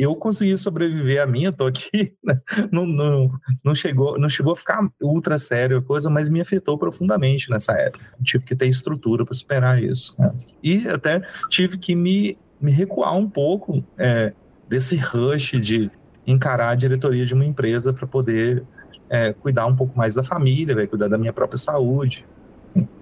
Eu 0.00 0.16
consegui 0.16 0.56
sobreviver 0.56 1.22
a 1.22 1.26
minha, 1.26 1.52
tô 1.52 1.66
aqui, 1.66 2.14
né? 2.24 2.40
não, 2.72 2.86
não, 2.86 3.30
não, 3.62 3.74
chegou, 3.74 4.18
não 4.18 4.30
chegou 4.30 4.54
a 4.54 4.56
ficar 4.56 4.88
ultra 5.02 5.36
sério 5.36 5.76
a 5.76 5.82
coisa, 5.82 6.08
mas 6.08 6.30
me 6.30 6.40
afetou 6.40 6.78
profundamente 6.78 7.50
nessa 7.50 7.72
época. 7.74 8.06
tive 8.24 8.46
que 8.46 8.56
ter 8.56 8.66
estrutura 8.66 9.26
para 9.26 9.34
superar 9.34 9.82
isso. 9.82 10.16
Né? 10.18 10.32
E 10.62 10.88
até 10.88 11.20
tive 11.50 11.76
que 11.76 11.94
me, 11.94 12.38
me 12.58 12.72
recuar 12.72 13.14
um 13.14 13.28
pouco 13.28 13.84
é, 13.98 14.32
desse 14.66 14.96
rush 14.96 15.60
de 15.60 15.90
encarar 16.26 16.70
a 16.70 16.74
diretoria 16.74 17.26
de 17.26 17.34
uma 17.34 17.44
empresa 17.44 17.92
para 17.92 18.06
poder 18.06 18.64
é, 19.10 19.34
cuidar 19.34 19.66
um 19.66 19.76
pouco 19.76 19.98
mais 19.98 20.14
da 20.14 20.22
família, 20.22 20.74
véio, 20.74 20.88
cuidar 20.88 21.08
da 21.08 21.18
minha 21.18 21.32
própria 21.32 21.58
saúde, 21.58 22.26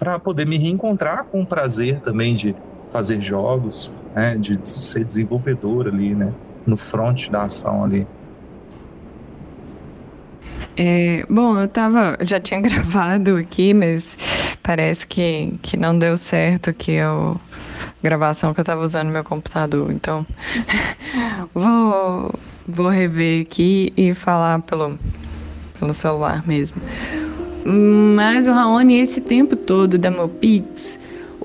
para 0.01 0.19
poder 0.19 0.49
me 0.49 0.59
reencontrar 0.59 1.27
com 1.27 1.43
o 1.43 1.47
prazer 1.47 2.01
também 2.01 2.35
de 2.35 2.57
fazer 2.89 3.21
jogos, 3.21 4.03
né, 4.17 4.35
de 4.35 4.67
ser 4.67 5.05
desenvolvedor 5.05 5.87
ali, 5.87 6.13
né, 6.13 6.35
no 6.69 6.77
front 6.77 7.29
da 7.31 7.45
ação 7.45 7.85
ali. 7.85 8.07
É, 10.77 11.27
bom, 11.29 11.59
eu 11.59 11.67
tava, 11.67 12.17
já 12.21 12.39
tinha 12.39 12.61
gravado 12.63 13.37
aqui, 13.37 13.75
mas 13.75 14.17
parece 14.63 15.07
que, 15.07 15.59
que 15.63 15.77
não 15.77 15.99
deu 15.99 16.17
certo 16.17 16.73
que 16.73 16.93
eu 16.93 17.41
gravação 18.03 18.55
que 18.55 18.61
eu 18.61 18.65
tava 18.65 18.83
usando 18.83 19.07
no 19.07 19.13
meu 19.13 19.25
computador. 19.25 19.91
Então, 19.91 20.25
vou 21.53 22.33
vou 22.67 22.89
rever 22.89 23.43
aqui 23.43 23.93
e 23.97 24.15
falar 24.15 24.61
pelo 24.63 24.99
pelo 25.81 25.95
celular 25.95 26.47
mesmo. 26.47 26.81
Mas 28.15 28.47
o 28.47 28.53
Raoni, 28.53 28.99
esse 29.01 29.21
tempo 29.21 29.57
todo 29.57 29.99
da 29.99 30.11
meu 30.11 30.29
Pix, 30.29 30.99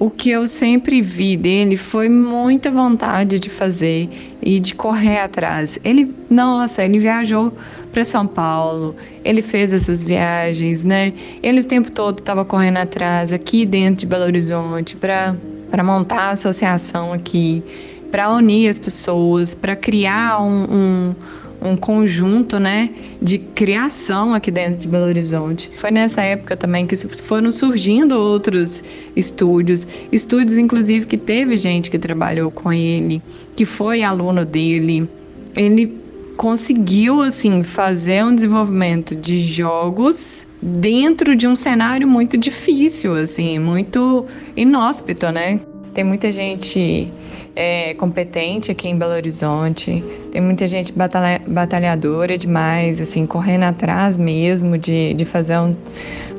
o 0.04 0.10
que 0.10 0.30
eu 0.30 0.45
sempre 0.45 0.99
vi 0.99 1.38
dele 1.38 1.78
foi 1.78 2.10
muita 2.10 2.70
vontade 2.70 3.39
de 3.39 3.49
fazer 3.49 4.10
e 4.41 4.60
de 4.60 4.76
correr 4.76 5.20
atrás. 5.20 5.80
Ele, 5.82 6.14
nossa, 6.30 6.84
ele 6.84 6.99
viajou 6.99 7.54
para 7.89 8.04
São 8.04 8.28
Paulo, 8.28 8.97
ele 9.24 9.41
fez 9.41 9.72
essas 9.72 10.04
viagens, 10.04 10.84
né? 10.84 11.14
Ele 11.41 11.62
o 11.62 11.64
tempo 11.64 11.89
todo 11.89 12.20
estava 12.20 12.43
correndo 12.43 12.80
atrás 12.80 13.32
aqui 13.32 13.66
dentro 13.66 14.01
de 14.01 14.06
Belo 14.06 14.26
Horizonte 14.26 14.97
para 14.97 15.38
para 15.72 15.82
montar 15.82 16.24
a 16.24 16.30
associação 16.32 17.14
aqui, 17.14 17.64
para 18.12 18.30
unir 18.30 18.68
as 18.68 18.78
pessoas, 18.78 19.56
para 19.56 19.74
criar 19.74 20.43
um, 20.43 20.66
um 20.70 21.16
um 21.64 21.78
conjunto, 21.78 22.59
né, 22.59 22.89
de 23.22 23.38
criação 23.38 24.34
aqui 24.34 24.51
dentro 24.51 24.80
de 24.80 24.88
Belo 24.88 25.05
Horizonte. 25.05 25.72
Foi 25.78 25.89
nessa 25.89 26.22
época 26.22 26.57
também 26.57 26.86
que 26.86 26.95
foram 27.24 27.51
surgindo 27.51 28.16
outros 28.16 28.84
estúdios, 29.16 29.88
estúdios 30.11 30.57
inclusive 30.57 31.05
que 31.05 31.18
teve 31.18 31.55
gente 31.55 31.89
que 31.89 31.97
trabalhou 31.97 32.51
com 32.51 32.72
ele, 32.72 33.22
que 33.55 33.66
foi 33.66 34.03
aluno 34.03 34.45
dele. 34.45 35.09
Ele 35.55 36.03
conseguiu 36.36 37.22
assim 37.22 37.64
fazer 37.64 38.26
um 38.26 38.34
desenvolvimento 38.36 39.16
de 39.16 39.39
jogos 39.39 40.47
dentro 40.61 41.36
de 41.36 41.47
um 41.47 41.55
cenário 41.55 42.07
muito 42.07 42.38
difícil, 42.38 43.16
assim, 43.16 43.59
muito 43.59 44.26
inóspito, 44.55 45.30
né? 45.30 45.59
Tem 45.94 46.04
muita 46.04 46.32
gente 46.32 47.12
é, 47.56 47.94
competente 47.94 48.72
aqui 48.72 48.88
em 48.88 48.98
Belo 48.98 49.14
Horizonte, 49.14 50.04
tem 50.32 50.41
muita 50.41 50.68
gente 50.68 50.91
batalha, 50.91 51.39
batalhadora 51.48 52.36
demais, 52.36 53.00
assim, 53.00 53.28
correndo 53.28 53.64
atrás 53.64 54.18
mesmo 54.18 54.76
de, 54.76 55.14
de 55.14 55.24
fazer 55.24 55.60
um, 55.60 55.76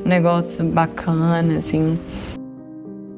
um 0.04 0.08
negócio 0.08 0.64
bacana, 0.64 1.58
assim. 1.58 1.96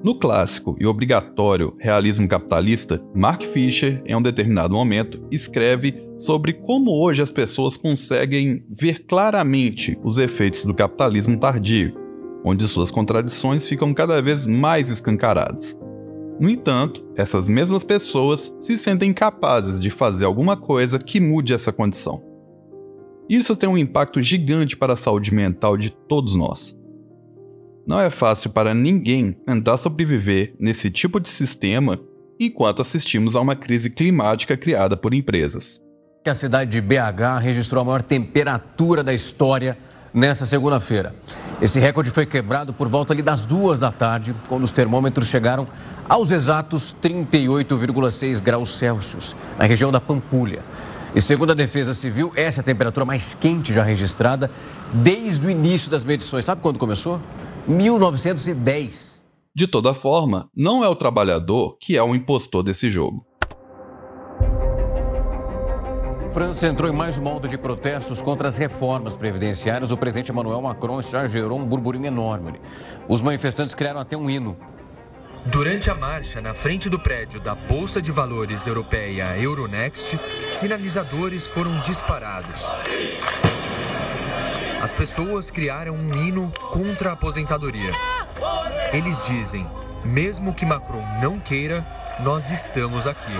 No 0.04 0.14
clássico 0.14 0.76
e 0.78 0.86
obrigatório 0.86 1.74
realismo 1.80 2.28
capitalista, 2.28 3.02
Mark 3.14 3.42
Fisher, 3.42 4.02
em 4.04 4.14
um 4.14 4.22
determinado 4.22 4.74
momento, 4.74 5.26
escreve 5.30 6.06
sobre 6.18 6.52
como 6.52 6.92
hoje 7.02 7.22
as 7.22 7.30
pessoas 7.30 7.78
conseguem 7.78 8.62
ver 8.70 9.06
claramente 9.06 9.98
os 10.04 10.18
efeitos 10.18 10.66
do 10.66 10.74
capitalismo 10.74 11.38
tardio, 11.40 11.94
onde 12.44 12.68
suas 12.68 12.90
contradições 12.90 13.66
ficam 13.66 13.92
cada 13.94 14.20
vez 14.20 14.46
mais 14.46 14.90
escancaradas. 14.90 15.76
No 16.38 16.50
entanto, 16.50 17.04
essas 17.16 17.48
mesmas 17.48 17.82
pessoas 17.82 18.54
se 18.60 18.76
sentem 18.76 19.12
capazes 19.12 19.80
de 19.80 19.90
fazer 19.90 20.26
alguma 20.26 20.56
coisa 20.56 20.98
que 20.98 21.18
mude 21.18 21.54
essa 21.54 21.72
condição. 21.72 22.22
Isso 23.28 23.56
tem 23.56 23.68
um 23.68 23.78
impacto 23.78 24.22
gigante 24.22 24.76
para 24.76 24.92
a 24.92 24.96
saúde 24.96 25.32
mental 25.34 25.76
de 25.76 25.90
todos 25.90 26.36
nós. 26.36 26.76
Não 27.86 27.98
é 27.98 28.10
fácil 28.10 28.50
para 28.50 28.74
ninguém 28.74 29.32
tentar 29.32 29.76
sobreviver 29.78 30.54
nesse 30.60 30.90
tipo 30.90 31.18
de 31.18 31.28
sistema 31.28 31.98
enquanto 32.38 32.82
assistimos 32.82 33.34
a 33.34 33.40
uma 33.40 33.56
crise 33.56 33.88
climática 33.88 34.56
criada 34.56 34.96
por 34.96 35.14
empresas. 35.14 35.80
A 36.26 36.34
cidade 36.34 36.72
de 36.72 36.80
BH 36.80 37.40
registrou 37.40 37.82
a 37.82 37.84
maior 37.84 38.02
temperatura 38.02 39.02
da 39.02 39.14
história 39.14 39.78
nessa 40.16 40.46
segunda-feira. 40.46 41.14
Esse 41.60 41.78
recorde 41.78 42.10
foi 42.10 42.24
quebrado 42.24 42.72
por 42.72 42.88
volta 42.88 43.12
ali 43.12 43.20
das 43.20 43.44
duas 43.44 43.78
da 43.78 43.92
tarde, 43.92 44.34
quando 44.48 44.64
os 44.64 44.70
termômetros 44.70 45.28
chegaram 45.28 45.68
aos 46.08 46.30
exatos 46.30 46.96
38,6 47.02 48.40
graus 48.40 48.70
Celsius, 48.78 49.36
na 49.58 49.66
região 49.66 49.92
da 49.92 50.00
Pampulha. 50.00 50.64
E 51.14 51.20
segundo 51.20 51.50
a 51.50 51.54
Defesa 51.54 51.92
Civil, 51.92 52.32
essa 52.34 52.60
é 52.60 52.62
a 52.62 52.64
temperatura 52.64 53.04
mais 53.04 53.34
quente 53.34 53.74
já 53.74 53.82
registrada 53.82 54.50
desde 54.90 55.46
o 55.46 55.50
início 55.50 55.90
das 55.90 56.04
medições. 56.04 56.46
Sabe 56.46 56.62
quando 56.62 56.78
começou? 56.78 57.20
1910. 57.68 59.22
De 59.54 59.66
toda 59.66 59.92
forma, 59.92 60.48
não 60.56 60.82
é 60.82 60.88
o 60.88 60.96
trabalhador 60.96 61.76
que 61.78 61.94
é 61.94 62.02
o 62.02 62.14
impostor 62.14 62.62
desse 62.62 62.88
jogo. 62.88 63.25
França 66.36 66.66
entrou 66.66 66.86
em 66.90 66.92
mais 66.92 67.16
uma 67.16 67.30
onda 67.30 67.48
de 67.48 67.56
protestos 67.56 68.20
contra 68.20 68.46
as 68.46 68.58
reformas 68.58 69.16
previdenciárias. 69.16 69.90
O 69.90 69.96
presidente 69.96 70.30
Emmanuel 70.30 70.60
Macron 70.60 71.00
já 71.00 71.26
gerou 71.26 71.58
um 71.58 71.64
burburinho 71.64 72.04
enorme. 72.04 72.60
Os 73.08 73.22
manifestantes 73.22 73.74
criaram 73.74 74.00
até 74.00 74.18
um 74.18 74.28
hino. 74.28 74.54
Durante 75.46 75.90
a 75.90 75.94
marcha 75.94 76.38
na 76.42 76.52
frente 76.52 76.90
do 76.90 77.00
prédio 77.00 77.40
da 77.40 77.54
Bolsa 77.54 78.02
de 78.02 78.12
Valores 78.12 78.66
Europeia 78.66 79.34
Euronext, 79.38 80.20
sinalizadores 80.52 81.46
foram 81.48 81.80
disparados. 81.80 82.70
As 84.82 84.92
pessoas 84.92 85.50
criaram 85.50 85.94
um 85.94 86.14
hino 86.16 86.52
contra 86.70 87.08
a 87.08 87.12
aposentadoria. 87.14 87.92
Eles 88.92 89.24
dizem: 89.24 89.66
mesmo 90.04 90.52
que 90.52 90.66
Macron 90.66 91.02
não 91.18 91.40
queira, 91.40 91.82
nós 92.20 92.50
estamos 92.50 93.06
aqui. 93.06 93.32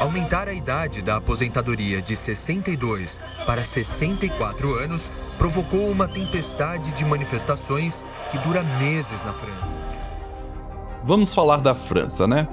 Aumentar 0.00 0.46
a 0.46 0.52
idade 0.52 1.02
da 1.02 1.16
aposentadoria 1.16 2.00
de 2.00 2.14
62 2.14 3.20
para 3.44 3.64
64 3.64 4.72
anos 4.76 5.10
provocou 5.36 5.90
uma 5.90 6.06
tempestade 6.06 6.94
de 6.94 7.04
manifestações 7.04 8.06
que 8.30 8.38
dura 8.38 8.62
meses 8.78 9.24
na 9.24 9.32
França. 9.32 9.76
Vamos 11.02 11.34
falar 11.34 11.56
da 11.56 11.74
França, 11.74 12.28
né? 12.28 12.46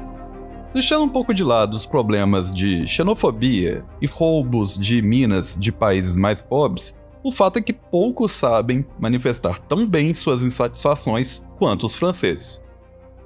Deixando 0.73 1.03
um 1.03 1.09
pouco 1.09 1.35
de 1.35 1.43
lado 1.43 1.75
os 1.75 1.85
problemas 1.85 2.51
de 2.51 2.87
xenofobia 2.87 3.85
e 4.01 4.07
roubos 4.07 4.75
de 4.75 5.03
minas 5.03 5.55
de 5.55 5.71
países 5.71 6.15
mais 6.15 6.41
pobres, 6.41 6.97
o 7.23 7.31
fato 7.31 7.59
é 7.59 7.61
que 7.61 7.73
poucos 7.73 8.31
sabem 8.31 8.83
manifestar 8.99 9.59
tão 9.59 9.87
bem 9.87 10.15
suas 10.15 10.41
insatisfações 10.41 11.45
quanto 11.59 11.85
os 11.85 11.93
franceses. 11.93 12.64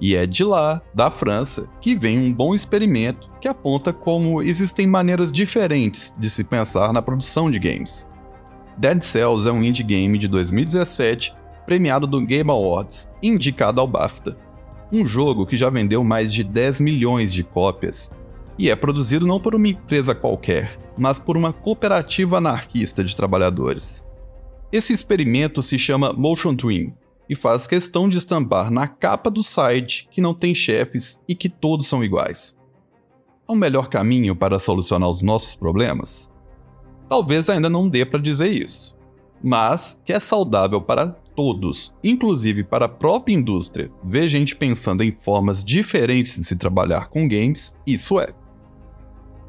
E 0.02 0.16
é 0.16 0.26
de 0.26 0.44
lá, 0.44 0.82
da 0.94 1.12
França, 1.12 1.70
que 1.82 1.96
vem 1.96 2.18
um 2.18 2.34
bom 2.34 2.56
experimento 2.56 3.30
que 3.42 3.48
aponta 3.48 3.92
como 3.92 4.42
existem 4.42 4.88
maneiras 4.88 5.32
diferentes 5.32 6.14
de 6.18 6.30
se 6.30 6.44
pensar 6.44 6.94
na 6.94 7.02
produção 7.02 7.52
de 7.52 7.60
games. 7.60 8.08
Dead 8.78 9.02
Cells 9.02 9.48
é 9.48 9.52
um 9.52 9.62
indie 9.62 9.84
game 9.84 10.18
de 10.18 10.28
2017, 10.28 11.36
premiado 11.66 12.08
do 12.08 12.26
Game 12.26 12.50
Awards 12.50 13.12
indicado 13.22 13.82
ao 13.82 13.88
BAFTA. 13.88 14.38
Um 14.92 15.06
jogo 15.06 15.46
que 15.46 15.58
já 15.58 15.70
vendeu 15.70 16.04
mais 16.04 16.34
de 16.34 16.44
10 16.44 16.80
milhões 16.80 17.34
de 17.34 17.44
cópias 17.44 18.10
e 18.58 18.70
é 18.70 18.76
produzido 18.76 19.28
não 19.28 19.40
por 19.40 19.54
uma 19.54 19.68
empresa 19.68 20.16
qualquer, 20.16 20.80
mas 20.98 21.20
por 21.20 21.36
uma 21.36 21.52
cooperativa 21.52 22.38
anarquista 22.38 23.04
de 23.04 23.16
trabalhadores. 23.16 24.06
Esse 24.72 24.94
experimento 24.94 25.62
se 25.62 25.78
chama 25.78 26.14
Motion 26.14 26.54
Dream 26.54 26.94
e 27.30 27.36
faz 27.36 27.68
questão 27.68 28.10
de 28.10 28.18
estampar 28.18 28.72
na 28.72 28.88
capa 28.88 29.30
do 29.30 29.44
site 29.44 30.10
que 30.12 30.20
não 30.20 30.34
tem 30.34 30.56
chefes 30.56 31.24
e 31.28 31.36
que 31.36 31.48
todos 31.48 31.86
são 31.86 32.04
iguais. 32.04 32.58
É 33.48 33.52
o 33.52 33.56
melhor 33.56 33.88
caminho 33.88 34.36
para 34.36 34.58
solucionar 34.58 35.10
os 35.10 35.22
nossos 35.22 35.56
problemas? 35.56 36.30
Talvez 37.08 37.50
ainda 37.50 37.70
não 37.70 37.88
dê 37.88 38.06
para 38.06 38.20
dizer 38.20 38.50
isso, 38.50 38.98
mas 39.44 40.02
que 40.04 40.12
é 40.12 40.20
saudável 40.20 40.82
para 40.82 41.08
todos, 41.36 41.96
inclusive 42.04 42.64
para 42.64 42.86
a 42.86 42.90
própria 42.90 43.34
indústria, 43.34 43.92
ver 44.04 44.28
gente 44.28 44.56
pensando 44.56 45.04
em 45.04 45.12
formas 45.12 45.64
diferentes 45.64 46.36
de 46.36 46.44
se 46.44 46.58
trabalhar 46.58 47.10
com 47.10 47.28
games, 47.28 47.76
isso 47.88 48.20
é. 48.20 48.34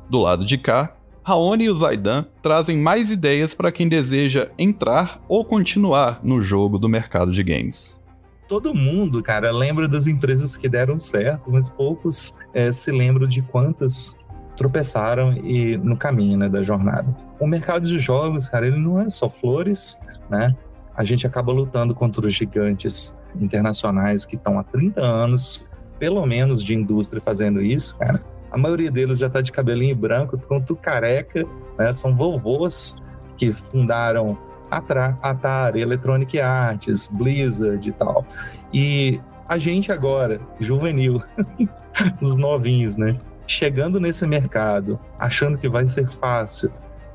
Do 0.08 0.20
lado 0.20 0.44
de 0.44 0.56
cá, 0.56 0.96
Raoni 1.22 1.64
e 1.64 1.70
o 1.70 1.74
Zaidan 1.74 2.24
trazem 2.42 2.78
mais 2.78 3.10
ideias 3.10 3.54
para 3.54 3.70
quem 3.70 3.88
deseja 3.88 4.48
entrar 4.58 5.20
ou 5.28 5.44
continuar 5.44 6.20
no 6.22 6.40
jogo 6.40 6.78
do 6.78 6.88
mercado 6.88 7.30
de 7.30 7.42
games. 7.42 8.00
Todo 8.48 8.74
mundo, 8.74 9.22
cara, 9.22 9.52
lembra 9.52 9.86
das 9.86 10.06
empresas 10.06 10.56
que 10.56 10.68
deram 10.68 10.98
certo, 10.98 11.50
mas 11.50 11.68
poucos 11.68 12.36
é, 12.52 12.72
se 12.72 12.90
lembram 12.90 13.28
de 13.28 13.42
quantas 13.42 14.18
tropeçaram 14.56 15.34
e 15.44 15.76
no 15.76 15.96
caminho 15.96 16.36
né, 16.36 16.48
da 16.48 16.62
jornada. 16.62 17.16
O 17.38 17.46
mercado 17.46 17.86
de 17.86 17.98
jogos, 17.98 18.48
cara, 18.48 18.66
ele 18.66 18.78
não 18.78 19.00
é 19.00 19.08
só 19.08 19.28
flores, 19.28 19.98
né? 20.28 20.56
A 20.96 21.04
gente 21.04 21.26
acaba 21.26 21.52
lutando 21.52 21.94
contra 21.94 22.26
os 22.26 22.34
gigantes 22.34 23.18
internacionais 23.40 24.26
que 24.26 24.36
estão 24.36 24.58
há 24.58 24.64
30 24.64 25.00
anos, 25.00 25.70
pelo 25.98 26.26
menos, 26.26 26.62
de 26.62 26.74
indústria 26.74 27.22
fazendo 27.22 27.62
isso, 27.62 27.96
cara. 27.96 28.22
A 28.50 28.58
maioria 28.58 28.90
deles 28.90 29.18
já 29.18 29.26
está 29.26 29.40
de 29.40 29.52
cabelinho 29.52 29.94
branco, 29.94 30.36
tudo 30.36 30.76
careca, 30.76 31.46
né? 31.78 31.92
São 31.92 32.14
vovôs 32.14 32.96
que 33.36 33.52
fundaram 33.52 34.38
Atari, 34.70 35.80
Electronic 35.80 36.40
Arts, 36.40 37.08
Blizzard 37.08 37.88
e 37.88 37.92
tal. 37.92 38.24
E 38.72 39.20
a 39.48 39.58
gente 39.58 39.90
agora, 39.90 40.40
juvenil, 40.60 41.22
os 42.20 42.36
novinhos, 42.36 42.96
né? 42.96 43.18
chegando 43.50 43.98
nesse 43.98 44.24
mercado, 44.26 44.98
achando 45.18 45.58
que 45.58 45.68
vai 45.68 45.84
ser 45.86 46.08
fácil, 46.08 46.70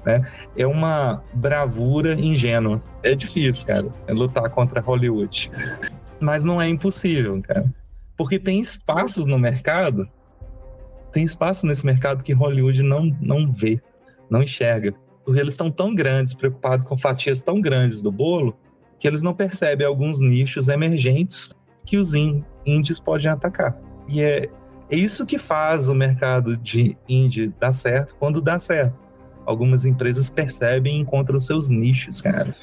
né? 0.06 0.22
É 0.56 0.68
uma 0.68 1.24
bravura 1.34 2.14
ingênua. 2.14 2.82
É 3.02 3.16
difícil, 3.16 3.66
cara, 3.66 3.88
é 4.06 4.12
lutar 4.12 4.50
contra 4.50 4.82
Hollywood. 4.82 5.50
Mas 6.20 6.44
não 6.44 6.62
é 6.62 6.68
impossível, 6.68 7.42
cara. 7.42 7.66
Porque 8.18 8.38
tem 8.38 8.60
espaços 8.60 9.26
no 9.26 9.40
mercado, 9.40 10.08
tem 11.16 11.24
espaços 11.24 11.64
nesse 11.64 11.86
mercado 11.86 12.22
que 12.22 12.34
Hollywood 12.34 12.84
não, 12.84 13.06
não 13.22 13.50
vê, 13.50 13.82
não 14.30 14.44
enxerga. 14.44 14.94
Porque 15.24 15.40
eles 15.40 15.54
estão 15.54 15.72
tão 15.72 15.96
grandes, 15.96 16.34
preocupados 16.34 16.86
com 16.86 16.98
fatias 16.98 17.42
tão 17.42 17.62
grandes 17.62 18.02
do 18.02 18.12
bolo, 18.12 18.54
que 19.00 19.08
eles 19.08 19.22
não 19.22 19.34
percebem 19.34 19.88
alguns 19.88 20.20
nichos 20.20 20.68
emergentes 20.68 21.52
que 21.86 21.96
os 21.96 22.14
índios 22.66 23.00
podem 23.00 23.32
atacar. 23.32 23.80
E 24.10 24.22
é, 24.22 24.50
é 24.92 24.98
isso 24.98 25.26
que 25.26 25.38
faz 25.38 25.88
o 25.88 25.96
mercado 25.96 26.58
de 26.58 26.98
indie 27.08 27.54
dar 27.62 27.72
certo 27.72 28.14
quando 28.20 28.42
dá 28.42 28.60
certo. 28.60 29.02
Algumas 29.46 29.86
empresas 29.86 30.30
percebem 30.30 30.98
e 30.98 31.00
encontram 31.00 31.40
seus 31.40 31.70
nichos, 31.70 32.22
cara. 32.22 32.54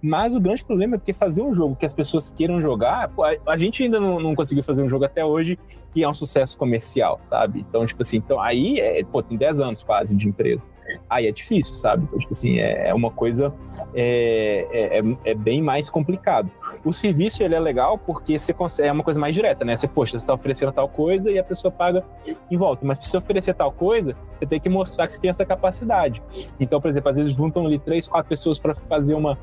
Mas 0.00 0.34
o 0.34 0.40
grande 0.40 0.64
problema 0.64 0.94
é 0.94 0.98
porque 0.98 1.12
fazer 1.12 1.42
um 1.42 1.52
jogo 1.52 1.74
que 1.74 1.84
as 1.84 1.92
pessoas 1.92 2.30
queiram 2.30 2.60
jogar, 2.60 3.08
pô, 3.08 3.24
a, 3.24 3.34
a, 3.46 3.56
gente 3.56 3.82
ainda 3.82 3.98
não, 3.98 4.20
não, 4.20 4.34
conseguiu 4.34 4.62
fazer 4.62 4.82
um 4.82 4.88
jogo 4.88 5.04
até 5.04 5.24
hoje 5.24 5.58
que 5.92 6.04
é 6.04 6.08
um 6.08 6.14
sucesso 6.14 6.56
comercial, 6.56 7.18
sabe? 7.24 7.64
Então, 7.68 7.84
tipo 7.86 8.02
assim, 8.02 8.18
então 8.18 8.38
aí, 8.40 8.78
é, 8.78 9.02
pô, 9.02 9.22
tem 9.22 9.36
10 9.36 9.60
anos 9.60 9.82
quase 9.82 10.14
de 10.14 10.28
empresa. 10.28 10.68
Aí 11.08 11.26
é 11.26 11.32
difícil, 11.32 11.74
sabe? 11.74 12.04
Então, 12.04 12.18
tipo 12.18 12.32
assim, 12.32 12.58
é, 12.58 12.88
é 12.88 12.94
uma 12.94 13.10
coisa, 13.10 13.52
é, 13.94 14.68
é, 14.70 14.98
é, 14.98 15.02
é, 15.24 15.34
bem 15.34 15.62
mais 15.62 15.90
complicado. 15.90 16.50
O 16.84 16.92
serviço, 16.92 17.42
ele 17.42 17.54
é 17.54 17.60
legal 17.60 17.98
porque 17.98 18.38
você 18.38 18.52
consegue, 18.52 18.88
é 18.88 18.92
uma 18.92 19.02
coisa 19.02 19.18
mais 19.18 19.34
direta, 19.34 19.64
né? 19.64 19.76
Você, 19.76 19.88
poxa, 19.88 20.12
você 20.12 20.18
está 20.18 20.34
oferecendo 20.34 20.72
tal 20.72 20.88
coisa 20.88 21.30
e 21.30 21.38
a 21.38 21.44
pessoa 21.44 21.72
paga 21.72 22.04
em 22.50 22.56
volta. 22.56 22.84
Mas 22.84 22.98
se 22.98 23.06
você 23.06 23.16
oferecer 23.16 23.54
tal 23.54 23.72
coisa, 23.72 24.14
você 24.38 24.46
tem 24.46 24.60
que 24.60 24.68
mostrar 24.68 25.06
que 25.06 25.14
você 25.14 25.20
tem 25.20 25.30
essa 25.30 25.44
capacidade. 25.44 26.22
Então, 26.60 26.80
por 26.80 26.88
exemplo, 26.88 27.10
às 27.10 27.16
vezes 27.16 27.34
juntam 27.34 27.66
ali 27.66 27.78
três, 27.78 28.06
quatro 28.06 28.28
pessoas 28.28 28.58
para 28.58 28.74
fazer 28.74 29.14
uma, 29.14 29.38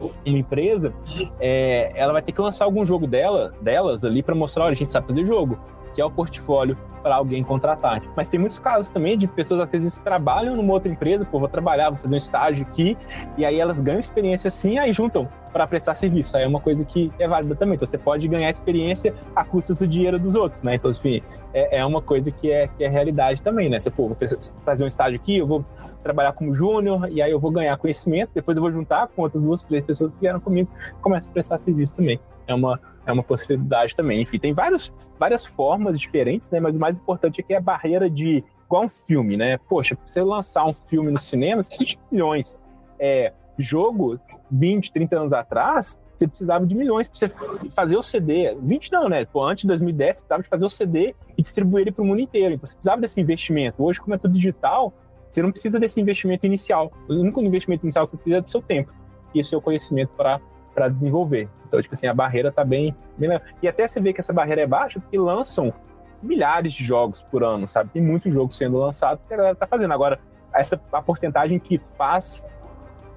uma 0.00 0.38
empresa, 0.38 0.92
é, 1.40 1.92
ela 1.94 2.12
vai 2.12 2.22
ter 2.22 2.32
que 2.32 2.40
lançar 2.40 2.64
algum 2.64 2.84
jogo 2.84 3.06
dela, 3.06 3.54
delas 3.60 4.04
ali 4.04 4.22
para 4.22 4.34
mostrar, 4.34 4.64
olha, 4.64 4.72
a 4.72 4.76
gente 4.76 4.92
sabe 4.92 5.06
fazer 5.06 5.24
jogo 5.26 5.58
que 5.98 6.02
é 6.02 6.04
o 6.04 6.10
portfólio 6.12 6.78
para 7.02 7.16
alguém 7.16 7.42
contratar. 7.42 8.00
Mas 8.14 8.28
tem 8.28 8.38
muitos 8.38 8.60
casos 8.60 8.88
também 8.88 9.18
de 9.18 9.26
pessoas 9.26 9.62
às 9.62 9.68
vezes 9.68 9.98
trabalham 9.98 10.54
numa 10.54 10.72
outra 10.72 10.88
empresa, 10.88 11.24
pô, 11.24 11.40
vou 11.40 11.48
trabalhar, 11.48 11.90
vou 11.90 11.98
fazer 11.98 12.14
um 12.14 12.16
estágio 12.16 12.64
aqui, 12.64 12.96
e 13.36 13.44
aí 13.44 13.58
elas 13.58 13.80
ganham 13.80 13.98
experiência 13.98 14.46
assim, 14.46 14.78
aí 14.78 14.92
juntam 14.92 15.28
para 15.52 15.66
prestar 15.66 15.96
serviço. 15.96 16.36
Aí 16.36 16.44
é 16.44 16.46
uma 16.46 16.60
coisa 16.60 16.84
que 16.84 17.10
é 17.18 17.26
válida 17.26 17.56
também. 17.56 17.74
Então 17.74 17.84
você 17.84 17.98
pode 17.98 18.28
ganhar 18.28 18.48
experiência 18.48 19.12
a 19.34 19.44
custa 19.44 19.74
do 19.74 19.88
dinheiro 19.88 20.20
dos 20.20 20.36
outros, 20.36 20.62
né? 20.62 20.76
Então, 20.76 20.88
enfim, 20.88 21.20
é, 21.52 21.78
é 21.78 21.84
uma 21.84 22.00
coisa 22.00 22.30
que 22.30 22.48
é, 22.48 22.68
que 22.68 22.84
é 22.84 22.88
realidade 22.88 23.42
também, 23.42 23.68
né? 23.68 23.80
Você, 23.80 23.90
pô, 23.90 24.06
vou 24.06 24.16
fazer 24.64 24.84
um 24.84 24.86
estágio 24.86 25.16
aqui, 25.16 25.38
eu 25.38 25.48
vou 25.48 25.64
trabalhar 26.04 26.32
como 26.32 26.54
júnior, 26.54 27.08
e 27.10 27.20
aí 27.20 27.32
eu 27.32 27.40
vou 27.40 27.50
ganhar 27.50 27.76
conhecimento, 27.76 28.30
depois 28.32 28.56
eu 28.56 28.62
vou 28.62 28.70
juntar 28.70 29.08
com 29.08 29.22
outras 29.22 29.42
duas, 29.42 29.64
três 29.64 29.84
pessoas 29.84 30.12
que 30.12 30.20
vieram 30.20 30.38
comigo, 30.38 30.70
começa 31.00 31.28
a 31.28 31.32
prestar 31.32 31.58
serviço 31.58 31.96
também. 31.96 32.20
É 32.46 32.54
uma, 32.54 32.78
é 33.10 33.12
uma 33.12 33.22
possibilidade 33.22 33.96
também. 33.96 34.20
Enfim, 34.22 34.38
tem 34.38 34.52
vários, 34.52 34.92
várias 35.18 35.44
formas 35.44 35.98
diferentes, 35.98 36.50
né? 36.50 36.60
Mas 36.60 36.76
o 36.76 36.80
mais 36.80 36.98
importante 36.98 37.40
é 37.40 37.44
que 37.44 37.54
é 37.54 37.56
a 37.56 37.60
barreira 37.60 38.08
de. 38.08 38.44
igual 38.66 38.84
um 38.84 38.88
filme, 38.88 39.36
né? 39.36 39.58
Poxa, 39.68 39.96
pra 39.96 40.06
você 40.06 40.22
lançar 40.22 40.64
um 40.66 40.74
filme 40.74 41.10
no 41.10 41.18
cinema, 41.18 41.62
você 41.62 41.68
precisa 41.68 41.90
de 41.90 41.98
milhões. 42.12 42.56
É, 42.98 43.32
jogo, 43.56 44.20
20, 44.50 44.92
30 44.92 45.18
anos 45.18 45.32
atrás, 45.32 46.00
você 46.14 46.28
precisava 46.28 46.66
de 46.66 46.74
milhões 46.74 47.08
para 47.08 47.18
você 47.18 47.28
fazer 47.70 47.96
o 47.96 48.02
CD. 48.02 48.54
20 48.60 48.92
não, 48.92 49.08
né? 49.08 49.24
Pô, 49.24 49.44
antes 49.44 49.62
de 49.62 49.68
2010, 49.68 50.16
você 50.16 50.20
precisava 50.20 50.42
de 50.42 50.48
fazer 50.48 50.66
o 50.66 50.68
CD 50.68 51.14
e 51.36 51.42
distribuir 51.42 51.82
ele 51.82 51.92
para 51.92 52.02
o 52.02 52.06
mundo 52.06 52.20
inteiro. 52.20 52.54
Então 52.54 52.66
você 52.66 52.74
precisava 52.74 53.00
desse 53.00 53.20
investimento. 53.20 53.82
Hoje, 53.82 54.00
como 54.00 54.14
é 54.14 54.18
tudo 54.18 54.34
digital, 54.34 54.92
você 55.30 55.42
não 55.42 55.50
precisa 55.50 55.78
desse 55.78 56.00
investimento 56.00 56.46
inicial. 56.46 56.92
O 57.08 57.14
único 57.14 57.40
investimento 57.40 57.84
inicial 57.84 58.04
que 58.04 58.12
você 58.12 58.16
precisa 58.16 58.38
é 58.38 58.40
do 58.40 58.50
seu 58.50 58.62
tempo 58.62 58.92
e 59.34 59.40
o 59.40 59.44
seu 59.44 59.60
conhecimento 59.60 60.10
para 60.16 60.88
desenvolver. 60.88 61.48
Então, 61.68 61.80
tipo 61.80 61.94
assim, 61.94 62.06
a 62.06 62.14
barreira 62.14 62.50
tá 62.50 62.64
bem. 62.64 62.96
E 63.62 63.68
até 63.68 63.86
você 63.86 64.00
vê 64.00 64.12
que 64.12 64.20
essa 64.20 64.32
barreira 64.32 64.62
é 64.62 64.66
baixa 64.66 64.98
porque 64.98 65.18
lançam 65.18 65.72
milhares 66.22 66.72
de 66.72 66.82
jogos 66.82 67.22
por 67.30 67.44
ano, 67.44 67.68
sabe? 67.68 67.90
Tem 67.90 68.02
muito 68.02 68.30
jogo 68.30 68.50
sendo 68.50 68.78
lançado 68.78 69.20
que 69.28 69.34
a 69.34 69.36
galera 69.36 69.54
tá 69.54 69.66
fazendo. 69.66 69.92
Agora, 69.92 70.18
essa 70.52 70.80
a 70.92 71.02
porcentagem 71.02 71.58
que 71.58 71.78
faz 71.78 72.46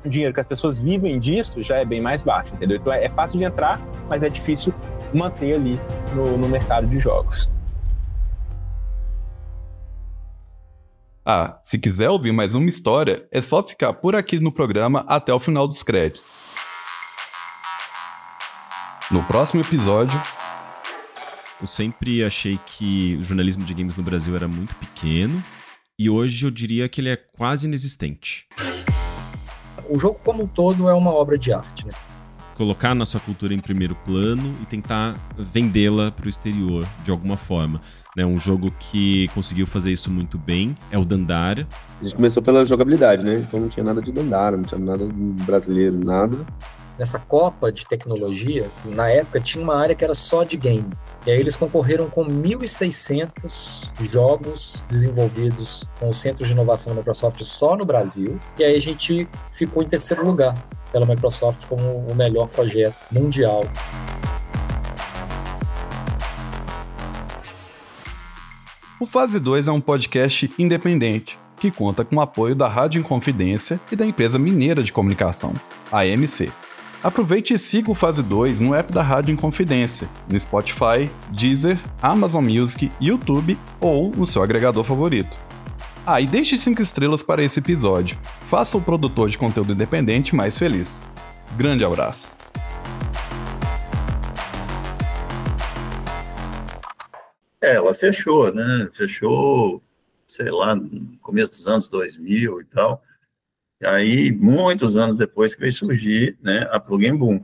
dinheiro, 0.06 0.34
que 0.34 0.40
as 0.40 0.48
pessoas 0.48 0.80
vivem 0.80 1.20
disso, 1.20 1.64
já 1.64 1.78
é 1.78 1.86
bem 1.86 2.02
mais 2.02 2.22
baixa, 2.22 2.54
entendeu? 2.54 2.78
Então 2.78 2.92
é, 2.92 3.06
é 3.06 3.10
fácil 3.10 3.40
de 3.40 3.46
entrar, 3.46 3.80
mas 4.10 4.24
é 4.24 4.30
difícil 4.30 4.74
manter 5.14 5.56
ali 5.56 5.80
no, 6.14 6.38
no 6.38 6.48
mercado 6.48 6.88
de 6.88 7.00
jogos. 7.00 7.50
Ah, 11.24 11.60
se 11.64 11.78
quiser 11.78 12.10
ouvir 12.10 12.32
mais 12.32 12.56
uma 12.56 12.68
história, 12.68 13.28
é 13.32 13.42
só 13.42 13.62
ficar 13.62 13.94
por 13.94 14.16
aqui 14.16 14.40
no 14.40 14.52
programa 14.52 15.06
até 15.08 15.32
o 15.32 15.40
final 15.40 15.68
dos 15.68 15.84
créditos. 15.84 16.51
No 19.12 19.22
próximo 19.24 19.60
episódio. 19.60 20.18
Eu 21.60 21.68
sempre 21.68 22.24
achei 22.24 22.58
que 22.66 23.18
o 23.20 23.24
jornalismo 23.24 23.66
de 23.66 23.74
games 23.74 23.98
no 23.98 24.02
Brasil 24.02 24.34
era 24.38 24.48
muito 24.48 24.74
pequeno 24.76 25.44
e 26.00 26.10
hoje 26.10 26.46
eu 26.46 26.50
diria 26.50 26.88
que 26.88 27.02
ele 27.02 27.10
é 27.10 27.18
quase 27.18 27.68
inexistente. 27.68 28.48
O 29.90 30.00
jogo 30.00 30.18
como 30.24 30.44
um 30.44 30.48
todo 30.48 30.88
é 30.88 30.94
uma 30.94 31.12
obra 31.12 31.38
de 31.38 31.52
arte. 31.52 31.86
Né? 31.86 31.92
Colocar 32.56 32.96
nossa 32.96 33.20
cultura 33.20 33.54
em 33.54 33.60
primeiro 33.60 33.96
plano 33.96 34.56
e 34.62 34.66
tentar 34.66 35.16
vendê-la 35.38 36.10
para 36.10 36.28
o 36.28 36.30
exterior 36.30 36.88
de 37.04 37.12
alguma 37.12 37.36
forma. 37.36 37.82
Né? 38.16 38.26
Um 38.26 38.40
jogo 38.40 38.74
que 38.80 39.28
conseguiu 39.34 39.68
fazer 39.68 39.92
isso 39.92 40.10
muito 40.10 40.38
bem 40.38 40.74
é 40.90 40.98
o 40.98 41.04
Dandara. 41.04 41.68
A 42.00 42.04
gente 42.06 42.16
começou 42.16 42.42
pela 42.42 42.64
jogabilidade, 42.64 43.26
né? 43.26 43.44
Então 43.46 43.60
não 43.60 43.68
tinha 43.68 43.84
nada 43.84 44.02
de 44.02 44.12
Dandara, 44.12 44.56
não 44.56 44.64
tinha 44.64 44.80
nada 44.80 45.06
brasileiro, 45.46 46.00
nada 46.00 46.46
nessa 47.02 47.18
Copa 47.18 47.72
de 47.72 47.84
Tecnologia, 47.88 48.70
na 48.86 49.10
época 49.10 49.40
tinha 49.40 49.64
uma 49.64 49.76
área 49.76 49.96
que 49.96 50.04
era 50.04 50.14
só 50.14 50.44
de 50.44 50.56
game. 50.56 50.88
E 51.26 51.32
aí 51.32 51.40
eles 51.40 51.56
concorreram 51.56 52.08
com 52.08 52.24
1.600 52.24 53.90
jogos 54.02 54.76
desenvolvidos 54.88 55.84
com 56.00 56.10
o 56.10 56.14
Centro 56.14 56.46
de 56.46 56.52
Inovação 56.52 56.94
da 56.94 57.00
Microsoft 57.00 57.42
só 57.42 57.76
no 57.76 57.86
Brasil. 57.86 58.38
E 58.60 58.64
aí 58.64 58.76
a 58.76 58.80
gente 58.80 59.28
ficou 59.58 59.82
em 59.82 59.88
terceiro 59.88 60.24
lugar 60.24 60.54
pela 60.92 61.08
Microsoft 61.08 61.66
como 61.66 62.06
o 62.08 62.14
melhor 62.14 62.48
projeto 62.48 62.96
mundial. 63.12 63.62
O 69.00 69.08
Fase 69.08 69.40
2 69.40 69.68
é 69.68 69.72
um 69.72 69.82
podcast 69.82 70.54
independente 70.60 71.40
que 71.60 71.72
conta 71.72 72.06
com 72.06 72.18
o 72.18 72.22
apoio 72.22 72.56
da 72.56 72.68
Rádio 72.68 73.00
Inconfidência 73.00 73.82
e 73.92 73.96
da 73.96 74.06
empresa 74.06 74.38
mineira 74.38 74.84
de 74.84 74.94
comunicação, 74.94 75.56
AMC. 75.92 76.52
Aproveite 77.04 77.56
e 77.56 77.58
siga 77.58 77.90
o 77.90 77.96
Fase 77.96 78.22
2 78.22 78.62
no 78.62 78.76
app 78.76 78.94
da 78.94 79.02
Rádio 79.02 79.34
Inconfidência, 79.34 80.08
no 80.30 80.40
Spotify, 80.40 81.10
Deezer, 81.32 81.80
Amazon 82.00 82.46
Music, 82.46 82.92
YouTube 83.02 83.58
ou 83.80 84.12
no 84.12 84.28
seu 84.28 84.44
agregador 84.44 84.84
favorito. 84.84 85.36
Ah, 86.06 86.22
e 86.22 86.28
deixe 86.28 86.56
5 86.60 86.80
estrelas 86.80 87.24
para 87.24 87.44
esse 87.44 87.58
episódio. 87.58 88.20
Faça 88.42 88.78
o 88.78 88.82
produtor 88.82 89.32
de 89.32 89.38
conteúdo 89.38 89.74
independente 89.74 90.36
mais 90.36 90.60
feliz. 90.60 91.04
Grande 91.58 91.84
abraço. 91.84 92.38
É, 97.60 97.78
ela 97.78 97.96
fechou, 97.96 98.54
né? 98.54 98.88
Fechou, 98.92 99.82
sei 100.28 100.52
lá, 100.52 100.76
no 100.76 101.18
começo 101.20 101.52
dos 101.52 101.68
anos 101.68 101.90
2000 101.90 102.62
e 102.62 102.66
tal. 102.66 103.02
Aí, 103.84 104.32
muitos 104.32 104.96
anos 104.96 105.18
depois, 105.18 105.56
que 105.56 105.62
veio 105.62 105.74
surgir 105.74 106.38
né, 106.42 106.68
a 106.72 106.80
Plug 106.80 107.12
Boom. 107.14 107.42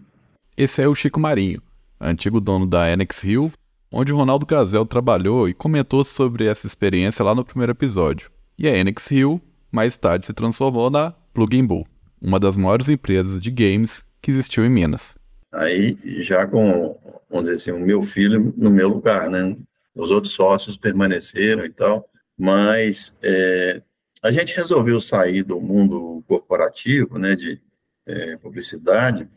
Esse 0.55 0.81
é 0.81 0.87
o 0.87 0.95
Chico 0.95 1.19
Marinho, 1.19 1.61
antigo 1.99 2.39
dono 2.39 2.65
da 2.65 2.85
Annex 2.85 3.23
Hill, 3.23 3.51
onde 3.91 4.11
o 4.11 4.17
Ronaldo 4.17 4.45
Gazel 4.45 4.85
trabalhou 4.85 5.47
e 5.47 5.53
comentou 5.53 6.03
sobre 6.03 6.45
essa 6.45 6.67
experiência 6.67 7.23
lá 7.23 7.33
no 7.33 7.45
primeiro 7.45 7.71
episódio. 7.71 8.29
E 8.57 8.67
a 8.67 8.71
Annex 8.71 9.09
Hill 9.11 9.41
mais 9.71 9.97
tarde 9.97 10.25
se 10.25 10.33
transformou 10.33 10.89
na 10.89 11.11
Plugin 11.33 11.65
Bull, 11.65 11.87
uma 12.21 12.39
das 12.39 12.57
maiores 12.57 12.89
empresas 12.89 13.39
de 13.39 13.51
games 13.51 14.03
que 14.21 14.31
existiu 14.31 14.65
em 14.65 14.69
Minas. 14.69 15.15
Aí, 15.51 15.97
já 16.19 16.45
com, 16.45 16.97
vamos 17.29 17.45
dizer 17.49 17.55
assim, 17.55 17.71
o 17.71 17.85
meu 17.85 18.03
filho 18.03 18.53
no 18.57 18.69
meu 18.69 18.89
lugar, 18.89 19.29
né? 19.29 19.55
Os 19.95 20.11
outros 20.11 20.33
sócios 20.33 20.77
permaneceram 20.77 21.65
e 21.65 21.69
tal, 21.69 22.07
mas 22.37 23.17
é, 23.23 23.81
a 24.21 24.31
gente 24.31 24.55
resolveu 24.55 24.99
sair 24.99 25.43
do 25.43 25.59
mundo 25.59 26.16
corporativo, 26.27 27.17
né, 27.17 27.35
de 27.35 27.61
é, 28.05 28.37
publicidade, 28.37 29.27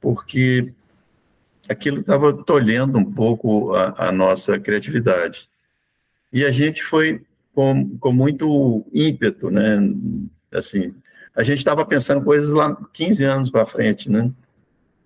porque 0.00 0.72
aquilo 1.68 2.00
estava 2.00 2.32
tolhendo 2.44 2.98
um 2.98 3.12
pouco 3.12 3.74
a, 3.74 4.08
a, 4.08 4.12
nossa 4.12 4.58
criatividade. 4.58 5.48
E 6.32 6.44
a 6.44 6.50
gente 6.50 6.82
foi 6.82 7.24
com, 7.54 7.96
com 7.98 8.12
muito 8.12 8.84
ímpeto, 8.92 9.50
né? 9.50 9.78
Assim, 10.52 10.94
a 11.34 11.42
gente 11.42 11.58
estava 11.58 11.84
pensando 11.84 12.24
coisas 12.24 12.50
lá 12.50 12.76
15 12.92 13.24
anos 13.24 13.50
para 13.50 13.66
frente, 13.66 14.10
né? 14.10 14.30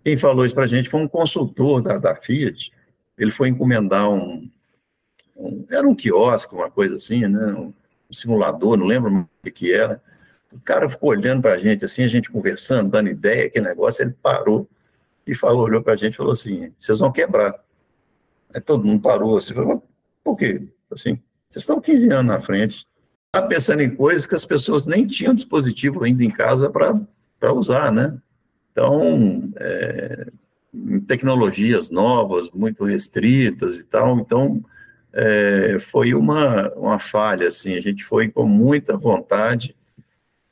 Quem 0.04 0.16
falou 0.16 0.44
isso 0.44 0.54
para 0.54 0.64
a 0.64 0.68
gente 0.68 0.88
foi 0.88 1.00
um 1.00 1.08
consultor 1.08 1.82
da, 1.82 1.98
da 1.98 2.16
Fiat. 2.16 2.72
Ele 3.16 3.30
foi 3.30 3.48
encomendar 3.48 4.08
um, 4.08 4.50
um, 5.36 5.66
Era 5.70 5.86
um 5.86 5.94
quiosque, 5.94 6.54
uma 6.54 6.70
coisa 6.70 6.96
assim, 6.96 7.26
né? 7.26 7.52
Um, 7.52 7.72
simulador, 8.10 8.76
não 8.76 8.86
lembro 8.86 9.28
o 9.44 9.50
que 9.50 9.72
era. 9.72 10.02
O 10.52 10.60
cara 10.60 10.88
ficou 10.88 11.10
olhando 11.10 11.42
para 11.42 11.54
a 11.54 11.58
gente, 11.58 11.84
assim, 11.84 12.02
a 12.02 12.08
gente 12.08 12.30
conversando, 12.30 12.90
dando 12.90 13.08
ideia, 13.08 13.50
que 13.50 13.60
negócio, 13.60 14.02
ele 14.02 14.14
parou 14.22 14.68
e 15.26 15.34
falou, 15.34 15.64
olhou 15.64 15.82
para 15.82 15.92
a 15.92 15.96
gente 15.96 16.14
e 16.14 16.16
falou 16.16 16.32
assim, 16.32 16.72
vocês 16.78 16.98
vão 16.98 17.12
quebrar. 17.12 17.54
Aí 18.52 18.60
todo 18.60 18.84
mundo 18.84 19.02
parou 19.02 19.36
assim, 19.36 19.52
falou, 19.52 19.86
por 20.24 20.36
quê? 20.36 20.66
Assim, 20.90 21.20
vocês 21.50 21.62
estão 21.62 21.80
15 21.80 22.10
anos 22.10 22.26
na 22.26 22.40
frente, 22.40 22.86
está 23.26 23.46
pensando 23.46 23.82
em 23.82 23.94
coisas 23.94 24.26
que 24.26 24.34
as 24.34 24.46
pessoas 24.46 24.86
nem 24.86 25.06
tinham 25.06 25.34
dispositivo 25.34 26.02
ainda 26.02 26.24
em 26.24 26.30
casa 26.30 26.70
para 26.70 27.52
usar, 27.52 27.92
né? 27.92 28.16
Então, 28.72 29.52
é, 29.56 30.28
tecnologias 31.06 31.90
novas, 31.90 32.50
muito 32.50 32.84
restritas 32.84 33.78
e 33.78 33.84
tal, 33.84 34.18
então 34.18 34.64
é, 35.12 35.78
foi 35.78 36.14
uma, 36.14 36.70
uma 36.74 36.98
falha, 36.98 37.48
assim, 37.48 37.74
a 37.74 37.82
gente 37.82 38.02
foi 38.02 38.28
com 38.28 38.46
muita 38.46 38.96
vontade 38.96 39.76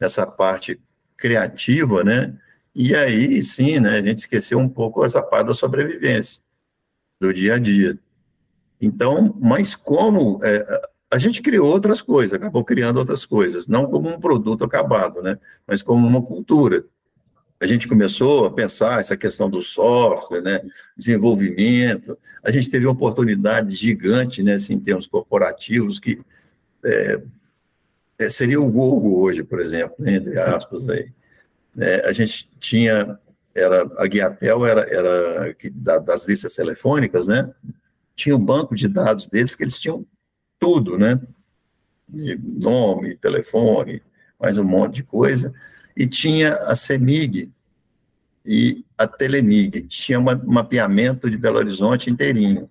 nessa 0.01 0.27
parte 0.27 0.81
criativa, 1.17 2.05
né? 2.05 2.37
E 2.75 2.95
aí, 2.95 3.41
sim, 3.43 3.81
né, 3.81 3.99
a 3.99 4.03
gente 4.03 4.19
esqueceu 4.19 4.59
um 4.59 4.69
pouco 4.69 5.05
essa 5.05 5.23
parte 5.23 5.47
da 5.47 5.55
sobrevivência, 5.55 6.43
do 7.21 7.33
dia 7.33 7.55
a 7.55 7.59
dia. 7.59 7.99
Então, 8.81 9.35
mas 9.41 9.75
como 9.75 10.39
é, 10.45 10.83
a 11.11 11.19
gente 11.19 11.41
criou 11.41 11.67
outras 11.67 12.03
coisas, 12.03 12.35
acabou 12.35 12.63
criando 12.65 12.99
outras 12.99 13.25
coisas, 13.25 13.67
não 13.67 13.87
como 13.87 14.11
um 14.11 14.21
produto 14.21 14.65
acabado, 14.65 15.23
né, 15.23 15.39
mas 15.67 15.83
como 15.83 16.07
uma 16.07 16.21
cultura. 16.21 16.85
A 17.59 17.67
gente 17.67 17.89
começou 17.89 18.45
a 18.45 18.53
pensar 18.53 19.01
essa 19.01 19.17
questão 19.17 19.49
do 19.49 19.63
software, 19.63 20.43
né, 20.43 20.61
desenvolvimento. 20.95 22.19
A 22.45 22.51
gente 22.51 22.71
teve 22.71 22.85
uma 22.85 22.93
oportunidade 22.93 23.75
gigante, 23.75 24.43
né, 24.43 24.55
assim, 24.55 24.75
em 24.75 24.81
termos 24.81 25.07
corporativos, 25.07 25.99
que 25.99 26.21
é, 26.85 27.23
seria 28.31 28.61
o 28.61 28.71
Google 28.71 29.19
hoje, 29.21 29.43
por 29.43 29.61
exemplo, 29.61 29.97
né, 29.99 30.14
entre 30.14 30.39
aspas 30.39 30.89
aí. 30.89 31.11
É, 31.79 32.09
a 32.09 32.12
gente 32.12 32.49
tinha, 32.59 33.19
era, 33.55 33.83
a 33.99 34.07
Guiatel 34.07 34.64
era, 34.64 34.81
era 34.83 35.57
da, 35.73 35.99
das 35.99 36.27
listas 36.27 36.55
telefônicas, 36.55 37.27
né? 37.27 37.53
Tinha 38.14 38.35
um 38.35 38.45
banco 38.45 38.75
de 38.75 38.89
dados 38.89 39.27
deles 39.27 39.55
que 39.55 39.62
eles 39.62 39.79
tinham 39.79 40.07
tudo, 40.59 40.97
né? 40.97 41.21
De 42.09 42.37
nome, 42.37 43.17
telefone, 43.17 44.03
mais 44.41 44.57
um 44.57 44.64
monte 44.64 44.97
de 44.97 45.03
coisa. 45.03 45.53
E 45.95 46.07
tinha 46.07 46.55
a 46.55 46.75
CEMIG 46.75 47.53
e 48.45 48.85
a 48.97 49.07
Telemig, 49.07 49.83
tinha 49.89 50.19
um 50.19 50.23
mapeamento 50.23 51.29
de 51.29 51.37
Belo 51.37 51.59
Horizonte 51.59 52.09
inteirinho. 52.09 52.71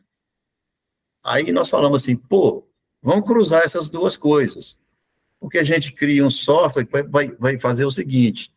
Aí 1.24 1.52
nós 1.52 1.70
falamos 1.70 2.02
assim, 2.02 2.16
pô, 2.16 2.68
vamos 3.04 3.28
cruzar 3.28 3.64
essas 3.64 3.90
duas 3.90 4.16
coisas 4.18 4.78
porque 5.46 5.60
a 5.60 5.64
gente 5.64 5.92
cria 5.92 6.26
um 6.26 6.32
software 6.32 6.86
que 6.86 6.92
vai, 6.92 7.04
vai, 7.04 7.28
vai 7.38 7.60
fazer 7.60 7.86
o 7.86 7.92
seguinte, 7.92 8.52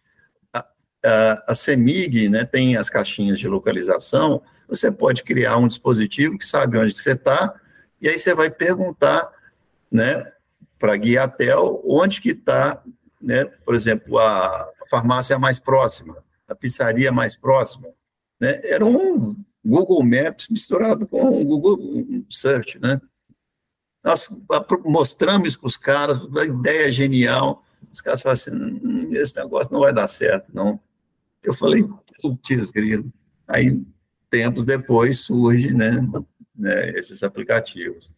a, 0.51 0.66
a, 1.05 1.45
a 1.49 1.55
CEMIG 1.55 2.30
né, 2.30 2.47
tem 2.47 2.78
as 2.78 2.89
caixinhas 2.89 3.39
de 3.39 3.47
localização, 3.47 4.41
você 4.66 4.91
pode 4.91 5.22
criar 5.22 5.59
um 5.59 5.68
dispositivo 5.68 6.39
que 6.39 6.47
sabe 6.47 6.78
onde 6.78 6.95
você 6.95 7.12
está, 7.12 7.55
e 8.01 8.09
aí 8.09 8.18
você 8.18 8.34
vai 8.34 8.49
perguntar 8.49 9.30
né, 9.93 10.32
para 10.78 10.95
a 10.95 10.97
Guiatel 10.97 11.82
onde 11.84 12.22
que 12.22 12.30
está, 12.30 12.82
né, 13.20 13.45
por 13.45 13.74
exemplo, 13.74 14.18
a 14.18 14.66
farmácia 14.89 15.39
mais 15.39 15.61
próxima, 15.61 16.16
a 16.49 16.55
pizzaria 16.55 17.12
mais 17.12 17.36
próxima. 17.36 17.86
Né? 18.41 18.62
Era 18.64 18.86
um 18.86 19.36
Google 19.62 20.03
Maps 20.03 20.49
misturado 20.49 21.07
com 21.07 21.39
o 21.39 21.45
Google 21.45 22.24
Search, 22.30 22.78
né? 22.78 22.99
Nós 24.09 24.26
mostramos 24.86 25.54
para 25.54 25.66
os 25.66 25.76
caras, 25.76 26.18
a 26.34 26.44
ideia 26.46 26.90
genial. 26.90 27.62
Os 27.92 28.00
caras 28.00 28.22
falam 28.22 28.32
assim: 28.32 28.50
hum, 28.50 29.11
esse 29.12 29.36
negócio 29.36 29.70
não 29.70 29.80
vai 29.80 29.92
dar 29.92 30.09
certo, 30.09 30.50
não. 30.54 30.80
Eu 31.42 31.52
falei: 31.52 31.86
putz, 32.22 32.70
grilo. 32.70 33.12
Aí, 33.46 33.82
tempos 34.30 34.64
depois, 34.64 35.20
surge 35.20 35.74
né, 35.74 36.00
né, 36.56 36.88
esses 36.92 37.22
aplicativos. 37.22 38.11